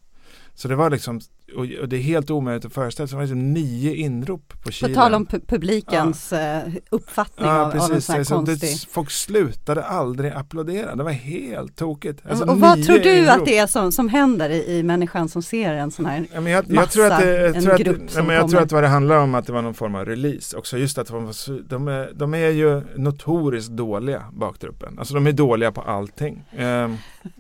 Så 0.54 0.68
det 0.68 0.76
var 0.76 0.90
liksom 0.90 1.22
och, 1.56 1.90
det 1.90 1.96
är 1.96 2.02
helt 2.02 2.30
omöjligt 2.30 2.66
att 2.66 2.74
föreställa 2.74 3.08
sig. 3.08 3.14
Det 3.14 3.18
var 3.18 3.24
liksom 3.24 3.54
nio 3.54 3.96
inrop 3.96 4.54
på 4.64 4.72
Kilen. 4.72 4.96
På 4.96 5.02
tal 5.02 5.14
om 5.14 5.26
publikens 5.26 6.30
ja. 6.32 6.38
Eh, 6.38 6.74
uppfattning 6.90 7.48
ja, 7.48 7.66
av, 7.66 7.72
precis. 7.72 7.90
av 7.90 7.96
en 7.96 8.02
sån 8.02 8.14
här 8.14 8.20
alltså, 8.20 8.36
konstig... 8.36 8.70
Det, 8.70 8.92
folk 8.92 9.12
slutade 9.12 9.84
aldrig 9.84 10.32
applådera. 10.32 10.96
Det 10.96 11.04
var 11.04 11.12
helt 11.12 11.76
tokigt. 11.76 12.22
Alltså, 12.30 12.46
och 12.46 12.60
vad 12.60 12.84
tror 12.84 13.00
du 13.00 13.18
inrop. 13.18 13.38
att 13.38 13.46
det 13.46 13.58
är 13.58 13.68
som, 13.68 13.92
som 13.92 14.10
händer 14.10 14.50
i, 14.50 14.78
i 14.78 14.84
människan 14.84 15.30
som 15.30 15.42
ser 15.42 15.74
en 15.74 15.92
sån 15.92 16.06
här 16.06 16.26
ja, 16.34 16.42
men 16.42 16.52
jag, 16.52 16.66
jag 16.68 16.92
tror 16.92 17.12
att 17.12 17.20
det, 17.20 17.40
jag 17.40 17.64
tror 17.64 17.74
att, 17.74 17.80
grupp 17.80 18.10
som 18.10 18.26
men 18.26 18.36
Jag 18.36 18.42
kommer. 18.42 18.52
tror 18.52 18.62
att 18.62 18.72
vad 18.72 18.84
det 18.84 18.88
handlar 18.88 19.18
om 19.18 19.36
att 19.36 19.46
det 19.46 19.54
var 19.54 19.62
någon 19.62 19.74
form 19.74 19.96
av 19.96 20.06
release 20.06 20.58
också. 20.58 20.78
Just 20.78 20.98
att 20.98 21.08
de, 21.08 21.34
de, 21.68 21.88
är, 21.88 22.12
de 22.14 22.34
är 22.34 22.50
ju 22.50 22.82
notoriskt 22.96 23.72
dåliga 23.72 24.24
baktruppen. 24.32 25.00
Alltså 25.00 25.14
de 25.14 25.28
är 25.28 25.32
dåliga 25.32 25.72
på 25.72 25.82
allting. 25.82 26.44
Ehm, 26.58 26.98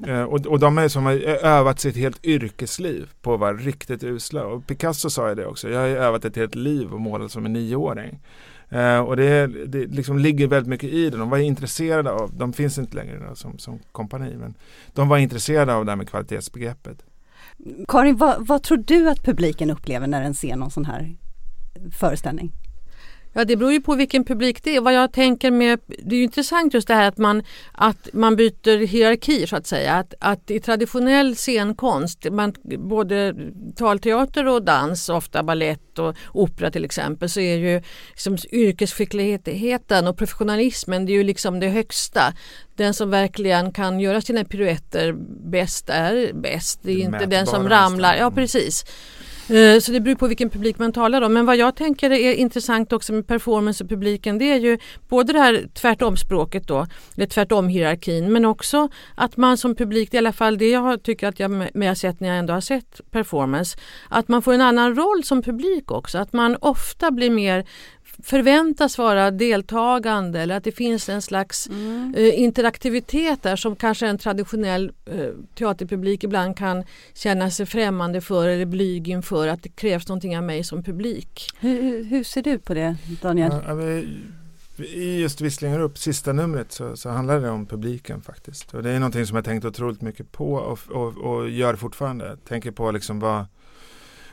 eh, 0.08 0.22
och, 0.22 0.48
och 0.48 0.60
de 0.60 0.78
är 0.78 0.88
som 0.88 1.06
har 1.06 1.14
övat 1.46 1.80
sitt 1.80 1.96
helt 1.96 2.26
yrkesliv 2.26 3.10
på 3.22 3.34
att 3.34 3.40
vara 3.40 3.54
riktigt 3.54 3.97
usla. 4.04 4.46
Och 4.46 4.68
Picasso 4.68 5.10
sa 5.10 5.30
ju 5.30 5.36
det 5.36 5.46
också. 5.46 5.70
Jag 5.70 5.80
har 5.80 5.88
ju 5.88 5.98
övat 5.98 6.26
ett 6.26 6.36
helt 6.36 6.56
liv 6.56 6.94
och 6.94 7.02
målat 7.02 7.32
som 7.32 7.46
en 7.46 7.54
nioåring. 7.54 8.20
Eh, 8.70 9.00
och 9.00 9.18
det, 9.18 9.48
det 9.48 9.86
liksom 9.86 10.20
ligger 10.20 10.48
väldigt 10.48 10.70
mycket 10.70 10.90
i 10.90 11.10
det. 11.10 11.18
De 11.18 11.30
var 11.30 11.38
intresserade 11.38 12.12
av, 12.12 12.32
de 12.38 12.54
finns 12.54 12.78
inte 12.78 12.96
längre 12.96 13.28
då, 13.30 13.36
som, 13.36 13.58
som 13.58 13.80
kompani, 13.92 14.36
men 14.38 14.54
de 14.94 15.10
var 15.10 15.18
intresserade 15.18 15.74
av 15.74 15.86
det 15.86 15.92
här 15.92 15.96
med 15.96 16.10
kvalitetsbegreppet. 16.10 17.04
Karin, 17.88 18.18
vad, 18.18 18.48
vad 18.48 18.64
tror 18.64 18.78
du 18.78 19.10
att 19.10 19.24
publiken 19.24 19.72
upplever 19.72 20.08
när 20.08 20.22
den 20.22 20.34
ser 20.34 20.56
någon 20.56 20.72
sån 20.72 20.86
här 20.86 21.16
föreställning? 21.92 22.52
Ja, 23.38 23.46
det 23.46 23.56
beror 23.56 23.72
ju 23.72 23.82
på 23.82 23.96
vilken 23.96 24.24
publik 24.24 24.64
det 24.64 24.76
är. 24.76 24.82
Vad 24.82 24.94
jag 24.94 25.14
tänker 25.14 25.52
med, 25.52 25.80
det 25.88 26.16
är 26.16 26.18
ju 26.18 26.24
intressant 26.24 26.74
just 26.74 26.88
det 26.88 26.94
här 26.94 27.08
att 27.08 27.18
man, 27.18 27.44
att 27.72 28.10
man 28.14 28.36
byter 28.36 28.86
hierarki 28.86 29.48
så 29.48 29.56
att 29.56 29.68
säga. 29.68 29.94
Att, 29.94 30.14
att 30.20 30.52
i 30.52 30.60
traditionell 30.60 31.36
scenkonst, 31.36 32.28
man, 32.32 32.54
både 32.78 33.36
talteater 33.76 34.48
och 34.48 34.64
dans, 34.64 35.10
ofta 35.10 35.44
ballett 35.44 36.00
och 36.00 36.16
opera 36.34 36.72
till 36.72 36.86
exempel, 36.86 37.30
så 37.30 37.40
är 37.40 37.58
ju 37.58 37.82
liksom 38.10 38.38
yrkesskickligheten 38.52 40.08
och 40.08 40.18
professionalismen 40.18 41.06
det 41.06 41.12
är 41.12 41.18
ju 41.18 41.24
liksom 41.24 41.60
det 41.60 41.70
högsta. 41.70 42.34
Den 42.76 42.94
som 42.94 43.10
verkligen 43.10 43.72
kan 43.72 44.00
göra 44.00 44.22
sina 44.22 44.44
piruetter 44.44 45.16
bäst 45.52 45.90
är 45.90 46.34
bäst. 46.34 46.80
Det 46.84 46.92
är 46.92 46.96
det 46.96 47.02
inte 47.02 47.26
den 47.26 47.48
som 47.48 47.70
ramlar. 47.70 48.16
Ja 48.16 48.32
precis. 48.32 48.86
Eh, 49.50 49.80
så 49.80 49.92
det 49.92 50.00
beror 50.00 50.16
på 50.16 50.28
vilken 50.28 50.50
publik 50.50 50.80
man 50.80 50.94
talar 50.94 51.22
om. 51.22 51.34
Men 51.34 51.46
vad 51.46 51.58
jag 51.58 51.76
tänker 51.76 52.12
är 52.12 52.34
intressant 52.34 52.94
också 52.94 53.14
med 53.14 53.28
performance 53.28 53.84
och 53.84 53.90
publiken 53.90 54.38
det 54.38 54.52
är 54.52 54.60
ju 54.60 54.78
både 55.10 55.34
det 55.34 55.40
här 55.40 55.68
tvärtom-språket 55.74 56.68
då, 56.68 56.88
eller 57.16 57.26
tvärtom-hierarkin 57.28 58.34
men 58.34 58.46
också 58.46 58.90
att 59.16 59.38
man 59.38 59.58
som 59.58 59.76
publik, 59.76 60.14
i 60.14 60.18
alla 60.18 60.34
fall 60.34 60.58
det 60.58 60.70
jag 60.70 61.04
tycker 61.04 61.28
att 61.28 61.40
jag 61.40 61.52
med 61.52 61.88
har 61.88 61.96
sett 61.96 62.20
när 62.20 62.30
jag 62.30 62.38
ändå 62.38 62.54
har 62.54 62.62
sett 62.62 63.02
performance, 63.12 63.78
att 64.10 64.28
man 64.28 64.42
får 64.42 64.54
en 64.54 64.62
annan 64.62 64.96
roll 64.96 65.24
som 65.24 65.42
publik 65.42 65.92
också. 65.92 66.18
Att 66.18 66.34
man 66.34 66.58
ofta 66.62 67.12
blir 67.12 67.30
mer 67.30 67.66
förväntas 68.24 68.98
vara 68.98 69.32
deltagande 69.32 70.40
eller 70.42 70.58
att 70.58 70.64
det 70.64 70.72
finns 70.72 71.10
en 71.10 71.22
slags 71.22 71.68
mm. 71.68 72.14
eh, 72.18 72.40
interaktivitet 72.40 73.44
där 73.44 73.56
som 73.56 73.76
kanske 73.76 74.08
en 74.08 74.18
traditionell 74.18 74.92
eh, 75.06 75.30
teaterpublik 75.56 76.24
ibland 76.24 76.58
kan 76.58 76.84
känna 77.14 77.52
sig 77.52 77.66
främmande 77.66 78.22
för 78.22 78.48
eller 78.48 78.66
blyg 78.66 79.08
inför 79.08 79.48
att 79.48 79.64
det 79.64 79.70
krävs 79.70 80.08
någonting 80.08 80.38
av 80.38 80.44
mig 80.44 80.64
som 80.64 80.84
publik. 80.84 81.50
Hur, 81.60 82.04
hur 82.04 82.24
ser 82.24 82.44
du 82.44 82.60
på 82.60 82.74
det 82.74 82.96
Daniel? 83.22 83.52
Ja, 83.68 83.82
I 84.80 85.22
just 85.22 85.42
Visslingar 85.42 85.80
upp, 85.80 85.98
sista 85.98 86.34
numret, 86.34 86.72
så, 86.72 86.98
så, 86.98 87.10
handlar 87.10 87.40
det 87.40 87.50
om 87.50 87.66
publiken 87.66 88.22
faktiskt. 88.22 88.74
Och 88.74 88.84
det 88.84 88.90
är 88.90 89.00
någonting 89.00 89.26
som 89.26 89.36
jag 89.36 89.46
tänkt 89.46 89.66
otroligt 89.66 90.02
mycket 90.02 90.32
på 90.32 90.54
och, 90.54 90.80
och, 90.90 91.18
och 91.18 91.50
gör 91.50 91.76
fortfarande. 91.76 92.38
Tänker 92.48 92.72
på 92.72 92.92
liksom 92.92 93.20
vad 93.20 93.46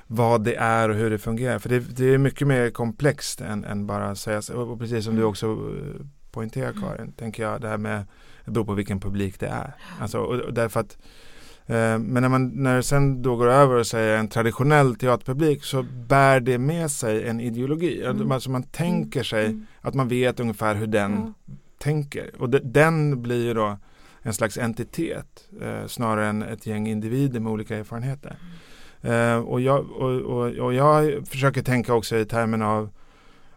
vad 0.07 0.45
det 0.45 0.55
är 0.55 0.89
och 0.89 0.95
hur 0.95 1.11
det 1.11 1.19
fungerar. 1.19 1.59
För 1.59 1.69
det, 1.69 1.79
det 1.97 2.15
är 2.15 2.19
mycket 2.19 2.47
mer 2.47 2.71
komplext 2.71 3.41
än, 3.41 3.65
än 3.65 3.87
bara 3.87 4.15
säga 4.15 4.43
så. 4.43 4.61
Och 4.61 4.79
precis 4.79 5.05
som 5.05 5.15
du 5.15 5.21
mm. 5.21 5.31
också 5.31 5.47
eh, 5.47 6.07
poängterar 6.31 6.71
mm. 6.71 6.83
Karin, 6.83 7.13
tänker 7.13 7.43
jag 7.43 7.61
det 7.61 7.69
här 7.69 7.79
med, 7.79 8.05
det 8.45 8.51
beror 8.51 8.65
på 8.65 8.75
vilken 8.75 9.01
publik 9.01 9.41
det 9.41 9.47
är. 9.47 9.75
Alltså, 10.01 10.19
och, 10.19 10.41
och 10.41 10.55
därför 10.55 10.81
att 10.81 10.99
eh, 11.67 11.99
men 11.99 12.23
när 12.23 12.29
man 12.29 12.49
när 12.49 12.77
det 12.77 12.83
sen 12.83 13.23
då 13.23 13.37
går 13.37 13.51
över 13.51 13.75
och 13.75 13.87
säger 13.87 14.19
en 14.19 14.29
traditionell 14.29 14.97
teaterpublik 14.97 15.65
så 15.65 15.83
bär 15.83 16.41
det 16.41 16.59
med 16.59 16.91
sig 16.91 17.29
en 17.29 17.41
ideologi. 17.41 18.05
Mm. 18.05 18.33
Alltså 18.33 18.51
man 18.51 18.63
tänker 18.63 19.23
sig 19.23 19.47
mm. 19.47 19.67
att 19.81 19.95
man 19.95 20.09
vet 20.09 20.41
ungefär 20.41 20.75
hur 20.75 20.87
den 20.87 21.13
mm. 21.13 21.35
tänker. 21.79 22.31
Och 22.39 22.51
de, 22.51 22.59
den 22.59 23.23
blir 23.23 23.45
ju 23.45 23.55
då 23.55 23.79
en 24.23 24.35
slags 24.35 24.59
entitet 24.59 25.49
eh, 25.63 25.87
snarare 25.87 26.27
än 26.27 26.43
ett 26.43 26.67
gäng 26.67 26.87
individer 26.87 27.41
med 27.41 27.53
olika 27.53 27.77
erfarenheter. 27.77 28.37
Eh, 29.05 29.37
och, 29.37 29.61
jag, 29.61 29.91
och, 29.91 30.21
och, 30.21 30.47
och, 30.47 30.75
jag 30.75 31.27
försöker 31.29 31.63
tänka 31.63 31.95
också 31.95 32.17
i 32.17 32.25
termen 32.25 32.63
av, 32.63 32.89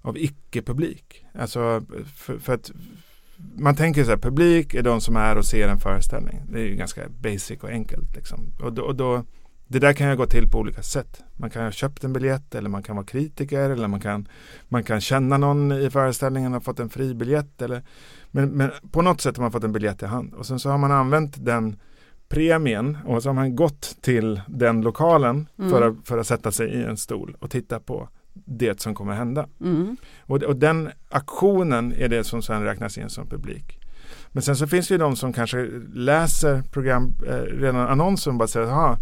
av 0.01 0.17
icke-publik. 0.17 1.25
Alltså 1.39 1.83
för, 2.15 2.38
för, 2.38 2.53
att 2.53 2.71
man 3.57 3.75
tänker 3.75 4.03
så 4.03 4.10
här, 4.10 4.17
publik 4.17 4.73
är 4.73 4.83
de 4.83 5.01
som 5.01 5.15
är 5.15 5.38
och 5.38 5.45
ser 5.45 5.67
en 5.67 5.79
föreställning. 5.79 6.41
Det 6.49 6.60
är 6.60 6.63
ju 6.63 6.75
ganska 6.75 7.01
basic 7.10 7.63
och 7.63 7.69
enkelt. 7.69 8.15
Liksom. 8.15 8.51
Och, 8.63 8.73
då, 8.73 8.81
och 8.81 8.95
då, 8.95 9.23
det 9.67 9.79
där 9.79 9.93
kan 9.93 10.10
ju 10.10 10.15
gå 10.15 10.25
till 10.25 10.49
på 10.49 10.60
olika 10.60 10.81
sätt. 10.81 11.23
Man 11.38 11.49
kan 11.49 11.63
ha 11.63 11.71
köpt 11.71 12.03
en 12.03 12.13
biljett 12.13 12.55
eller 12.55 12.69
man 12.69 12.83
kan 12.83 12.95
vara 12.95 13.05
kritiker 13.05 13.69
eller 13.69 13.88
man 13.88 13.99
kan, 13.99 14.27
man 14.67 14.83
kan 14.83 15.01
känna 15.01 15.38
någon 15.38 15.71
i 15.71 15.89
föreställningen 15.89 16.53
och 16.53 16.63
fått 16.63 16.79
en 16.79 16.89
fribiljett. 16.89 17.62
Eller, 17.62 17.83
men, 18.31 18.49
men 18.49 18.71
på 18.91 19.01
något 19.01 19.21
sätt 19.21 19.38
har 19.38 19.41
man 19.41 19.51
fått 19.51 19.63
en 19.63 19.73
biljett 19.73 20.03
i 20.03 20.05
hand 20.05 20.33
och 20.33 20.45
sen 20.45 20.60
så 20.60 20.69
har 20.69 20.77
man 20.77 20.91
använt 20.91 21.45
den 21.45 21.77
premien 22.29 22.97
och 23.05 23.23
så 23.23 23.29
har 23.29 23.33
man 23.33 23.55
gått 23.55 23.97
till 24.01 24.41
den 24.47 24.81
lokalen 24.81 25.47
mm. 25.59 25.71
för, 25.71 25.81
att, 25.81 25.95
för 26.03 26.17
att 26.17 26.27
sätta 26.27 26.51
sig 26.51 26.69
i 26.69 26.83
en 26.83 26.97
stol 26.97 27.35
och 27.39 27.51
titta 27.51 27.79
på 27.79 28.09
det 28.33 28.81
som 28.81 28.95
kommer 28.95 29.13
hända. 29.13 29.47
Mm. 29.61 29.97
Och, 30.19 30.43
och, 30.43 30.55
den 30.55 30.89
aktionen 31.09 31.93
är 31.97 32.09
det 32.09 32.23
som 32.23 32.41
sen 32.41 32.63
räknas 32.63 32.97
in 32.97 33.09
som 33.09 33.27
publik. 33.27 33.79
Men 34.27 34.43
sen 34.43 34.55
så 34.55 34.67
finns 34.67 34.87
det 34.87 34.93
ju 34.93 34.97
de 34.97 35.15
som 35.15 35.33
kanske 35.33 35.69
läser 35.93 36.61
program, 36.61 37.13
eh, 37.27 37.33
redan 37.33 37.87
annonsen 37.87 38.33
och 38.33 38.39
bara 38.39 38.47
säger 38.47 38.67
aha, 38.67 38.97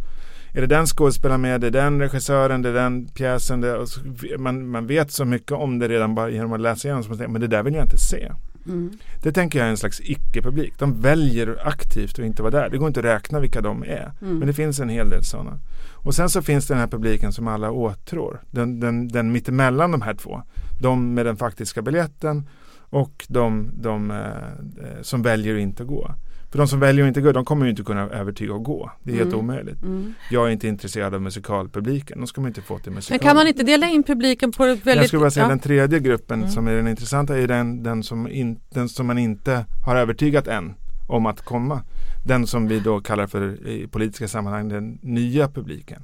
är 0.54 0.62
det 0.62 0.68
den 0.68 0.86
skådespelaren 0.86 1.42
med, 1.42 1.62
det 1.62 1.68
är 1.68 1.72
den 1.72 2.02
regissören, 2.02 2.62
det 2.62 2.70
är 2.70 2.74
den 2.74 3.08
pjäsen. 3.08 3.62
Det, 3.62 3.88
så, 3.88 4.00
man, 4.38 4.68
man 4.68 4.88
vet 4.88 5.12
så 5.12 5.26
mycket 5.26 5.52
om 5.52 5.80
det 5.80 5.88
redan 5.88 6.16
bara 6.16 6.30
genom 6.30 6.54
att 6.54 6.60
läsa 6.60 6.88
igenom. 6.88 7.32
Men 7.32 7.42
det 7.42 7.48
där 7.48 7.64
vill 7.64 7.74
jag 7.74 7.84
inte 7.84 7.98
se. 7.98 8.32
Mm. 8.66 8.98
Det 9.22 9.32
tänker 9.32 9.60
jag 9.60 9.66
är 9.66 9.72
en 9.72 9.78
slags 9.78 10.02
icke-publik. 10.04 10.74
De 10.80 11.02
väljer 11.02 11.68
aktivt 11.68 12.20
att 12.20 12.26
inte 12.26 12.42
vara 12.42 12.52
där. 12.52 12.70
Det 12.70 12.78
går 12.78 12.88
inte 12.88 13.00
att 13.00 13.06
räkna 13.06 13.40
vilka 13.40 13.62
de 13.62 13.84
är. 13.84 14.12
Mm. 14.22 14.38
Men 14.38 14.48
det 14.48 14.54
finns 14.54 14.80
en 14.80 14.90
hel 14.90 15.10
del 15.10 15.24
sådana. 15.24 15.60
Och 15.94 16.16
sen 16.16 16.30
så 16.30 16.42
finns 16.42 16.68
det 16.68 16.74
den 16.74 16.82
här 16.82 16.88
publiken 16.88 17.34
som 17.34 17.48
alla 17.48 17.72
åtrår. 17.72 18.42
Den, 18.52 18.80
den, 18.80 19.08
den 19.08 19.32
mittemellan 19.32 19.92
de 19.92 20.02
här 20.02 20.14
två. 20.14 20.42
De 20.82 21.14
med 21.14 21.26
den 21.26 21.38
faktiska 21.38 21.82
biljetten 21.82 22.50
och 22.90 23.26
de, 23.28 23.72
de 23.74 24.12
eh, 24.12 24.18
eh 24.18 25.02
som 25.02 25.22
väljer 25.22 25.56
att 25.56 25.62
inte 25.62 25.84
gå. 25.84 26.12
För 26.56 26.62
de 26.62 26.68
som 26.68 26.80
väljer 26.80 27.06
att 27.06 27.08
inte 27.08 27.22
gå, 27.22 27.32
de 27.32 27.46
kommer 27.46 27.66
ju 27.66 27.70
inte 27.70 27.84
kunna 27.84 28.02
övertyga 28.02 28.56
att 28.56 28.64
gå. 28.64 28.92
Det 29.04 29.12
är 29.12 29.16
mm. 29.16 29.26
helt 29.26 29.36
omöjligt. 29.36 29.82
Mm. 29.84 30.14
Jag 30.32 30.48
är 30.48 30.52
inte 30.52 30.68
intresserad 30.68 31.14
av 31.14 31.22
musikalpubliken. 31.22 32.18
De 32.20 32.28
ska 32.28 32.42
man 32.42 32.48
inte 32.48 32.62
få 32.62 32.80
till 32.80 32.92
musikal. 32.92 33.14
Men 33.14 33.28
kan 33.28 33.36
man 33.36 33.48
inte 33.48 33.64
dela 33.64 33.88
in 33.88 34.04
publiken 34.04 34.52
på 34.52 34.64
ett 34.64 34.86
väldigt... 34.86 34.96
Jag 34.96 35.08
skulle 35.08 35.20
bara 35.20 35.32
säga 35.32 35.46
ja. 35.46 35.50
den 35.50 35.60
tredje 35.60 36.00
gruppen 36.00 36.40
mm. 36.40 36.52
som 36.52 36.68
är 36.68 36.76
den 36.76 36.88
intressanta 36.88 37.38
är 37.38 37.48
den, 37.48 37.84
den, 37.84 38.04
som 38.04 38.28
in, 38.28 38.60
den 38.70 38.90
som 38.90 39.08
man 39.08 39.18
inte 39.18 39.66
har 39.86 39.96
övertygat 39.96 40.48
än 40.48 40.74
om 41.08 41.26
att 41.26 41.42
komma. 41.42 41.82
Den 42.26 42.48
som 42.48 42.68
vi 42.68 42.80
då 42.80 43.00
kallar 43.00 43.28
för 43.28 43.68
i 43.68 43.88
politiska 43.88 44.28
sammanhang 44.28 44.70
den 44.70 45.00
nya 45.02 45.48
publiken. 45.48 46.02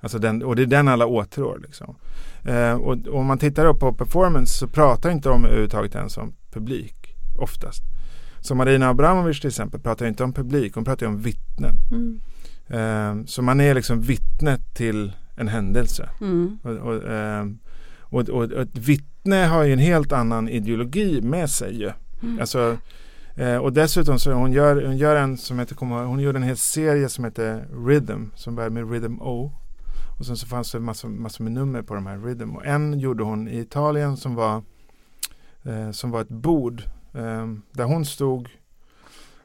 Alltså 0.00 0.18
den, 0.18 0.42
och 0.42 0.56
det 0.56 0.62
är 0.62 0.66
den 0.66 0.88
alla 0.88 1.06
åtrår. 1.06 1.60
Liksom. 1.62 1.96
Eh, 2.44 2.72
och, 2.72 3.06
och 3.06 3.20
om 3.20 3.26
man 3.26 3.38
tittar 3.38 3.74
på 3.74 3.92
performance 3.92 4.58
så 4.58 4.66
pratar 4.66 5.10
inte 5.10 5.28
de 5.28 5.44
överhuvudtaget 5.44 5.94
ens 5.94 6.16
om 6.16 6.34
publik 6.52 7.16
oftast. 7.38 7.91
Så 8.42 8.54
Marina 8.54 8.88
Abramovic 8.88 9.40
till 9.40 9.48
exempel 9.48 9.80
pratar 9.80 10.06
inte 10.06 10.24
om 10.24 10.32
publik, 10.32 10.74
hon 10.74 10.84
pratar 10.84 11.06
om 11.06 11.18
vittnen. 11.18 11.74
Mm. 11.90 12.20
Eh, 12.68 13.26
så 13.26 13.42
man 13.42 13.60
är 13.60 13.74
liksom 13.74 14.00
vittnet 14.00 14.74
till 14.74 15.12
en 15.36 15.48
händelse. 15.48 16.08
Mm. 16.20 16.58
Och, 16.62 16.70
och, 16.70 17.10
eh, 17.10 17.46
och, 18.00 18.28
och, 18.28 18.44
ett 18.44 18.78
vittne 18.78 19.36
har 19.36 19.64
ju 19.64 19.72
en 19.72 19.78
helt 19.78 20.12
annan 20.12 20.48
ideologi 20.48 21.20
med 21.22 21.50
sig 21.50 21.80
ju. 21.80 21.90
Mm. 22.22 22.40
Alltså, 22.40 22.78
eh, 23.36 23.56
och 23.56 23.72
dessutom 23.72 24.18
så 24.18 24.32
hon 24.32 24.52
gör 24.52 24.86
hon 24.86 24.96
gör 24.96 25.16
en 25.16 25.36
som 25.36 25.58
heter, 25.58 25.76
hon 26.04 26.20
gjorde 26.20 26.38
en 26.38 26.42
hel 26.42 26.56
serie 26.56 27.08
som 27.08 27.24
heter 27.24 27.66
Rhythm 27.86 28.24
som 28.34 28.54
börjar 28.54 28.70
med 28.70 28.90
Rhythm 28.90 29.20
O. 29.20 29.52
Och 30.18 30.26
sen 30.26 30.36
så 30.36 30.46
fanns 30.46 30.72
det 30.72 30.80
massor, 30.80 31.08
massor 31.08 31.44
med 31.44 31.52
nummer 31.52 31.82
på 31.82 31.94
de 31.94 32.06
här 32.06 32.18
Rhythm. 32.18 32.56
Och 32.56 32.66
en 32.66 32.98
gjorde 32.98 33.24
hon 33.24 33.48
i 33.48 33.58
Italien 33.58 34.16
som 34.16 34.34
var, 34.34 34.62
eh, 35.62 35.90
som 35.90 36.10
var 36.10 36.20
ett 36.20 36.28
bord 36.28 36.82
där 37.72 37.84
hon 37.84 38.04
stod 38.04 38.48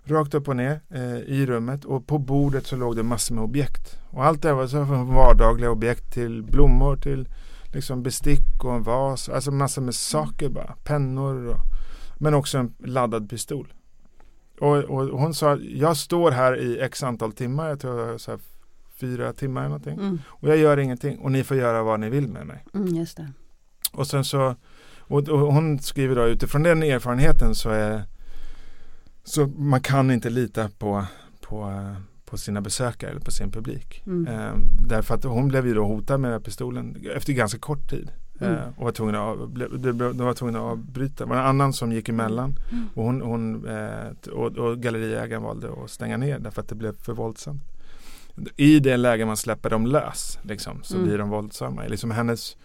rakt 0.03 0.33
upp 0.33 0.47
och 0.47 0.55
ner 0.55 0.81
eh, 0.89 1.17
i 1.17 1.45
rummet 1.45 1.85
och 1.85 2.07
på 2.07 2.17
bordet 2.17 2.67
så 2.67 2.75
låg 2.75 2.95
det 2.95 3.03
massor 3.03 3.35
med 3.35 3.43
objekt. 3.43 3.99
Och 4.09 4.25
allt 4.25 4.41
det 4.41 4.53
var 4.53 4.67
så 4.67 4.85
från 4.85 5.15
vardagliga 5.15 5.71
objekt 5.71 6.13
till 6.13 6.43
blommor 6.43 6.95
till 6.95 7.29
liksom 7.73 8.03
bestick 8.03 8.63
och 8.63 8.75
en 8.75 8.83
vas. 8.83 9.29
Alltså 9.29 9.51
massor 9.51 9.81
med 9.81 9.95
saker 9.95 10.49
bara. 10.49 10.75
Pennor 10.83 11.47
och, 11.47 11.61
men 12.17 12.33
också 12.33 12.57
en 12.57 12.73
laddad 12.79 13.29
pistol. 13.29 13.73
Och, 14.59 14.77
och, 14.77 15.19
hon 15.19 15.33
sa, 15.33 15.57
jag 15.57 15.97
står 15.97 16.31
här 16.31 16.59
i 16.59 16.79
x 16.79 17.03
antal 17.03 17.31
timmar, 17.31 17.69
jag 17.69 17.79
tror 17.79 18.17
så 18.17 18.31
här 18.31 18.39
fyra 18.99 19.33
timmar 19.33 19.61
eller 19.61 19.69
någonting. 19.69 19.93
Mm. 19.93 20.19
Och 20.27 20.49
jag 20.49 20.57
gör 20.57 20.77
ingenting 20.77 21.19
och 21.19 21.31
ni 21.31 21.43
får 21.43 21.57
göra 21.57 21.83
vad 21.83 21.99
ni 21.99 22.09
vill 22.09 22.27
med 22.27 22.47
mig. 22.47 22.65
Mm, 22.73 22.87
just 22.87 23.17
det. 23.17 23.31
Och 23.91 24.07
sen 24.07 24.25
så, 24.25 24.55
och, 25.07 25.29
och 25.29 25.53
hon 25.53 25.79
skriver 25.79 26.15
då 26.15 26.27
utifrån 26.27 26.63
den 26.63 26.83
erfarenheten 26.83 27.55
så 27.55 27.69
är 27.69 28.03
så 29.23 29.47
man 29.47 29.81
kan 29.81 30.11
inte 30.11 30.29
lita 30.29 30.69
på, 30.77 31.05
på, 31.41 31.73
på 32.25 32.37
sina 32.37 32.61
besökare 32.61 33.11
eller 33.11 33.21
på 33.21 33.31
sin 33.31 33.51
publik. 33.51 34.03
Mm. 34.05 34.27
Eh, 34.27 34.53
därför 34.87 35.15
att 35.15 35.23
hon 35.23 35.47
blev 35.47 35.67
ju 35.67 35.73
då 35.73 35.83
hotad 35.83 36.19
med 36.19 36.43
pistolen 36.43 37.05
efter 37.15 37.33
ganska 37.33 37.59
kort 37.59 37.89
tid. 37.89 38.11
Mm. 38.39 38.53
Eh, 38.53 38.67
och 38.77 38.83
var 38.83 38.91
tvungen 38.91 39.15
att, 39.15 39.37
de 40.17 40.17
var 40.17 40.33
tvungna 40.33 40.59
att 40.59 40.65
avbryta. 40.65 41.23
Det 41.23 41.29
var 41.29 41.37
en 41.37 41.45
annan 41.45 41.73
som 41.73 41.91
gick 41.91 42.09
emellan. 42.09 42.55
Mm. 42.71 42.89
Och, 42.93 43.03
hon, 43.03 43.21
hon 43.21 43.67
eh, 43.67 44.31
och, 44.31 44.57
och 44.57 44.77
galleriägaren 44.77 45.43
valde 45.43 45.67
att 45.83 45.89
stänga 45.91 46.17
ner 46.17 46.39
därför 46.39 46.61
att 46.61 46.67
det 46.69 46.75
blev 46.75 46.95
för 46.97 47.13
våldsamt. 47.13 47.63
I 48.55 48.79
det 48.79 48.97
läge 48.97 49.25
man 49.25 49.37
släpper 49.37 49.69
dem 49.69 49.85
lös 49.85 50.39
liksom, 50.41 50.83
så 50.83 50.95
mm. 50.95 51.07
blir 51.07 51.17
de 51.17 51.29
våldsamma. 51.29 51.83
Liksom 51.87 52.11
hennes 52.11 52.57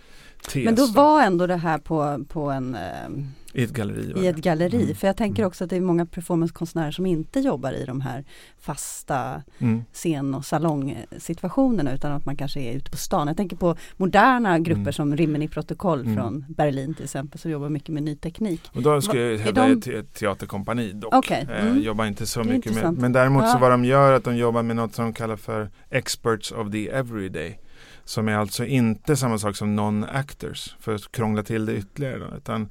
tes. 0.48 0.64
Men 0.64 0.74
då 0.74 0.86
var 0.86 1.22
ändå 1.22 1.46
det 1.46 1.56
här 1.56 1.78
på, 1.78 2.24
på 2.28 2.50
en 2.50 2.74
eh, 2.74 3.08
i 3.54 3.62
ett 3.62 3.70
galleri? 3.70 4.24
I 4.24 4.26
ett 4.26 4.36
galleri, 4.36 4.82
mm. 4.82 4.94
för 4.94 5.06
jag 5.06 5.16
tänker 5.16 5.42
mm. 5.42 5.48
också 5.48 5.64
att 5.64 5.70
det 5.70 5.76
är 5.76 5.80
många 5.80 6.06
performancekonstnärer 6.06 6.90
som 6.90 7.06
inte 7.06 7.40
jobbar 7.40 7.72
i 7.72 7.84
de 7.84 8.00
här 8.00 8.24
fasta 8.60 9.42
mm. 9.58 9.84
scen 9.92 10.34
och 10.34 10.44
salongsituationerna 10.44 11.94
utan 11.94 12.12
att 12.12 12.26
man 12.26 12.36
kanske 12.36 12.60
är 12.60 12.72
ute 12.72 12.90
på 12.90 12.96
stan. 12.96 13.26
Jag 13.28 13.36
tänker 13.36 13.56
på 13.56 13.76
moderna 13.96 14.58
grupper 14.58 14.80
mm. 14.80 14.92
som 14.92 15.16
Rimmen 15.16 15.42
i 15.42 15.48
protokoll 15.48 16.00
mm. 16.00 16.16
från 16.16 16.44
Berlin 16.48 16.94
till 16.94 17.04
exempel 17.04 17.40
som 17.40 17.50
jobbar 17.50 17.68
mycket 17.68 17.88
med 17.88 18.02
ny 18.02 18.16
teknik. 18.16 18.60
Och 18.72 18.82
då 18.82 19.00
skulle 19.00 19.22
jag 19.22 19.38
hävda 19.38 19.68
de... 19.68 19.98
ett 19.98 20.14
teaterkompani 20.14 20.92
dock. 20.92 21.14
Okay. 21.14 21.42
Eh, 21.42 21.66
mm. 21.66 21.82
jobbar 21.82 22.06
inte 22.06 22.26
så 22.26 22.44
mycket 22.44 22.74
med, 22.74 22.98
men 22.98 23.12
däremot 23.12 23.42
ja. 23.42 23.52
så 23.52 23.58
vad 23.58 23.70
de 23.70 23.84
gör 23.84 24.12
att 24.12 24.24
de 24.24 24.36
jobbar 24.36 24.62
med 24.62 24.76
något 24.76 24.94
som 24.94 25.04
de 25.04 25.12
kallar 25.12 25.36
för 25.36 25.70
Experts 25.90 26.52
of 26.52 26.72
the 26.72 26.88
Everyday. 26.88 27.58
Som 28.04 28.28
är 28.28 28.36
alltså 28.36 28.64
inte 28.64 29.16
samma 29.16 29.38
sak 29.38 29.56
som 29.56 29.80
non-actors 29.80 30.74
för 30.80 30.94
att 30.94 31.12
krångla 31.12 31.42
till 31.42 31.66
det 31.66 31.76
ytterligare. 31.76 32.18
Då, 32.18 32.36
utan 32.36 32.70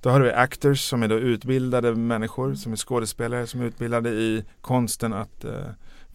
då 0.00 0.10
har 0.10 0.20
vi 0.20 0.32
actors 0.32 0.80
som 0.80 1.02
är 1.02 1.08
då 1.08 1.14
utbildade 1.14 1.94
människor 1.94 2.54
som 2.54 2.72
är 2.72 2.76
skådespelare 2.76 3.46
som 3.46 3.60
är 3.60 3.64
utbildade 3.64 4.10
i 4.10 4.44
konsten 4.60 5.12
att 5.12 5.44
eh, 5.44 5.52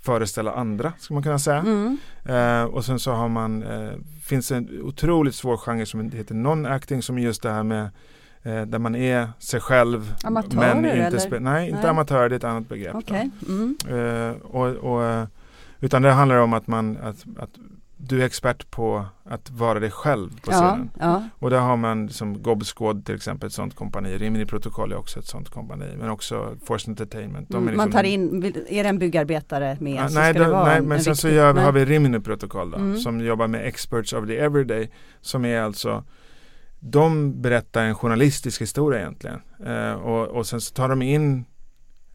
föreställa 0.06 0.51
andra, 0.51 0.93
ska 0.99 1.13
man 1.13 1.23
kunna 1.23 1.39
säga. 1.39 1.58
Mm. 1.60 1.97
Eh, 2.25 2.63
och 2.63 2.86
sen 2.86 2.99
så 2.99 3.12
har 3.12 3.30
man, 3.30 3.63
eh, 3.63 3.91
finns 4.23 4.51
en 4.51 4.82
otroligt 4.82 5.36
svår 5.36 5.58
genre 5.58 5.86
som 5.86 6.12
heter 6.12 6.36
non-acting 6.36 7.01
som 7.01 7.17
är 7.17 7.21
just 7.21 7.43
det 7.43 7.51
här 7.51 7.63
med 7.63 7.89
eh, 8.43 8.62
där 8.62 8.80
man 8.80 8.95
är 8.95 9.30
sig 9.39 9.60
själv. 9.60 10.15
Amatörer 10.23 10.75
men 10.75 10.86
inte 10.86 11.17
eller? 11.17 11.39
Nej, 11.39 11.69
inte 11.69 11.82
nej. 11.82 11.89
amatörer, 11.89 12.30
det 12.30 12.36
är 12.36 12.38
ett 12.38 12.43
annat 12.43 12.69
begrepp. 12.69 12.95
Okay. 12.95 13.30
Mm. 13.47 13.78
Eh, 13.88 14.36
och, 14.41 14.67
och, 14.67 15.28
utan 15.80 16.01
det 16.01 16.12
handlar 16.12 16.38
om 16.38 16.54
att 16.54 16.67
man 16.67 16.97
att, 16.97 17.25
att 17.39 17.49
du 17.97 18.21
är 18.21 18.25
expert 18.25 18.71
på 18.71 19.05
att 19.23 19.49
vara 19.49 19.79
dig 19.79 19.91
själv 19.91 20.41
på 20.41 20.51
scenen. 20.51 20.89
Ja, 20.99 21.05
ja. 21.05 21.23
Och 21.39 21.49
där 21.49 21.60
har 21.60 21.77
man 21.77 22.10
som 22.10 22.41
Gobsquad 22.41 23.05
till 23.05 23.15
exempel 23.15 23.47
ett 23.47 23.53
sånt 23.53 23.75
kompani. 23.75 24.17
Rimini 24.17 24.45
Protokoll 24.45 24.91
är 24.91 24.97
också 24.97 25.19
ett 25.19 25.25
sånt 25.25 25.49
kompani. 25.49 25.86
Men 25.99 26.10
också 26.10 26.58
Force 26.65 26.91
Entertainment. 26.91 27.53
Mm, 27.53 27.63
liksom 27.63 27.77
man 27.77 27.91
tar 27.91 28.03
in, 28.03 28.45
är 28.45 28.84
det 28.84 28.89
en 28.89 28.99
byggarbetare 28.99 29.77
med 29.79 29.95
ja, 29.95 30.10
så 30.10 30.19
nej, 30.19 30.34
då, 30.34 30.63
nej 30.65 30.81
men 30.81 31.03
sen 31.03 31.15
så 31.15 31.29
gör, 31.29 31.53
har 31.53 31.71
vi 31.71 31.86
Rimini 31.86 32.19
Protokoll 32.19 32.71
då, 32.71 32.77
mm. 32.77 32.97
som 32.97 33.21
jobbar 33.21 33.47
med 33.47 33.67
Experts 33.67 34.13
of 34.13 34.27
the 34.27 34.38
Everyday. 34.38 34.91
Som 35.21 35.45
är 35.45 35.62
alltså 35.62 36.03
de 36.79 37.41
berättar 37.41 37.84
en 37.84 37.95
journalistisk 37.95 38.62
historia 38.62 38.99
egentligen. 38.99 39.41
Eh, 39.65 39.93
och, 39.93 40.27
och 40.27 40.47
sen 40.47 40.62
så 40.62 40.73
tar 40.73 40.89
de 40.89 41.01
in 41.01 41.45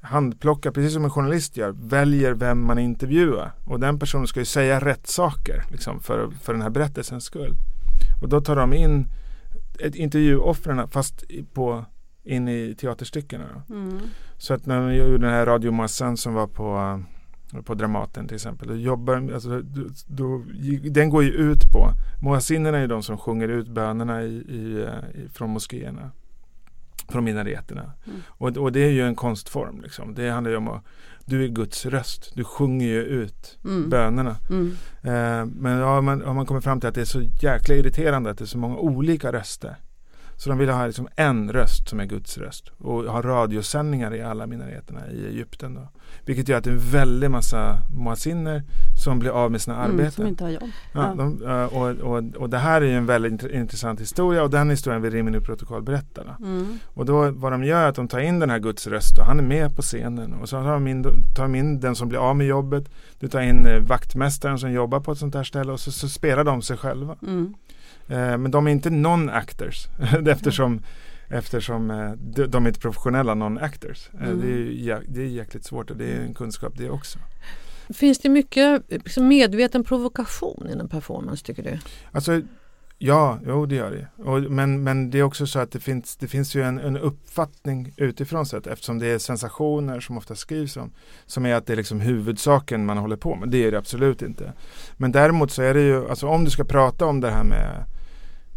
handplockar, 0.00 0.70
precis 0.70 0.92
som 0.92 1.04
en 1.04 1.10
journalist 1.10 1.56
gör, 1.56 1.70
väljer 1.70 2.32
vem 2.32 2.66
man 2.66 2.78
intervjuar. 2.78 3.52
Och 3.64 3.80
den 3.80 3.98
personen 3.98 4.26
ska 4.26 4.40
ju 4.40 4.46
säga 4.46 4.80
rätt 4.80 5.06
saker 5.06 5.64
liksom, 5.70 6.00
för, 6.00 6.30
för 6.42 6.52
den 6.52 6.62
här 6.62 6.70
berättelsens 6.70 7.24
skull. 7.24 7.54
Och 8.22 8.28
då 8.28 8.40
tar 8.40 8.56
de 8.56 8.72
in 8.72 9.06
intervjuoffren 9.94 10.88
fast 10.88 11.24
på, 11.52 11.84
in 12.24 12.48
i 12.48 12.74
teaterstyckena. 12.74 13.62
Mm. 13.70 13.98
Så 14.38 14.54
att 14.54 14.66
när 14.66 14.88
vi 14.88 14.96
gjorde 14.96 15.18
den 15.18 15.30
här 15.30 15.46
radiomassan 15.46 16.16
som 16.16 16.34
var 16.34 16.46
på, 16.46 17.02
på 17.64 17.74
Dramaten 17.74 18.26
till 18.28 18.34
exempel. 18.34 18.68
Då 18.68 18.76
jobbar, 18.76 19.32
alltså, 19.34 19.60
då, 19.62 19.82
då, 20.06 20.44
den 20.90 21.10
går 21.10 21.22
ju 21.22 21.30
ut 21.30 21.72
på, 21.72 21.90
Moassinerna 22.22 22.78
är 22.78 22.86
de 22.86 23.02
som 23.02 23.18
sjunger 23.18 23.48
ut 23.48 23.68
bönerna 23.68 24.22
i, 24.22 24.34
i, 24.34 24.88
i 25.14 25.28
från 25.28 25.50
moskéerna 25.50 26.10
från 27.08 27.24
minareterna. 27.24 27.92
Mm. 28.06 28.22
Och, 28.28 28.56
och, 28.56 28.72
det 28.72 28.80
är 28.80 28.90
ju 28.90 29.06
en 29.06 29.14
konstform. 29.14 29.80
Liksom. 29.80 30.14
Det 30.14 30.30
handlar 30.30 30.50
ju 30.50 30.56
om 30.56 30.68
att 30.68 30.84
du 31.24 31.44
är 31.44 31.48
Guds 31.48 31.86
röst. 31.86 32.32
Du 32.34 32.44
sjunger 32.44 32.86
ju 32.86 33.02
ut 33.02 33.58
mm. 33.64 33.90
bönerna. 33.90 34.36
Mm. 34.50 34.76
Eh, 35.02 35.46
men 35.60 35.78
ja, 35.78 36.00
man, 36.00 36.22
har 36.22 36.34
man 36.34 36.46
kommit 36.46 36.64
fram 36.64 36.80
till 36.80 36.88
att 36.88 36.94
det 36.94 37.00
är 37.00 37.04
så 37.04 37.22
jäkla 37.42 37.74
irriterande 37.74 38.30
att 38.30 38.38
det 38.38 38.44
är 38.44 38.46
så 38.46 38.58
många 38.58 38.76
olika 38.76 39.32
röster. 39.32 39.76
Så 40.36 40.48
de 40.48 40.58
vill 40.58 40.68
ha 40.68 40.86
liksom 40.86 41.08
en 41.16 41.52
röst 41.52 41.88
som 41.88 42.00
är 42.00 42.04
Guds 42.04 42.38
röst 42.38 42.68
och 42.78 43.04
ha 43.04 43.22
radiosändningar 43.22 44.14
i 44.14 44.22
alla 44.22 44.46
minareterna 44.46 45.10
i 45.10 45.26
Egypten. 45.26 45.74
Då. 45.74 45.88
Vilket 46.30 46.48
gör 46.48 46.58
att 46.58 46.64
det 46.64 46.70
är 46.70 46.74
en 46.74 46.90
väldig 46.90 47.30
massa 47.30 47.78
muazziner 47.96 48.62
som 49.04 49.18
blir 49.18 49.30
av 49.30 49.50
med 49.50 49.60
sina 49.60 49.76
mm, 49.76 49.90
arbeten. 49.90 50.12
Som 50.12 50.26
inte 50.26 50.44
har 50.44 50.50
jobb. 50.50 50.70
Ja, 50.92 51.00
ja. 51.00 51.14
De, 51.14 51.42
och, 51.72 51.88
och, 51.88 52.36
och 52.36 52.50
det 52.50 52.58
här 52.58 52.82
är 52.82 52.96
en 52.96 53.06
väldigt 53.06 53.42
intressant 53.42 54.00
historia 54.00 54.42
och 54.42 54.50
den 54.50 54.70
historien 54.70 55.02
vill 55.02 55.12
Rimini 55.12 55.40
protokoll 55.40 55.82
berätta. 55.82 56.22
Mm. 56.40 56.78
Och 56.84 57.06
då 57.06 57.30
vad 57.30 57.52
de 57.52 57.64
gör 57.64 57.84
är 57.84 57.88
att 57.88 57.94
de 57.94 58.08
tar 58.08 58.20
in 58.20 58.38
den 58.38 58.50
här 58.50 58.58
Guds 58.58 58.86
röst 58.86 59.18
och 59.18 59.24
han 59.24 59.38
är 59.38 59.42
med 59.42 59.76
på 59.76 59.82
scenen. 59.82 60.34
Och 60.34 60.48
så 60.48 60.56
tar 60.56 60.72
de 60.72 60.86
in, 60.86 61.02
tar 61.36 61.42
de 61.42 61.54
in 61.54 61.80
den 61.80 61.96
som 61.96 62.08
blir 62.08 62.18
av 62.18 62.36
med 62.36 62.46
jobbet. 62.46 62.84
Du 63.18 63.28
tar 63.28 63.40
in 63.40 63.66
eh, 63.66 63.80
vaktmästaren 63.80 64.58
som 64.58 64.72
jobbar 64.72 65.00
på 65.00 65.12
ett 65.12 65.18
sånt 65.18 65.34
här 65.34 65.44
ställe 65.44 65.72
och 65.72 65.80
så, 65.80 65.92
så 65.92 66.08
spelar 66.08 66.44
de 66.44 66.62
sig 66.62 66.76
själva. 66.76 67.16
Mm. 67.22 67.54
Eh, 68.08 68.38
men 68.38 68.50
de 68.50 68.66
är 68.66 68.70
inte 68.70 68.90
non-actors 68.90 69.88
eftersom, 70.28 70.82
eftersom 71.30 71.90
eh, 71.90 72.12
de, 72.46 72.64
är 72.64 72.68
inte 72.68 72.80
professionella 72.80 73.34
non-actors. 73.34 74.08
Eh, 74.14 74.28
mm. 74.28 74.40
Det, 74.40 74.90
är, 74.90 75.02
det 75.08 75.20
är 75.20 75.26
jäkligt 75.26 75.64
svårt 75.64 75.90
och 75.90 75.96
det 75.96 76.12
är 76.12 76.20
en 76.20 76.34
kunskap 76.34 76.72
det 76.76 76.90
också. 76.90 77.18
Finns 77.88 78.18
det 78.18 78.28
mycket 78.28 78.82
liksom 78.88 79.28
medveten 79.28 79.84
provokation 79.84 80.68
inom 80.72 80.88
performance 80.88 81.44
tycker 81.44 81.62
du? 81.62 81.78
Alltså 82.12 82.40
Ja, 83.02 83.38
jo 83.46 83.66
det 83.66 83.74
gör 83.74 83.90
det. 83.90 84.22
Och, 84.24 84.42
men, 84.42 84.82
men 84.82 85.10
det 85.10 85.18
är 85.18 85.22
också 85.22 85.46
så 85.46 85.58
att 85.58 85.72
det 85.72 85.80
finns, 85.80 86.16
det 86.16 86.28
finns 86.28 86.54
ju 86.54 86.62
en, 86.62 86.78
en 86.78 86.96
uppfattning 86.96 87.92
utifrån 87.96 88.46
sett 88.46 88.66
eftersom 88.66 88.98
det 88.98 89.06
är 89.06 89.18
sensationer 89.18 90.00
som 90.00 90.18
ofta 90.18 90.34
skrivs 90.34 90.76
om. 90.76 90.92
Som 91.26 91.46
är 91.46 91.54
att 91.54 91.66
det 91.66 91.72
är 91.72 91.76
liksom 91.76 92.00
huvudsaken 92.00 92.86
man 92.86 92.98
håller 92.98 93.16
på 93.16 93.36
med. 93.36 93.48
Det 93.48 93.64
är 93.64 93.70
det 93.70 93.78
absolut 93.78 94.22
inte. 94.22 94.52
Men 94.96 95.12
däremot 95.12 95.52
så 95.52 95.62
är 95.62 95.74
det 95.74 95.80
ju, 95.80 96.08
alltså 96.10 96.26
om 96.26 96.44
du 96.44 96.50
ska 96.50 96.64
prata 96.64 97.06
om 97.06 97.20
det 97.20 97.30
här 97.30 97.44
med 97.44 97.84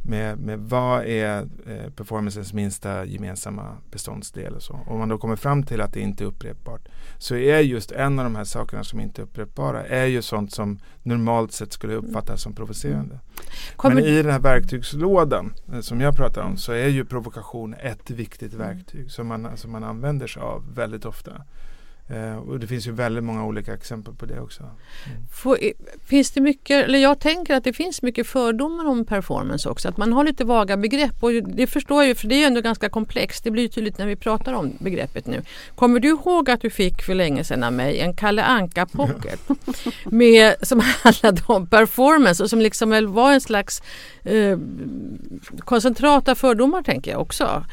med, 0.06 0.40
med 0.40 0.60
vad 0.60 1.06
är 1.06 1.42
eh, 1.42 1.90
performancens 1.96 2.54
minsta 2.54 3.06
gemensamma 3.06 3.78
beståndsdel 3.92 4.54
och 4.54 4.64
så. 4.64 4.80
Om 4.88 5.00
man 5.00 5.10
då 5.10 5.18
kommer 5.18 5.36
fram 5.36 5.64
till 5.64 5.82
att 5.82 5.94
det 5.94 6.00
inte 6.00 6.24
är 6.24 6.26
upprepbart 6.26 6.82
så 7.18 7.36
är 7.36 7.60
just 7.60 7.92
en 7.92 8.20
av 8.20 8.26
de 8.26 8.36
här 8.36 8.44
sakerna 8.44 8.84
som 8.84 9.00
inte 9.00 9.22
är 9.22 9.24
upprepbara 9.24 9.86
är 9.86 10.06
ju 10.06 10.22
sånt 10.22 10.54
som 10.54 10.80
normalt 11.04 11.52
sett 11.52 11.74
skulle 11.74 11.94
uppfattas 11.94 12.42
som 12.42 12.56
provocerande. 12.56 13.20
Kommer... 13.76 13.96
Men 13.96 14.04
i 14.04 14.22
den 14.22 14.32
här 14.32 14.40
verktygslådan 14.40 15.54
eh, 15.74 15.80
som 15.80 16.02
jag 16.02 16.16
pratar 16.16 16.42
om 16.42 16.58
så 16.58 16.72
är 16.72 16.88
ju 16.88 17.06
provokation 17.06 17.74
ett 17.74 18.12
viktigt 18.12 18.54
verktyg 18.54 19.12
som 19.12 19.28
man, 19.28 19.58
som 19.58 19.72
man 19.72 19.84
använder 19.84 20.28
sig 20.28 20.42
av 20.42 20.76
väldigt 20.76 21.06
ofta. 21.06 21.32
Eh, 22.08 22.36
och 22.36 22.60
det 22.60 22.68
finns 22.68 22.88
ju 22.88 22.92
väldigt 22.92 23.24
många 23.24 23.46
olika 23.46 23.74
exempel 23.74 24.14
på 24.14 24.26
det 24.26 24.40
också. 24.40 24.64
Mm. 24.64 25.28
Får, 25.34 25.58
finns 26.06 26.32
det 26.32 26.42
mycket, 26.42 26.86
eller 26.86 27.00
jag 27.00 27.20
tänker 27.20 27.56
att 27.56 27.64
det 27.64 27.74
finns 27.74 28.02
mycket 28.02 28.28
fördomar 28.28 28.86
om 28.86 29.06
performance 29.06 29.70
också. 29.70 29.90
Att 29.90 29.98
man 29.98 30.14
har 30.14 30.24
lite 30.24 30.46
vaga 30.46 30.78
begrepp 30.78 31.24
och 31.24 31.32
det 31.32 31.68
förstår 31.68 32.02
jag 32.02 32.08
ju 32.08 32.16
för 32.16 32.28
det 32.28 32.36
är 32.36 32.40
ju 32.40 32.46
ändå 32.46 32.62
ganska 32.62 32.90
komplext. 32.90 33.44
Det 33.44 33.52
blir 33.52 33.64
ju 33.64 33.70
tydligt 33.70 33.98
när 33.98 34.08
vi 34.08 34.16
pratar 34.16 34.54
om 34.54 34.74
begreppet 34.80 35.28
nu. 35.28 35.42
Kommer 35.76 36.00
du 36.00 36.08
ihåg 36.08 36.50
att 36.50 36.62
du 36.62 36.70
fick 36.70 37.02
för 37.02 37.16
länge 37.16 37.44
sedan 37.44 37.64
av 37.64 37.74
mig 37.74 38.00
en 38.00 38.16
Kalle 38.16 38.44
Anka 38.44 38.86
Pocket 38.86 39.40
med, 40.06 40.56
som 40.62 40.80
handlade 41.04 41.42
om 41.46 41.68
performance 41.68 42.44
och 42.44 42.50
som 42.50 42.60
liksom 42.60 43.14
var 43.14 43.34
en 43.34 43.42
slags 43.42 43.82
eh, 44.24 44.58
koncentrat 45.60 46.28
av 46.28 46.36
fördomar 46.36 46.82
tänker 46.82 47.12
jag 47.12 47.22
också. 47.22 47.66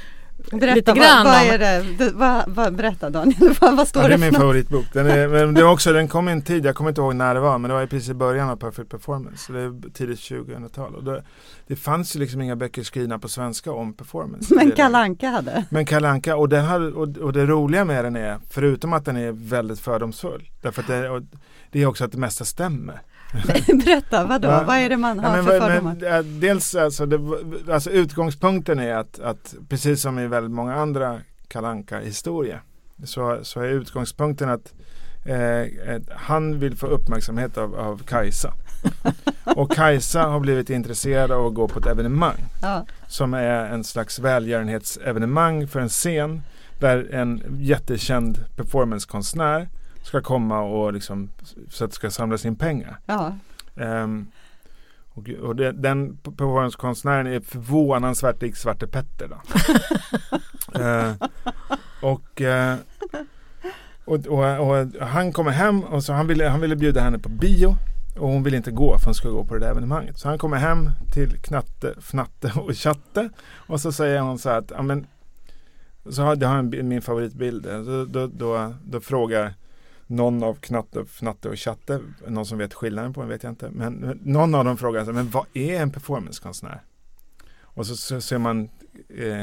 Berätta, 0.53 0.75
lite 0.75 0.93
grann 0.93 1.25
vad, 1.25 1.47
vad 1.47 1.55
är 1.55 1.59
det? 1.59 2.11
Vad, 2.13 2.45
vad, 2.47 2.75
berätta 2.75 3.11
Daniel, 3.11 3.55
vad, 3.61 3.77
vad 3.77 3.89
står 3.89 4.03
ja, 4.03 4.09
det 4.09 4.17
Det 4.17 4.27
är 4.27 4.31
min 4.31 4.41
favoritbok. 4.41 4.85
Den, 4.93 5.07
är, 5.07 5.53
det, 5.53 5.65
också, 5.65 5.93
den 5.93 6.09
kom 6.09 6.29
i 6.29 6.33
en 6.33 6.43
tid, 6.43 6.65
jag 6.65 6.75
kommer 6.75 6.91
inte 6.91 7.01
ihåg 7.01 7.15
när 7.15 7.35
det 7.35 7.41
var, 7.41 7.59
men 7.59 7.69
det 7.69 7.75
var 7.75 7.87
precis 7.87 8.09
i 8.09 8.15
början 8.15 8.49
av 8.49 8.57
Perfect 8.57 8.89
Performance. 8.91 9.53
Det 9.53 9.61
är 9.61 9.93
tidigt 9.93 10.19
2000-tal. 10.19 11.05
Det, 11.05 11.23
det 11.67 11.77
fanns 11.77 12.17
ju 12.17 12.21
liksom 12.21 12.43
inga 12.43 12.57
böcker 12.57 12.83
skrivna 12.83 13.19
på 13.19 13.29
svenska 13.29 13.73
om 13.73 13.93
performance. 13.93 14.55
Men 14.55 14.73
Kalanka 14.73 15.29
hade? 15.29 15.65
Men 15.71 15.87
Kalanka 15.87 16.37
och, 16.37 16.49
den 16.49 16.65
hade, 16.65 16.87
och, 16.87 17.17
och 17.17 17.33
det 17.33 17.47
roliga 17.47 17.85
med 17.85 18.05
den 18.05 18.17
är, 18.17 18.39
förutom 18.51 18.93
att 18.93 19.05
den 19.05 19.17
är 19.17 19.33
väldigt 19.33 19.81
fördomsfull, 19.81 20.51
därför 20.61 20.83
att 20.83 20.89
det, 20.89 21.27
det 21.71 21.83
är 21.83 21.87
också 21.87 22.05
att 22.05 22.13
det 22.13 22.19
mesta 22.19 22.45
stämmer. 22.45 23.01
Berätta, 23.85 24.27
vadå? 24.27 24.49
Ja, 24.49 24.65
vad 24.67 24.77
är 24.77 24.89
det 24.89 24.97
man 24.97 25.19
har 25.19 25.37
ja, 25.37 25.43
för 25.43 25.61
fördomar? 25.61 25.97
Men, 26.01 26.41
dels 26.41 26.75
alltså, 26.75 27.07
det, 27.07 27.21
alltså 27.73 27.91
utgångspunkten 27.91 28.79
är 28.79 28.95
att, 28.95 29.21
att 29.21 29.55
precis 29.69 30.03
som 30.03 30.19
i 30.19 30.27
väldigt 30.27 30.53
många 30.53 30.75
andra 30.75 31.21
kalanka 31.49 31.99
historier 31.99 32.63
så, 33.05 33.39
så 33.43 33.61
är 33.61 33.69
utgångspunkten 33.69 34.49
att 34.49 34.73
eh, 35.25 36.01
han 36.11 36.59
vill 36.59 36.77
få 36.77 36.87
uppmärksamhet 36.87 37.59
av, 37.59 37.75
av 37.75 38.03
Kajsa. 38.03 38.53
och 39.45 39.73
Kajsa 39.73 40.23
har 40.23 40.41
blivit 40.41 40.71
intresserad 40.71 41.33
av 41.33 41.47
att 41.47 41.55
gå 41.55 41.69
på 41.69 41.79
ett 41.79 41.87
evenemang 41.87 42.45
ja. 42.63 42.87
som 43.09 43.35
är 43.35 43.67
en 43.67 43.85
slags 43.85 44.19
välgörenhetsevenemang 44.19 45.69
för 45.69 45.81
en 45.81 45.89
scen 45.89 46.43
där 46.79 47.15
en 47.15 47.43
jättekänd 47.59 48.45
performancekonstnär 48.57 49.69
ska 50.11 50.21
komma 50.21 50.61
och 50.61 50.93
liksom 50.93 51.29
så 51.69 51.85
att 51.85 51.91
det 51.91 51.95
ska 51.95 52.11
samlas 52.11 52.45
in 52.45 52.57
pengar. 52.57 52.99
Ja. 53.07 53.35
Um, 53.75 54.27
och, 55.09 55.29
och 55.29 55.57
det, 55.57 55.73
den 55.73 56.17
performancekonstnären 56.17 57.27
är 57.27 57.41
förvånansvärt 57.41 58.43
lik 58.43 58.57
Svarte 58.57 58.87
Petter. 58.87 59.29
Då. 59.29 59.37
uh, 60.81 61.15
och, 62.13 62.41
uh, 62.41 62.75
och, 64.05 64.27
och, 64.27 64.71
och, 64.71 65.07
han 65.07 65.33
kommer 65.33 65.51
hem 65.51 65.85
och 65.85 66.05
så 66.05 66.13
han 66.13 66.27
ville, 66.27 66.49
han 66.49 66.61
ville 66.61 66.77
bjuda 66.77 67.01
henne 67.01 67.19
på 67.19 67.29
bio. 67.29 67.77
Och 68.19 68.29
hon 68.29 68.43
vill 68.43 68.55
inte 68.55 68.71
gå 68.71 68.99
för 68.99 69.05
hon 69.05 69.15
ska 69.15 69.29
gå 69.29 69.45
på 69.45 69.55
det 69.55 69.61
där 69.61 69.71
evenemanget. 69.71 70.19
Så 70.19 70.29
han 70.29 70.39
kommer 70.39 70.57
hem 70.57 70.91
till 71.13 71.39
Knatte, 71.41 71.95
Fnatte 71.99 72.53
och 72.57 72.77
Chatte. 72.77 73.31
Och 73.55 73.81
så 73.81 73.93
säger 73.93 74.21
hon 74.21 74.39
så 74.39 74.51
här 74.51 74.59
att, 74.59 74.71
ja 74.71 74.83
men 74.83 75.07
så 76.11 76.23
har, 76.23 76.45
en, 76.45 76.89
min 76.89 77.03
favoritbild. 77.03 77.63
Då, 77.87 78.05
då, 78.05 78.27
då, 78.27 78.75
då 78.85 79.01
frågar 79.01 79.55
någon 80.11 80.43
av 80.43 80.55
Knatte, 80.55 81.01
Fnatte 81.01 81.49
och 81.49 81.59
Chatte, 81.59 82.01
någon 82.27 82.47
som 82.47 82.59
vet 82.59 82.75
skillnaden 82.75 83.13
på 83.13 83.21
den 83.21 83.29
vet 83.29 83.43
jag 83.43 83.53
inte, 83.53 83.71
men 83.71 84.21
någon 84.23 84.55
av 84.55 84.65
dem 84.65 84.77
frågar 84.77 85.05
sig, 85.05 85.15
men 85.15 85.31
vad 85.31 85.47
är 85.55 85.83
en 85.83 85.91
performancekonstnär? 85.91 86.83
Och 87.61 87.87
så, 87.87 87.97
så 87.97 88.21
ser 88.21 88.39
man 88.39 88.69
eh, 89.09 89.43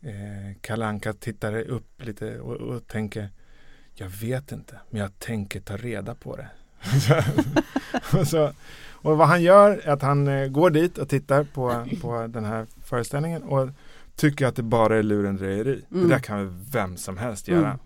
eh, 0.00 0.56
Kalanka 0.60 1.12
tittar 1.12 1.60
upp 1.60 2.02
lite 2.02 2.40
och, 2.40 2.56
och, 2.56 2.86
tänker, 2.86 3.28
jag 3.94 4.08
vet 4.08 4.52
inte, 4.52 4.80
men 4.90 5.00
jag 5.00 5.18
tänker 5.18 5.60
ta 5.60 5.76
reda 5.76 6.14
på 6.14 6.36
det. 6.36 6.48
och, 8.20 8.26
så, 8.26 8.52
och 8.92 9.18
vad 9.18 9.28
han 9.28 9.42
gör 9.42 9.70
är 9.70 9.92
att 9.92 10.02
han 10.02 10.28
eh, 10.28 10.48
går 10.48 10.70
dit 10.70 10.98
och 10.98 11.08
tittar 11.08 11.44
på, 11.44 11.86
på 12.00 12.26
den 12.26 12.44
här 12.44 12.66
föreställningen 12.84 13.42
och 13.42 13.68
tycker 14.16 14.46
att 14.46 14.56
det 14.56 14.62
bara 14.62 14.98
är 14.98 15.02
lurendrejeri. 15.02 15.84
Mm. 15.90 16.02
Det 16.02 16.14
där 16.14 16.20
kan 16.20 16.38
väl 16.38 16.54
vem 16.72 16.96
som 16.96 17.18
helst 17.18 17.48
göra. 17.48 17.66
Mm. 17.66 17.78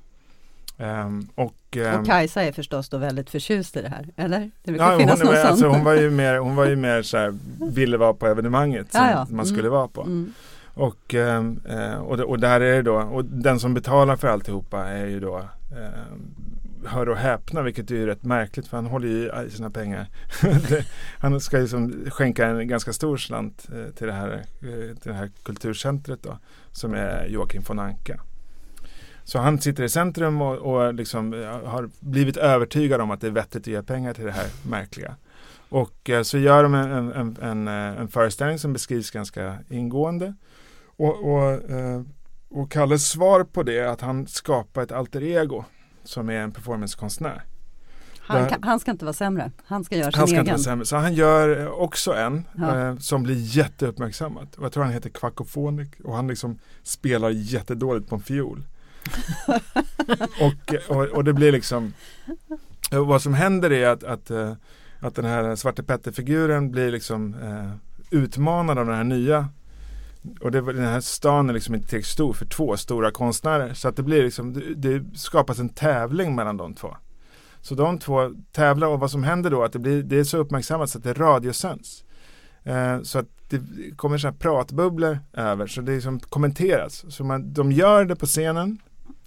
Um, 0.76 1.28
och, 1.34 1.76
um, 1.76 2.00
och 2.00 2.06
Kajsa 2.06 2.42
är 2.42 2.52
förstås 2.52 2.88
då 2.88 2.98
väldigt 2.98 3.30
förtjust 3.30 3.76
i 3.76 3.82
det 3.82 3.88
här, 3.88 4.08
eller? 4.16 4.50
Det 4.64 4.72
ja, 4.72 4.98
finnas 4.98 5.22
hon, 5.22 5.32
någon 5.32 5.46
alltså, 5.46 5.68
hon 5.68 5.84
var 5.84 5.94
ju 5.94 6.10
mer, 6.10 6.38
hon 6.38 6.56
var 6.56 6.66
ju 6.66 6.76
mer 6.76 7.02
så 7.02 7.16
här, 7.16 7.34
ville 7.72 7.96
vara 7.96 8.14
på 8.14 8.26
evenemanget 8.26 8.92
som 8.92 9.06
ja, 9.06 9.26
man 9.30 9.46
skulle 9.46 9.60
mm. 9.60 9.72
vara 9.72 9.88
på. 9.88 10.02
Mm. 10.02 10.32
Och, 10.74 11.14
um, 11.14 11.60
och, 12.00 12.20
och 12.20 12.40
där 12.40 12.60
är 12.60 12.76
det 12.76 12.82
då, 12.82 12.96
och 12.96 13.24
den 13.24 13.60
som 13.60 13.74
betalar 13.74 14.16
för 14.16 14.28
alltihopa 14.28 14.84
är 14.84 15.06
ju 15.06 15.20
då 15.20 15.42
hör 16.86 17.08
och 17.08 17.16
häpna, 17.16 17.62
vilket 17.62 17.90
är 17.90 18.06
rätt 18.06 18.24
märkligt 18.24 18.66
för 18.66 18.76
han 18.76 18.86
håller 18.86 19.08
ju 19.08 19.46
i 19.46 19.50
sina 19.50 19.70
pengar. 19.70 20.08
han 21.18 21.40
ska 21.40 21.58
liksom 21.58 22.04
skänka 22.10 22.46
en 22.46 22.68
ganska 22.68 22.92
stor 22.92 23.16
slant 23.16 23.68
uh, 23.74 23.90
till, 23.90 24.06
det 24.06 24.12
här, 24.12 24.44
uh, 24.62 24.94
till 24.94 25.12
det 25.12 25.18
här 25.18 25.30
kulturcentret 25.42 26.22
då, 26.22 26.38
som 26.72 26.94
är 26.94 27.26
Joakim 27.26 27.62
von 27.66 27.78
Anka. 27.78 28.20
Så 29.24 29.38
han 29.38 29.60
sitter 29.60 29.82
i 29.82 29.88
centrum 29.88 30.42
och, 30.42 30.56
och 30.56 30.94
liksom 30.94 31.32
har 31.64 31.90
blivit 32.00 32.36
övertygad 32.36 33.00
om 33.00 33.10
att 33.10 33.20
det 33.20 33.26
är 33.26 33.30
vettigt 33.30 33.62
att 33.62 33.66
ge 33.66 33.82
pengar 33.82 34.14
till 34.14 34.24
det 34.24 34.32
här 34.32 34.46
märkliga. 34.62 35.16
Och 35.68 36.10
eh, 36.10 36.22
så 36.22 36.38
gör 36.38 36.62
de 36.62 36.74
en, 36.74 37.12
en, 37.12 37.36
en, 37.42 37.68
eh, 37.68 38.00
en 38.00 38.08
föreställning 38.08 38.58
som 38.58 38.72
beskrivs 38.72 39.10
ganska 39.10 39.58
ingående. 39.68 40.34
Och, 40.96 41.32
och, 41.32 41.70
eh, 41.70 42.02
och 42.50 42.70
Kalles 42.70 43.08
svar 43.08 43.44
på 43.44 43.62
det 43.62 43.78
är 43.78 43.86
att 43.86 44.00
han 44.00 44.26
skapar 44.26 44.82
ett 44.82 44.92
alter 44.92 45.22
ego 45.22 45.64
som 46.04 46.30
är 46.30 46.34
en 46.34 46.52
performancekonstnär. 46.52 47.44
Han, 48.26 48.48
kan, 48.48 48.62
han, 48.62 48.80
ska 48.80 48.90
inte 48.90 49.04
vara 49.04 49.12
sämre, 49.12 49.50
han 49.64 49.84
ska 49.84 49.96
göra 49.96 50.12
sin 50.12 50.18
han 50.18 50.28
ska 50.28 50.34
egen. 50.34 50.40
Inte 50.40 50.50
vara 50.50 50.62
sämre. 50.62 50.86
Så 50.86 50.96
han 50.96 51.14
gör 51.14 51.68
också 51.80 52.14
en 52.14 52.44
ja. 52.58 52.88
eh, 52.88 52.96
som 52.96 53.22
blir 53.22 53.36
jätteuppmärksammad. 53.56 54.48
Och 54.56 54.64
jag 54.64 54.72
tror 54.72 54.84
han 54.84 54.92
heter 54.92 55.10
Quackophonic 55.10 55.88
och 56.04 56.16
han 56.16 56.28
liksom 56.28 56.58
spelar 56.82 57.30
jättedåligt 57.30 58.08
på 58.08 58.14
en 58.14 58.20
fiol 58.20 58.64
och, 60.40 60.74
och, 60.96 61.04
och, 61.04 61.24
det 61.24 61.32
blir 61.32 61.52
liksom 61.52 61.92
Vad 62.90 63.22
som 63.22 63.34
händer 63.34 63.72
är 63.72 63.88
att, 63.88 64.04
att, 64.04 64.30
eh, 64.30 64.52
att 65.00 65.14
den 65.14 65.24
här 65.24 65.56
Svarte 65.56 65.82
Petter-figuren 65.82 66.70
blir 66.70 66.90
liksom 66.90 67.34
eh, 67.34 67.70
utmanad 68.10 68.78
av 68.78 68.86
den 68.86 68.96
här 68.96 69.04
nya 69.04 69.48
och 70.40 70.50
det, 70.50 70.60
den 70.60 70.84
här 70.84 71.00
stan 71.00 71.48
är 71.48 71.52
liksom 71.52 71.74
inte 71.74 71.88
tillräckligt 71.88 72.12
stor 72.12 72.32
för 72.32 72.46
två 72.46 72.76
stora 72.76 73.10
konstnärer. 73.10 73.74
Så 73.74 73.88
att 73.88 73.96
det 73.96 74.02
blir 74.02 74.24
liksom, 74.24 74.52
det, 74.52 74.74
det, 74.74 75.18
skapas 75.18 75.58
en 75.58 75.68
tävling 75.68 76.34
mellan 76.34 76.56
de 76.56 76.74
två. 76.74 76.96
Så 77.60 77.74
de 77.74 77.98
två 77.98 78.32
tävlar 78.52 78.88
och 78.88 79.00
vad 79.00 79.10
som 79.10 79.24
händer 79.24 79.50
då 79.50 79.62
att 79.62 79.72
det, 79.72 79.78
blir, 79.78 80.02
det 80.02 80.18
är 80.18 80.24
så 80.24 80.38
uppmärksammat 80.38 80.90
så 80.90 80.98
att 80.98 81.04
det 81.04 81.12
radiosänds. 81.12 82.04
Eh, 82.62 83.02
så 83.02 83.18
att 83.18 83.26
det 83.48 83.60
kommer 83.96 84.18
så 84.18 84.26
här 84.26 84.34
pratbubblor 84.34 85.18
över 85.32 85.66
så 85.66 85.80
det 85.80 85.94
liksom 85.94 86.20
kommenteras. 86.20 87.04
Så 87.08 87.24
man, 87.24 87.52
de 87.52 87.72
gör 87.72 88.04
det 88.04 88.16
på 88.16 88.26
scenen 88.26 88.78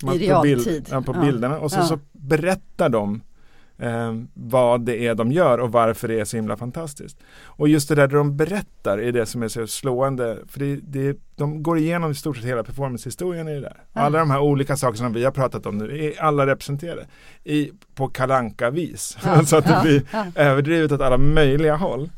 man, 0.03 0.15
I 0.15 0.17
realtid. 0.17 0.57
På, 0.57 0.69
bild, 0.69 0.87
ja, 0.91 1.01
på 1.01 1.13
ja. 1.15 1.21
bilderna 1.21 1.59
och 1.59 1.71
så, 1.71 1.83
så 1.83 1.99
berättar 2.11 2.89
de 2.89 3.21
eh, 3.77 4.13
vad 4.33 4.81
det 4.81 5.07
är 5.07 5.15
de 5.15 5.31
gör 5.31 5.57
och 5.57 5.71
varför 5.71 6.07
det 6.07 6.19
är 6.19 6.25
så 6.25 6.37
himla 6.37 6.57
fantastiskt. 6.57 7.17
Och 7.43 7.67
just 7.67 7.89
det 7.89 7.95
där 7.95 8.07
de 8.07 8.37
berättar 8.37 8.97
är 8.97 9.11
det 9.11 9.25
som 9.25 9.43
är 9.43 9.47
så 9.47 9.67
slående. 9.67 10.37
För 10.47 10.59
det, 10.59 10.75
det, 10.75 11.17
de 11.35 11.63
går 11.63 11.77
igenom 11.77 12.11
i 12.11 12.15
stort 12.15 12.37
sett 12.37 12.45
hela 12.45 12.63
performancehistorien 12.63 13.47
i 13.47 13.53
det 13.53 13.61
där. 13.61 13.83
Alla 13.93 14.19
de 14.19 14.31
här 14.31 14.39
olika 14.39 14.77
sakerna 14.77 14.97
som 14.97 15.13
vi 15.13 15.23
har 15.23 15.31
pratat 15.31 15.65
om 15.65 15.77
nu 15.77 16.05
är 16.05 16.21
alla 16.21 16.47
representerade 16.47 17.07
i, 17.43 17.71
på 17.95 18.07
kalanka 18.07 18.69
vis 18.69 19.17
så 19.45 19.57
att 19.57 19.65
det 19.65 19.79
blir 19.83 20.03
överdrivet 20.35 20.91
åt 20.91 21.01
alla 21.01 21.17
möjliga 21.17 21.75
håll. 21.75 22.09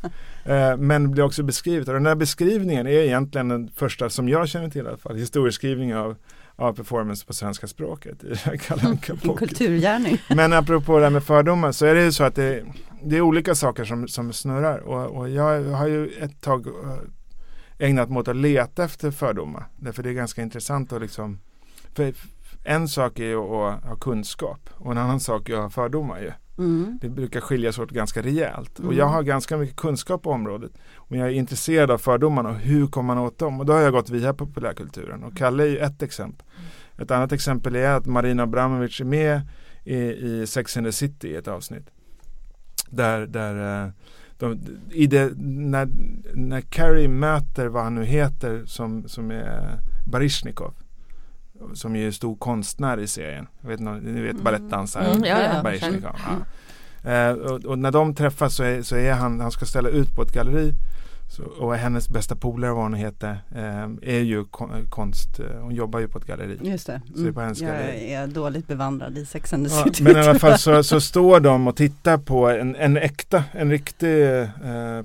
Eh, 0.46 0.78
men 0.78 1.12
blir 1.12 1.24
också 1.24 1.44
beskrivet. 1.44 1.88
Och 1.88 1.94
den 1.94 2.04
där 2.04 2.16
beskrivningen 2.16 2.88
är 2.88 2.92
egentligen 2.92 3.50
den 3.50 3.72
första 3.76 4.10
som 4.10 4.30
jag 4.30 4.50
känner 4.50 4.70
till 4.70 4.86
i 4.86 4.88
alla 4.88 4.98
fall. 4.98 5.16
Historieskrivning 5.16 5.96
av 5.96 6.16
av 6.60 6.74
performance 6.74 7.26
på 7.26 7.34
svenska 7.34 7.68
språket 7.68 8.24
i 8.24 8.58
kulturgärning. 9.38 10.18
Men 10.30 10.54
apropå 10.54 10.98
det 10.98 11.04
här 11.04 11.10
med 11.10 11.24
fördomar 11.24 11.72
så 11.72 11.86
är 11.86 11.96
det 11.96 12.04
ju 12.04 12.12
så 12.12 12.24
att 12.24 12.36
det, 12.36 12.64
det 13.04 13.18
är 13.18 13.22
olika 13.22 13.56
saker 13.56 13.86
som, 13.86 14.08
som 14.08 14.34
snurrar 14.34 14.78
och, 14.78 15.18
och 15.18 15.30
jag 15.30 15.64
har 15.64 15.88
ju 15.88 16.08
ett 16.08 16.42
tag 16.42 16.68
eh, 16.68 17.88
ägnat 17.88 18.10
mig 18.10 18.20
åt 18.20 18.28
att 18.28 18.36
leta 18.36 18.84
efter 18.84 19.12
fördomar. 19.12 19.68
Därför 19.78 20.04
det 20.04 20.10
är 20.10 20.14
ganska 20.14 20.42
intressant 20.42 20.94
att 20.94 21.02
liksom 21.02 21.40
för 21.94 22.14
en 22.64 22.88
sak 22.88 23.20
är 23.20 23.24
ju 23.24 23.38
att 23.38 23.84
ha 23.84 23.96
kunskap 24.02 24.70
och 24.74 24.92
en 24.92 24.98
annan 24.98 25.20
sak 25.20 25.50
är 25.50 25.54
att 25.54 25.62
ha 25.62 25.70
fördomar 25.70 26.20
ju. 26.20 26.32
Mm. 26.60 27.00
Det 27.02 27.10
brukar 27.10 27.42
skiljas 27.42 27.80
åt 27.80 27.92
ganska 27.92 28.22
rejält. 28.22 28.80
Mm. 28.80 28.90
Och 28.90 28.94
jag 28.94 29.06
har 29.06 29.24
ganska 29.24 29.58
mycket 29.58 29.76
kunskap 29.76 30.24
på 30.24 30.32
området. 30.32 30.72
Och 30.96 31.18
jag 31.18 31.28
är 31.28 31.32
intresserad 31.32 31.92
av 31.92 31.98
fördomarna 31.98 32.50
och 32.50 32.56
hur 32.56 32.88
kommer 32.88 33.16
man 33.16 33.24
åt 33.24 33.38
dem? 33.38 33.60
Och 33.60 33.66
då 33.66 33.74
har 33.74 33.80
jag 33.80 33.94
gått 33.94 34.10
via 34.10 34.34
populärkulturen. 34.34 35.24
Och 35.24 35.38
Kalle 35.38 35.64
är 35.64 35.68
ju 35.68 35.78
ett 35.78 36.04
exempel. 36.04 36.48
Ett 36.98 37.12
annat 37.12 37.32
exempel 37.32 37.76
är 37.76 37.90
att 37.90 38.06
Marina 38.06 38.44
Abramovic 38.44 39.02
är 39.02 39.06
med 39.06 39.42
i, 39.84 39.98
i 39.98 40.48
Sex 40.48 40.78
and 40.78 40.86
the 40.86 40.92
City 40.92 41.28
i 41.28 41.36
ett 41.36 41.48
avsnitt. 41.48 41.90
Där, 42.90 43.28
där 43.28 43.86
eh, 43.86 43.92
de, 44.38 44.60
i 44.92 45.08
det, 45.08 45.32
när, 45.38 45.90
när 46.34 46.62
Carrie 46.62 47.08
möter 47.08 47.68
vad 47.68 47.84
han 47.84 47.96
nu 47.96 48.06
heter 48.06 48.66
som, 48.66 49.08
som 49.08 49.32
är 49.32 49.80
Barishnikov 50.06 50.74
som 51.74 51.96
ju 51.96 52.08
är 52.08 52.12
stor 52.12 52.36
konstnär 52.36 53.00
i 53.00 53.08
serien. 53.08 53.48
Jag 53.62 53.70
vet, 53.70 53.80
ni 53.80 54.22
vet 54.22 54.32
mm. 54.32 54.44
balettdansaren 54.44 55.12
mm, 55.12 55.24
ja, 55.24 55.62
ja, 55.64 55.74
ja. 56.04 56.16
ja. 56.26 56.46
Eh, 57.04 57.32
och, 57.32 57.66
och, 57.66 57.80
när 57.80 57.92
de 57.92 58.16
träffas 58.16 58.56
så 58.56 58.64
är, 58.64 58.82
så 58.82 58.96
är 58.96 59.14
han, 59.14 59.40
han 59.40 59.52
ska 59.52 59.66
ställa 59.66 59.90
ut 59.90 60.16
på 60.16 60.22
ett 60.22 60.34
galleri 60.34 60.74
så, 61.30 61.44
och 61.44 61.76
hennes 61.76 62.10
bästa 62.10 62.36
polare, 62.36 62.74
vad 62.74 62.84
hon 62.84 62.94
heter, 62.94 63.42
eh, 63.56 64.14
är 64.16 64.20
ju 64.20 64.46
konst, 64.90 65.40
eh, 65.40 65.62
hon 65.62 65.76
jobbar 65.76 66.00
ju 66.00 66.08
på 66.08 66.18
ett 66.18 66.26
galleri. 66.26 66.60
Just 66.62 66.88
det, 66.88 67.02
mm. 67.18 67.36
hennes 67.36 67.62
jag 67.62 67.72
galleri. 67.72 68.14
är 68.14 68.28
dåligt 68.28 68.68
bevandrad 68.68 69.18
i 69.18 69.26
Sex 69.26 69.54
and 69.54 69.68
the 69.68 69.76
ja, 69.76 69.84
City. 69.84 70.04
Men 70.04 70.18
i 70.18 70.20
alla 70.20 70.40
fall 70.40 70.58
så, 70.58 70.84
så, 70.94 71.02
står 71.02 71.40
de 71.40 71.68
och 71.68 71.76
tittar 71.76 72.18
på 72.18 72.50
en, 72.50 72.76
en 72.76 72.98
äkta, 72.98 73.44
en 73.52 73.72
riktig 73.72 74.32
eh, 74.32 74.48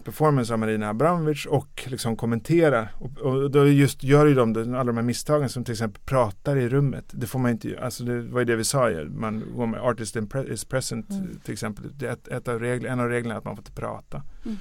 performance 0.05 0.53
av 0.53 0.59
Marina 0.59 0.89
Abramovic 0.89 1.47
och 1.47 1.85
liksom 1.87 2.17
kommenterar. 2.17 2.93
Och, 2.99 3.19
och 3.19 3.51
då 3.51 3.67
just 3.67 4.03
gör 4.03 4.27
ju 4.27 4.35
de 4.35 4.75
alla 4.75 4.85
de 4.85 4.97
här 4.97 5.05
misstagen 5.05 5.49
som 5.49 5.65
till 5.65 5.73
exempel 5.73 6.03
pratar 6.05 6.57
i 6.57 6.69
rummet. 6.69 7.05
Det 7.11 7.27
får 7.27 7.39
man 7.39 7.51
inte, 7.51 7.79
alltså 7.83 8.05
det 8.05 8.23
var 8.23 8.41
ju 8.41 8.45
det 8.45 8.57
vi 8.57 8.65
sa 8.65 8.91
ju, 8.91 9.09
man 9.09 9.45
går 9.57 9.67
med 9.67 9.81
artist 9.81 10.17
is 10.49 10.65
present 10.65 11.11
mm. 11.11 11.41
till 11.45 11.53
exempel. 11.53 11.85
Det 11.99 12.07
är 12.07 12.13
ett, 12.13 12.29
ett 12.29 12.49
av 12.49 12.61
regler, 12.61 12.91
en 12.91 13.01
av 13.01 13.09
reglerna 13.09 13.35
är 13.35 13.39
att 13.39 13.45
man 13.45 13.57
får 13.57 13.63
inte 13.63 13.81
prata. 13.81 14.23
Mm. 14.45 14.59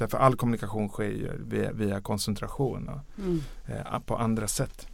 Därför 0.00 0.18
all 0.18 0.36
kommunikation 0.36 0.88
sker 0.88 1.36
via, 1.38 1.72
via 1.72 2.00
koncentration 2.00 2.88
och, 2.88 3.18
mm. 3.18 3.40
eh, 3.66 3.98
på 3.98 4.16
andra 4.16 4.48
sätt. 4.48 4.86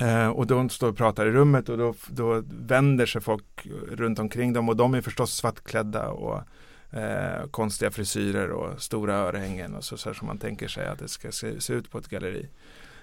Eh, 0.00 0.28
och 0.28 0.46
de 0.46 0.68
står 0.68 0.88
och 0.88 0.96
pratar 0.96 1.26
i 1.26 1.30
rummet 1.30 1.68
och 1.68 1.78
då, 1.78 1.94
då 2.08 2.42
vänder 2.48 3.06
sig 3.06 3.20
folk 3.20 3.66
runt 3.90 4.18
omkring 4.18 4.52
dem 4.52 4.68
och 4.68 4.76
de 4.76 4.94
är 4.94 5.00
förstås 5.00 5.34
svartklädda 5.34 6.08
och 6.08 6.42
eh, 6.90 7.46
konstiga 7.50 7.90
frisyrer 7.90 8.50
och 8.50 8.82
stora 8.82 9.14
örhängen 9.14 9.74
och 9.74 9.84
så, 9.84 9.96
så 9.96 10.14
som 10.14 10.26
man 10.26 10.38
tänker 10.38 10.68
sig 10.68 10.86
att 10.86 10.98
det 10.98 11.08
ska 11.08 11.32
se, 11.32 11.60
se 11.60 11.72
ut 11.72 11.90
på 11.90 11.98
ett 11.98 12.08
galleri. 12.08 12.48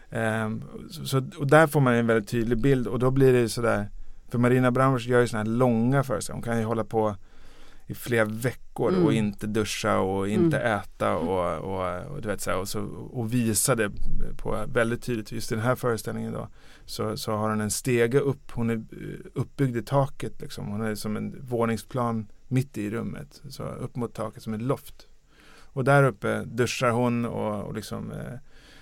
Eh, 0.09 0.49
så, 1.05 1.17
och 1.37 1.47
där 1.47 1.67
får 1.67 1.79
man 1.79 1.93
en 1.93 2.07
väldigt 2.07 2.29
tydlig 2.29 2.57
bild 2.57 2.87
och 2.87 2.99
då 2.99 3.11
blir 3.11 3.33
det 3.33 3.49
sådär 3.49 3.89
för 4.29 4.37
Marina 4.37 4.67
Abramovic 4.67 5.05
gör 5.05 5.21
ju 5.21 5.27
sådana 5.27 5.49
här 5.49 5.57
långa 5.57 6.03
föreställningar. 6.03 6.45
Hon 6.45 6.53
kan 6.53 6.59
ju 6.59 6.65
hålla 6.65 6.83
på 6.83 7.15
i 7.88 7.93
flera 7.93 8.25
veckor 8.25 8.89
mm. 8.89 9.05
och 9.05 9.13
inte 9.13 9.47
duscha 9.47 9.99
och 9.99 10.29
inte 10.29 10.59
mm. 10.59 10.79
äta 10.79 11.15
och, 11.15 11.57
och, 11.57 12.11
och, 12.11 12.21
du 12.21 12.27
vet, 12.27 12.41
så 12.41 12.51
här, 12.51 12.57
och, 12.57 12.67
så, 12.67 12.81
och 13.11 13.33
visa 13.33 13.75
det 13.75 13.91
på 14.38 14.65
väldigt 14.67 15.03
tydligt. 15.03 15.31
Just 15.31 15.51
i 15.51 15.55
den 15.55 15.63
här 15.63 15.75
föreställningen 15.75 16.33
då 16.33 16.47
så, 16.86 17.17
så 17.17 17.31
har 17.31 17.49
hon 17.49 17.61
en 17.61 17.71
stege 17.71 18.19
upp. 18.19 18.51
Hon 18.51 18.69
är 18.69 18.83
uppbyggd 19.33 19.77
i 19.77 19.81
taket. 19.81 20.41
Liksom. 20.41 20.67
Hon 20.67 20.81
är 20.81 20.95
som 20.95 21.17
en 21.17 21.41
våningsplan 21.41 22.27
mitt 22.47 22.77
i 22.77 22.89
rummet. 22.89 23.41
Så 23.49 23.63
upp 23.63 23.95
mot 23.95 24.13
taket 24.13 24.43
som 24.43 24.53
ett 24.53 24.61
loft. 24.61 25.07
Och 25.75 25.83
där 25.83 26.03
uppe 26.03 26.43
duschar 26.43 26.91
hon 26.91 27.25
och, 27.25 27.63
och 27.63 27.73
liksom 27.73 28.11
eh, 28.11 28.33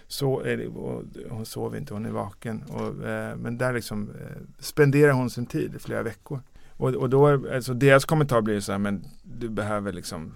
så 0.08 0.43
det, 0.43 0.68
och 0.68 1.04
hon 1.30 1.45
sover 1.45 1.78
inte, 1.78 1.93
hon 1.93 2.06
är 2.06 2.12
vaken. 2.12 2.64
Och, 2.64 3.08
eh, 3.08 3.36
men 3.36 3.58
där 3.58 3.74
liksom 3.74 4.10
eh, 4.10 4.41
spenderar 4.60 5.12
hon 5.12 5.30
sin 5.30 5.45
tid 5.45 5.76
i 5.76 5.80
flera 5.80 6.04
veckor. 6.04 6.41
Och, 6.78 6.89
och 6.89 7.09
då, 7.09 7.28
alltså 7.28 7.74
deras 7.74 8.05
kommentar 8.05 8.41
blir 8.41 8.59
så 8.59 8.71
här, 8.71 8.80
men 8.80 9.03
du 9.24 9.49
behöver 9.49 9.93
liksom 9.93 10.34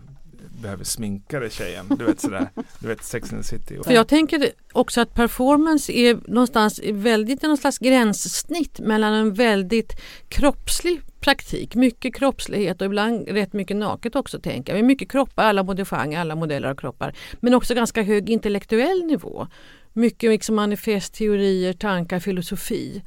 behöver 0.61 0.83
sminka 0.83 1.39
dig 1.39 1.49
tjejen. 1.49 1.85
Du 1.97 2.05
vet 2.05 2.19
sådär, 2.19 2.49
du 2.79 2.88
vet 2.88 3.03
Sex 3.03 3.33
and 3.33 3.41
the 3.41 3.47
City. 3.47 3.79
För 3.83 3.93
jag 3.93 4.07
tänker 4.07 4.51
också 4.73 5.01
att 5.01 5.13
performance 5.13 5.91
är 5.91 6.19
någonstans 6.27 6.79
väldigt 6.93 7.41
någon 7.41 7.57
slags 7.57 7.77
gränssnitt 7.77 8.79
mellan 8.79 9.13
en 9.13 9.33
väldigt 9.33 9.93
kroppslig 10.29 11.01
praktik, 11.19 11.75
mycket 11.75 12.15
kroppslighet 12.15 12.81
och 12.81 12.85
ibland 12.85 13.27
rätt 13.27 13.53
mycket 13.53 13.77
naket 13.77 14.15
också 14.15 14.39
tänker 14.39 14.75
jag. 14.75 14.85
Mycket 14.85 15.11
kroppar, 15.11 15.43
alla 15.43 15.63
modifanger, 15.63 16.19
alla 16.19 16.35
modeller 16.35 16.69
av 16.69 16.75
kroppar. 16.75 17.15
Men 17.39 17.53
också 17.53 17.75
ganska 17.75 18.01
hög 18.01 18.29
intellektuell 18.29 19.05
nivå. 19.05 19.47
Mycket 19.93 20.29
liksom 20.29 20.55
manifest, 20.55 21.13
teorier, 21.13 21.73
tankar, 21.73 22.19
filosofi 22.19 23.01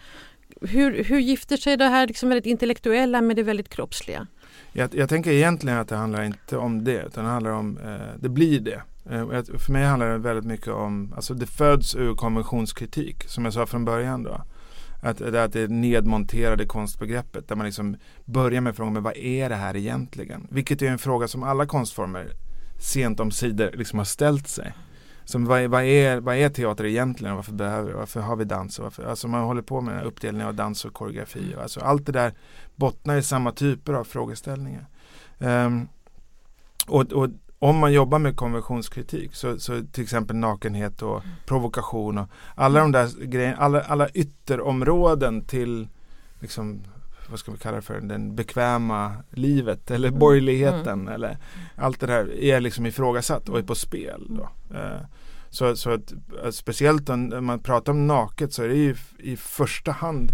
hur, 0.60 1.04
hur 1.04 1.18
gifter 1.18 1.56
sig 1.56 1.76
det 1.76 1.84
här 1.84 2.06
liksom 2.06 2.28
väldigt 2.28 2.46
intellektuella 2.46 3.20
med 3.22 3.36
det 3.36 3.42
väldigt 3.42 3.68
kroppsliga? 3.68 4.26
Jag, 4.72 4.94
jag 4.94 5.08
tänker 5.08 5.30
egentligen 5.30 5.78
att 5.78 5.88
det 5.88 5.96
handlar 5.96 6.22
inte 6.22 6.56
om 6.56 6.84
det 6.84 7.02
utan 7.06 7.24
det 7.24 7.30
handlar 7.30 7.50
om, 7.50 7.78
eh, 7.78 8.20
det 8.20 8.28
blir 8.28 8.60
det. 8.60 8.82
Eh, 9.10 9.42
för 9.58 9.72
mig 9.72 9.84
handlar 9.84 10.10
det 10.10 10.18
väldigt 10.18 10.44
mycket 10.44 10.68
om, 10.68 11.12
alltså 11.16 11.34
det 11.34 11.46
föds 11.46 11.94
ur 11.94 12.14
konventionskritik 12.14 13.24
som 13.24 13.44
jag 13.44 13.54
sa 13.54 13.66
från 13.66 13.84
början 13.84 14.22
då. 14.22 14.42
Att, 15.02 15.20
att 15.22 15.52
det 15.52 15.70
nedmonterade 15.70 16.66
konstbegreppet 16.66 17.48
där 17.48 17.56
man 17.56 17.66
liksom 17.66 17.96
börjar 18.24 18.60
med 18.60 18.76
frågan, 18.76 18.92
men 18.92 19.02
vad 19.02 19.16
är 19.16 19.48
det 19.48 19.54
här 19.54 19.76
egentligen? 19.76 20.46
Vilket 20.50 20.82
är 20.82 20.86
en 20.86 20.98
fråga 20.98 21.28
som 21.28 21.42
alla 21.42 21.66
konstformer 21.66 22.32
sent 22.80 23.20
om 23.20 23.30
sidor 23.30 23.70
liksom 23.74 23.98
har 23.98 24.06
ställt 24.06 24.48
sig. 24.48 24.72
Som 25.30 25.44
vad, 25.44 25.62
vad, 25.64 25.82
är, 25.82 26.20
vad 26.20 26.36
är 26.36 26.48
teater 26.48 26.84
egentligen? 26.84 27.36
Varför 27.36 27.52
behöver 27.52 27.92
Varför 27.92 28.20
har 28.20 28.36
vi 28.36 28.44
dans? 28.44 28.78
Varför, 28.78 29.04
alltså 29.04 29.28
man 29.28 29.44
håller 29.44 29.62
på 29.62 29.80
med 29.80 30.04
uppdelning 30.04 30.44
av 30.44 30.54
dans 30.54 30.84
och 30.84 30.92
koreografi. 30.92 31.54
Alltså 31.62 31.80
allt 31.80 32.06
det 32.06 32.12
där 32.12 32.32
bottnar 32.76 33.16
i 33.16 33.22
samma 33.22 33.52
typer 33.52 33.92
av 33.92 34.04
frågeställningar. 34.04 34.86
Um, 35.38 35.88
och, 36.86 37.12
och, 37.12 37.28
om 37.58 37.76
man 37.76 37.92
jobbar 37.92 38.18
med 38.18 38.36
konventionskritik 38.36 39.34
så, 39.34 39.58
så 39.58 39.82
till 39.92 40.04
exempel 40.04 40.36
nakenhet 40.36 41.02
och 41.02 41.22
provokation 41.46 42.18
och 42.18 42.28
alla 42.54 42.80
de 42.80 42.92
där 42.92 43.24
grejerna, 43.24 43.56
alla, 43.56 43.80
alla 43.80 44.08
ytterområden 44.08 45.44
till 45.44 45.88
liksom 46.40 46.82
vad 47.30 47.38
ska 47.38 47.52
vi 47.52 47.58
kalla 47.58 47.76
det 47.76 47.82
för, 47.82 48.00
den 48.00 48.34
bekväma 48.34 49.12
livet 49.30 49.90
eller 49.90 50.08
mm. 50.08 50.20
borgerligheten 50.20 51.00
mm. 51.00 51.14
eller 51.14 51.36
allt 51.76 52.00
det 52.00 52.06
där 52.06 52.42
är 52.42 52.60
liksom 52.60 52.86
ifrågasatt 52.86 53.48
och 53.48 53.58
är 53.58 53.62
på 53.62 53.74
spel. 53.74 54.26
Då. 54.28 54.48
Uh, 54.74 55.00
så, 55.50 55.76
så 55.76 55.90
att, 55.90 56.12
speciellt 56.52 57.08
när 57.08 57.40
man 57.40 57.60
pratar 57.60 57.92
om 57.92 58.06
naket 58.06 58.52
så 58.52 58.62
är 58.62 58.68
det 58.68 58.74
ju 58.76 58.96
i 59.18 59.36
första 59.36 59.92
hand 59.92 60.32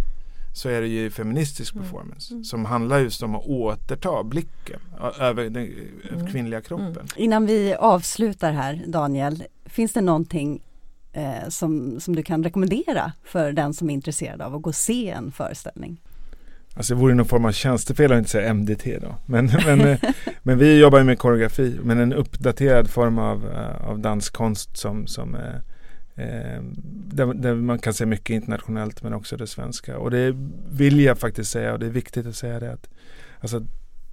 så 0.57 0.69
är 0.69 0.81
det 0.81 0.87
ju 0.87 1.11
feministisk 1.11 1.75
mm. 1.75 1.85
performance 1.85 2.35
mm. 2.35 2.45
som 2.45 2.65
handlar 2.65 2.99
just 2.99 3.23
om 3.23 3.35
att 3.35 3.47
återta 3.47 4.25
blicken 4.25 4.81
över 5.19 5.51
den 5.51 5.73
mm. 6.13 6.27
kvinnliga 6.27 6.61
kroppen. 6.61 7.07
Innan 7.17 7.47
vi 7.47 7.75
avslutar 7.75 8.53
här 8.53 8.85
Daniel, 8.87 9.45
finns 9.65 9.93
det 9.93 10.01
någonting 10.01 10.63
eh, 11.13 11.49
som, 11.49 12.01
som 12.01 12.17
du 12.17 12.23
kan 12.23 12.45
rekommendera 12.45 13.13
för 13.25 13.53
den 13.53 13.75
som 13.75 13.91
är 13.91 13.95
intresserad 13.95 14.43
av 14.43 14.55
att 14.55 14.63
gå 14.63 14.71
och 14.71 14.75
se 14.75 15.11
en 15.11 15.33
föreställning? 15.33 16.01
Alltså 16.77 16.95
det 16.95 17.01
vore 17.01 17.15
någon 17.15 17.27
form 17.27 17.45
av 17.45 17.53
tjänstefel 17.53 18.13
att 18.13 18.19
inte 18.19 18.31
säga 18.31 18.55
MDT 18.55 18.99
då. 18.99 19.15
Men, 19.27 19.47
men, 19.67 19.81
eh, 19.81 19.99
men 20.43 20.59
vi 20.59 20.79
jobbar 20.81 21.03
med 21.03 21.19
koreografi, 21.19 21.79
men 21.83 21.99
en 21.99 22.13
uppdaterad 22.13 22.91
form 22.91 23.19
av, 23.19 23.45
uh, 23.45 23.89
av 23.89 23.99
danskonst 23.99 24.77
som, 24.77 25.07
som 25.07 25.35
uh, 25.35 25.41
uh, 26.19 26.63
där, 27.13 27.35
där, 27.35 27.55
man 27.55 27.79
kan 27.79 27.95
se 27.95 28.07
mycket 28.07 28.31
internationellt 28.31 29.03
men 29.03 29.13
också 29.13 29.37
det 29.37 29.47
svenska. 29.47 29.99
Och 29.99 30.11
det 30.11 30.37
vill 30.71 31.01
jag 31.01 31.19
faktiskt 31.19 31.51
säga 31.51 31.73
och 31.73 31.79
det 31.79 31.87
är 31.87 31.91
viktigt 31.91 32.27
att 32.27 32.37
säga 32.37 32.61
det 32.61 32.73
att 32.73 32.89
alltså, 33.41 33.63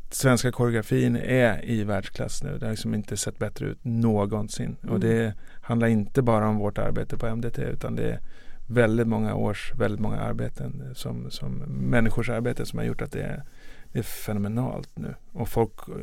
svenska 0.10 0.52
koreografin 0.52 1.16
är 1.16 1.66
i 1.66 1.84
världsklass 1.84 2.44
nu. 2.44 2.58
Det 2.58 2.66
har 2.66 2.72
liksom 2.72 2.94
inte 2.94 3.18
sett 3.18 3.40
bättre 3.40 3.66
ut 3.66 3.80
någonsin. 3.82 4.76
Mm. 4.84 4.94
Och 4.94 5.00
det 5.00 5.34
handlar 5.62 5.88
inte 5.88 6.22
bara 6.22 6.48
om 6.48 6.58
vårt 6.58 6.78
arbete 6.78 7.18
på 7.18 7.36
MDT 7.36 7.60
utan 7.60 7.96
det 7.96 8.12
är 8.12 8.20
väldigt 8.68 9.08
många 9.08 9.36
års, 9.36 9.74
väldigt 9.76 10.00
många 10.00 10.20
arbeten 10.20 10.92
som, 10.96 11.32
som 11.32 11.54
människors 11.68 12.30
arbete 12.30 12.66
som 12.66 12.80
har 12.80 12.86
gjort 12.86 13.02
att 13.02 13.12
det 13.12 13.22
är, 13.22 13.44
det 13.92 14.00
är 14.00 14.04
fenomenalt 14.04 14.98
nu. 14.98 15.16
Och 15.32 15.50
folk 15.50 15.72
eh, 15.88 15.96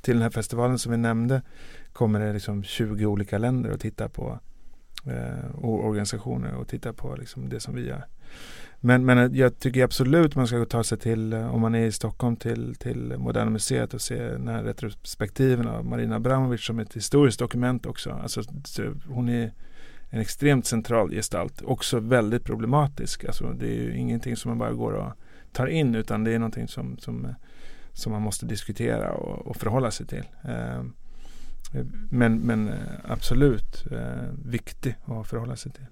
till 0.00 0.14
den 0.14 0.22
här 0.22 0.30
festivalen 0.30 0.78
som 0.78 0.92
vi 0.92 0.98
nämnde 0.98 1.42
kommer 1.92 2.20
det 2.20 2.32
liksom 2.32 2.62
20 2.62 3.06
olika 3.06 3.38
länder 3.38 3.70
och 3.70 3.80
titta 3.80 4.08
på 4.08 4.38
eh, 5.06 5.50
och 5.54 5.84
organisationer 5.86 6.54
och 6.54 6.68
titta 6.68 6.92
på 6.92 7.16
liksom 7.16 7.48
det 7.48 7.60
som 7.60 7.74
vi 7.74 7.86
gör. 7.86 8.04
Men, 8.80 9.04
men 9.04 9.34
jag 9.34 9.58
tycker 9.58 9.84
absolut 9.84 10.34
man 10.34 10.46
ska 10.46 10.64
ta 10.64 10.84
sig 10.84 10.98
till, 10.98 11.32
eh, 11.32 11.54
om 11.54 11.60
man 11.60 11.74
är 11.74 11.86
i 11.86 11.92
Stockholm, 11.92 12.36
till, 12.36 12.74
till 12.74 13.14
Moderna 13.18 13.50
Museet 13.50 13.94
och 13.94 14.00
se 14.00 14.22
den 14.22 14.48
här 14.48 14.62
retrospektiven 14.62 15.68
av 15.68 15.84
Marina 15.84 16.16
Abramovic 16.16 16.64
som 16.64 16.78
ett 16.78 16.96
historiskt 16.96 17.38
dokument 17.38 17.86
också. 17.86 18.10
Alltså, 18.10 18.42
hon 19.08 19.28
är 19.28 19.52
en 20.10 20.20
extremt 20.20 20.66
central 20.66 21.10
gestalt. 21.10 21.62
Också 21.62 22.00
väldigt 22.00 22.44
problematisk. 22.44 23.24
Alltså 23.24 23.52
det 23.52 23.66
är 23.66 23.82
ju 23.82 23.96
ingenting 23.96 24.36
som 24.36 24.48
man 24.50 24.58
bara 24.58 24.72
går 24.72 24.92
och 24.92 25.12
tar 25.52 25.66
in 25.66 25.94
utan 25.94 26.24
det 26.24 26.34
är 26.34 26.38
någonting 26.38 26.68
som, 26.68 26.98
som, 26.98 27.34
som 27.92 28.12
man 28.12 28.22
måste 28.22 28.46
diskutera 28.46 29.12
och, 29.12 29.46
och 29.46 29.56
förhålla 29.56 29.90
sig 29.90 30.06
till. 30.06 30.24
Eh, 30.44 30.82
men, 32.10 32.38
men 32.38 32.68
eh, 32.68 32.74
absolut 33.04 33.86
eh, 33.90 34.28
viktig 34.44 34.96
att 35.04 35.28
förhålla 35.28 35.56
sig 35.56 35.72
till. 35.72 35.86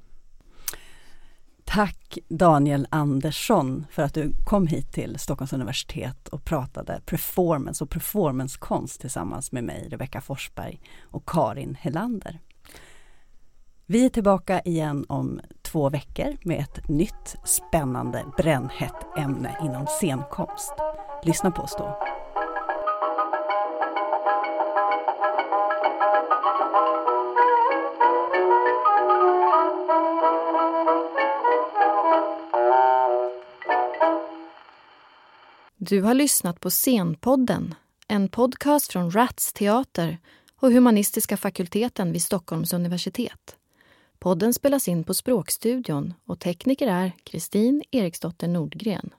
Tack 1.64 2.19
Daniel 2.29 2.87
Andersson 2.91 3.87
för 3.91 4.03
att 4.03 4.14
du 4.14 4.33
kom 4.45 4.67
hit 4.67 4.93
till 4.93 5.19
Stockholms 5.19 5.53
universitet 5.53 6.29
och 6.29 6.45
pratade 6.45 7.01
performance 7.07 7.85
och 7.85 7.91
performancekonst 7.91 9.01
tillsammans 9.01 9.53
med 9.53 9.64
mig, 9.64 9.89
Rebecka 9.91 10.21
Forsberg 10.21 10.81
och 11.03 11.29
Karin 11.29 11.77
Helander. 11.81 12.41
Vi 13.89 14.05
är 14.05 14.09
tillbaka 14.09 14.61
igen 14.61 15.05
om 15.09 15.41
två 15.62 15.91
veckor 15.91 16.37
med 16.43 16.61
ett 16.61 16.89
nytt 16.89 17.37
spännande 17.45 18.24
brännhett 18.37 19.18
ämne 19.18 19.57
inom 19.62 19.87
scenkonst. 19.87 20.72
Lyssna 21.22 21.51
på 21.51 21.62
oss 21.62 21.74
då. 21.78 21.99
Du 35.76 36.03
har 36.03 36.14
lyssnat 36.14 36.61
på 36.61 36.70
Scenpodden, 36.70 37.74
en 38.09 38.28
podcast 38.28 38.93
från 38.93 39.11
Rats 39.11 39.53
Teater 39.53 40.18
och 40.61 40.72
Humanistiska 40.72 41.37
fakulteten 41.37 42.12
vid 42.12 42.22
Stockholms 42.22 42.72
universitet. 42.72 43.57
Podden 44.19 44.55
spelas 44.55 44.89
in 44.89 45.05
på 45.05 45.14
Språkstudion 45.14 46.14
och 46.25 46.41
tekniker 46.41 46.87
är 46.87 47.12
Kristin 47.25 47.83
Eriksdotter 47.91 48.49
Nordgren. 48.49 49.11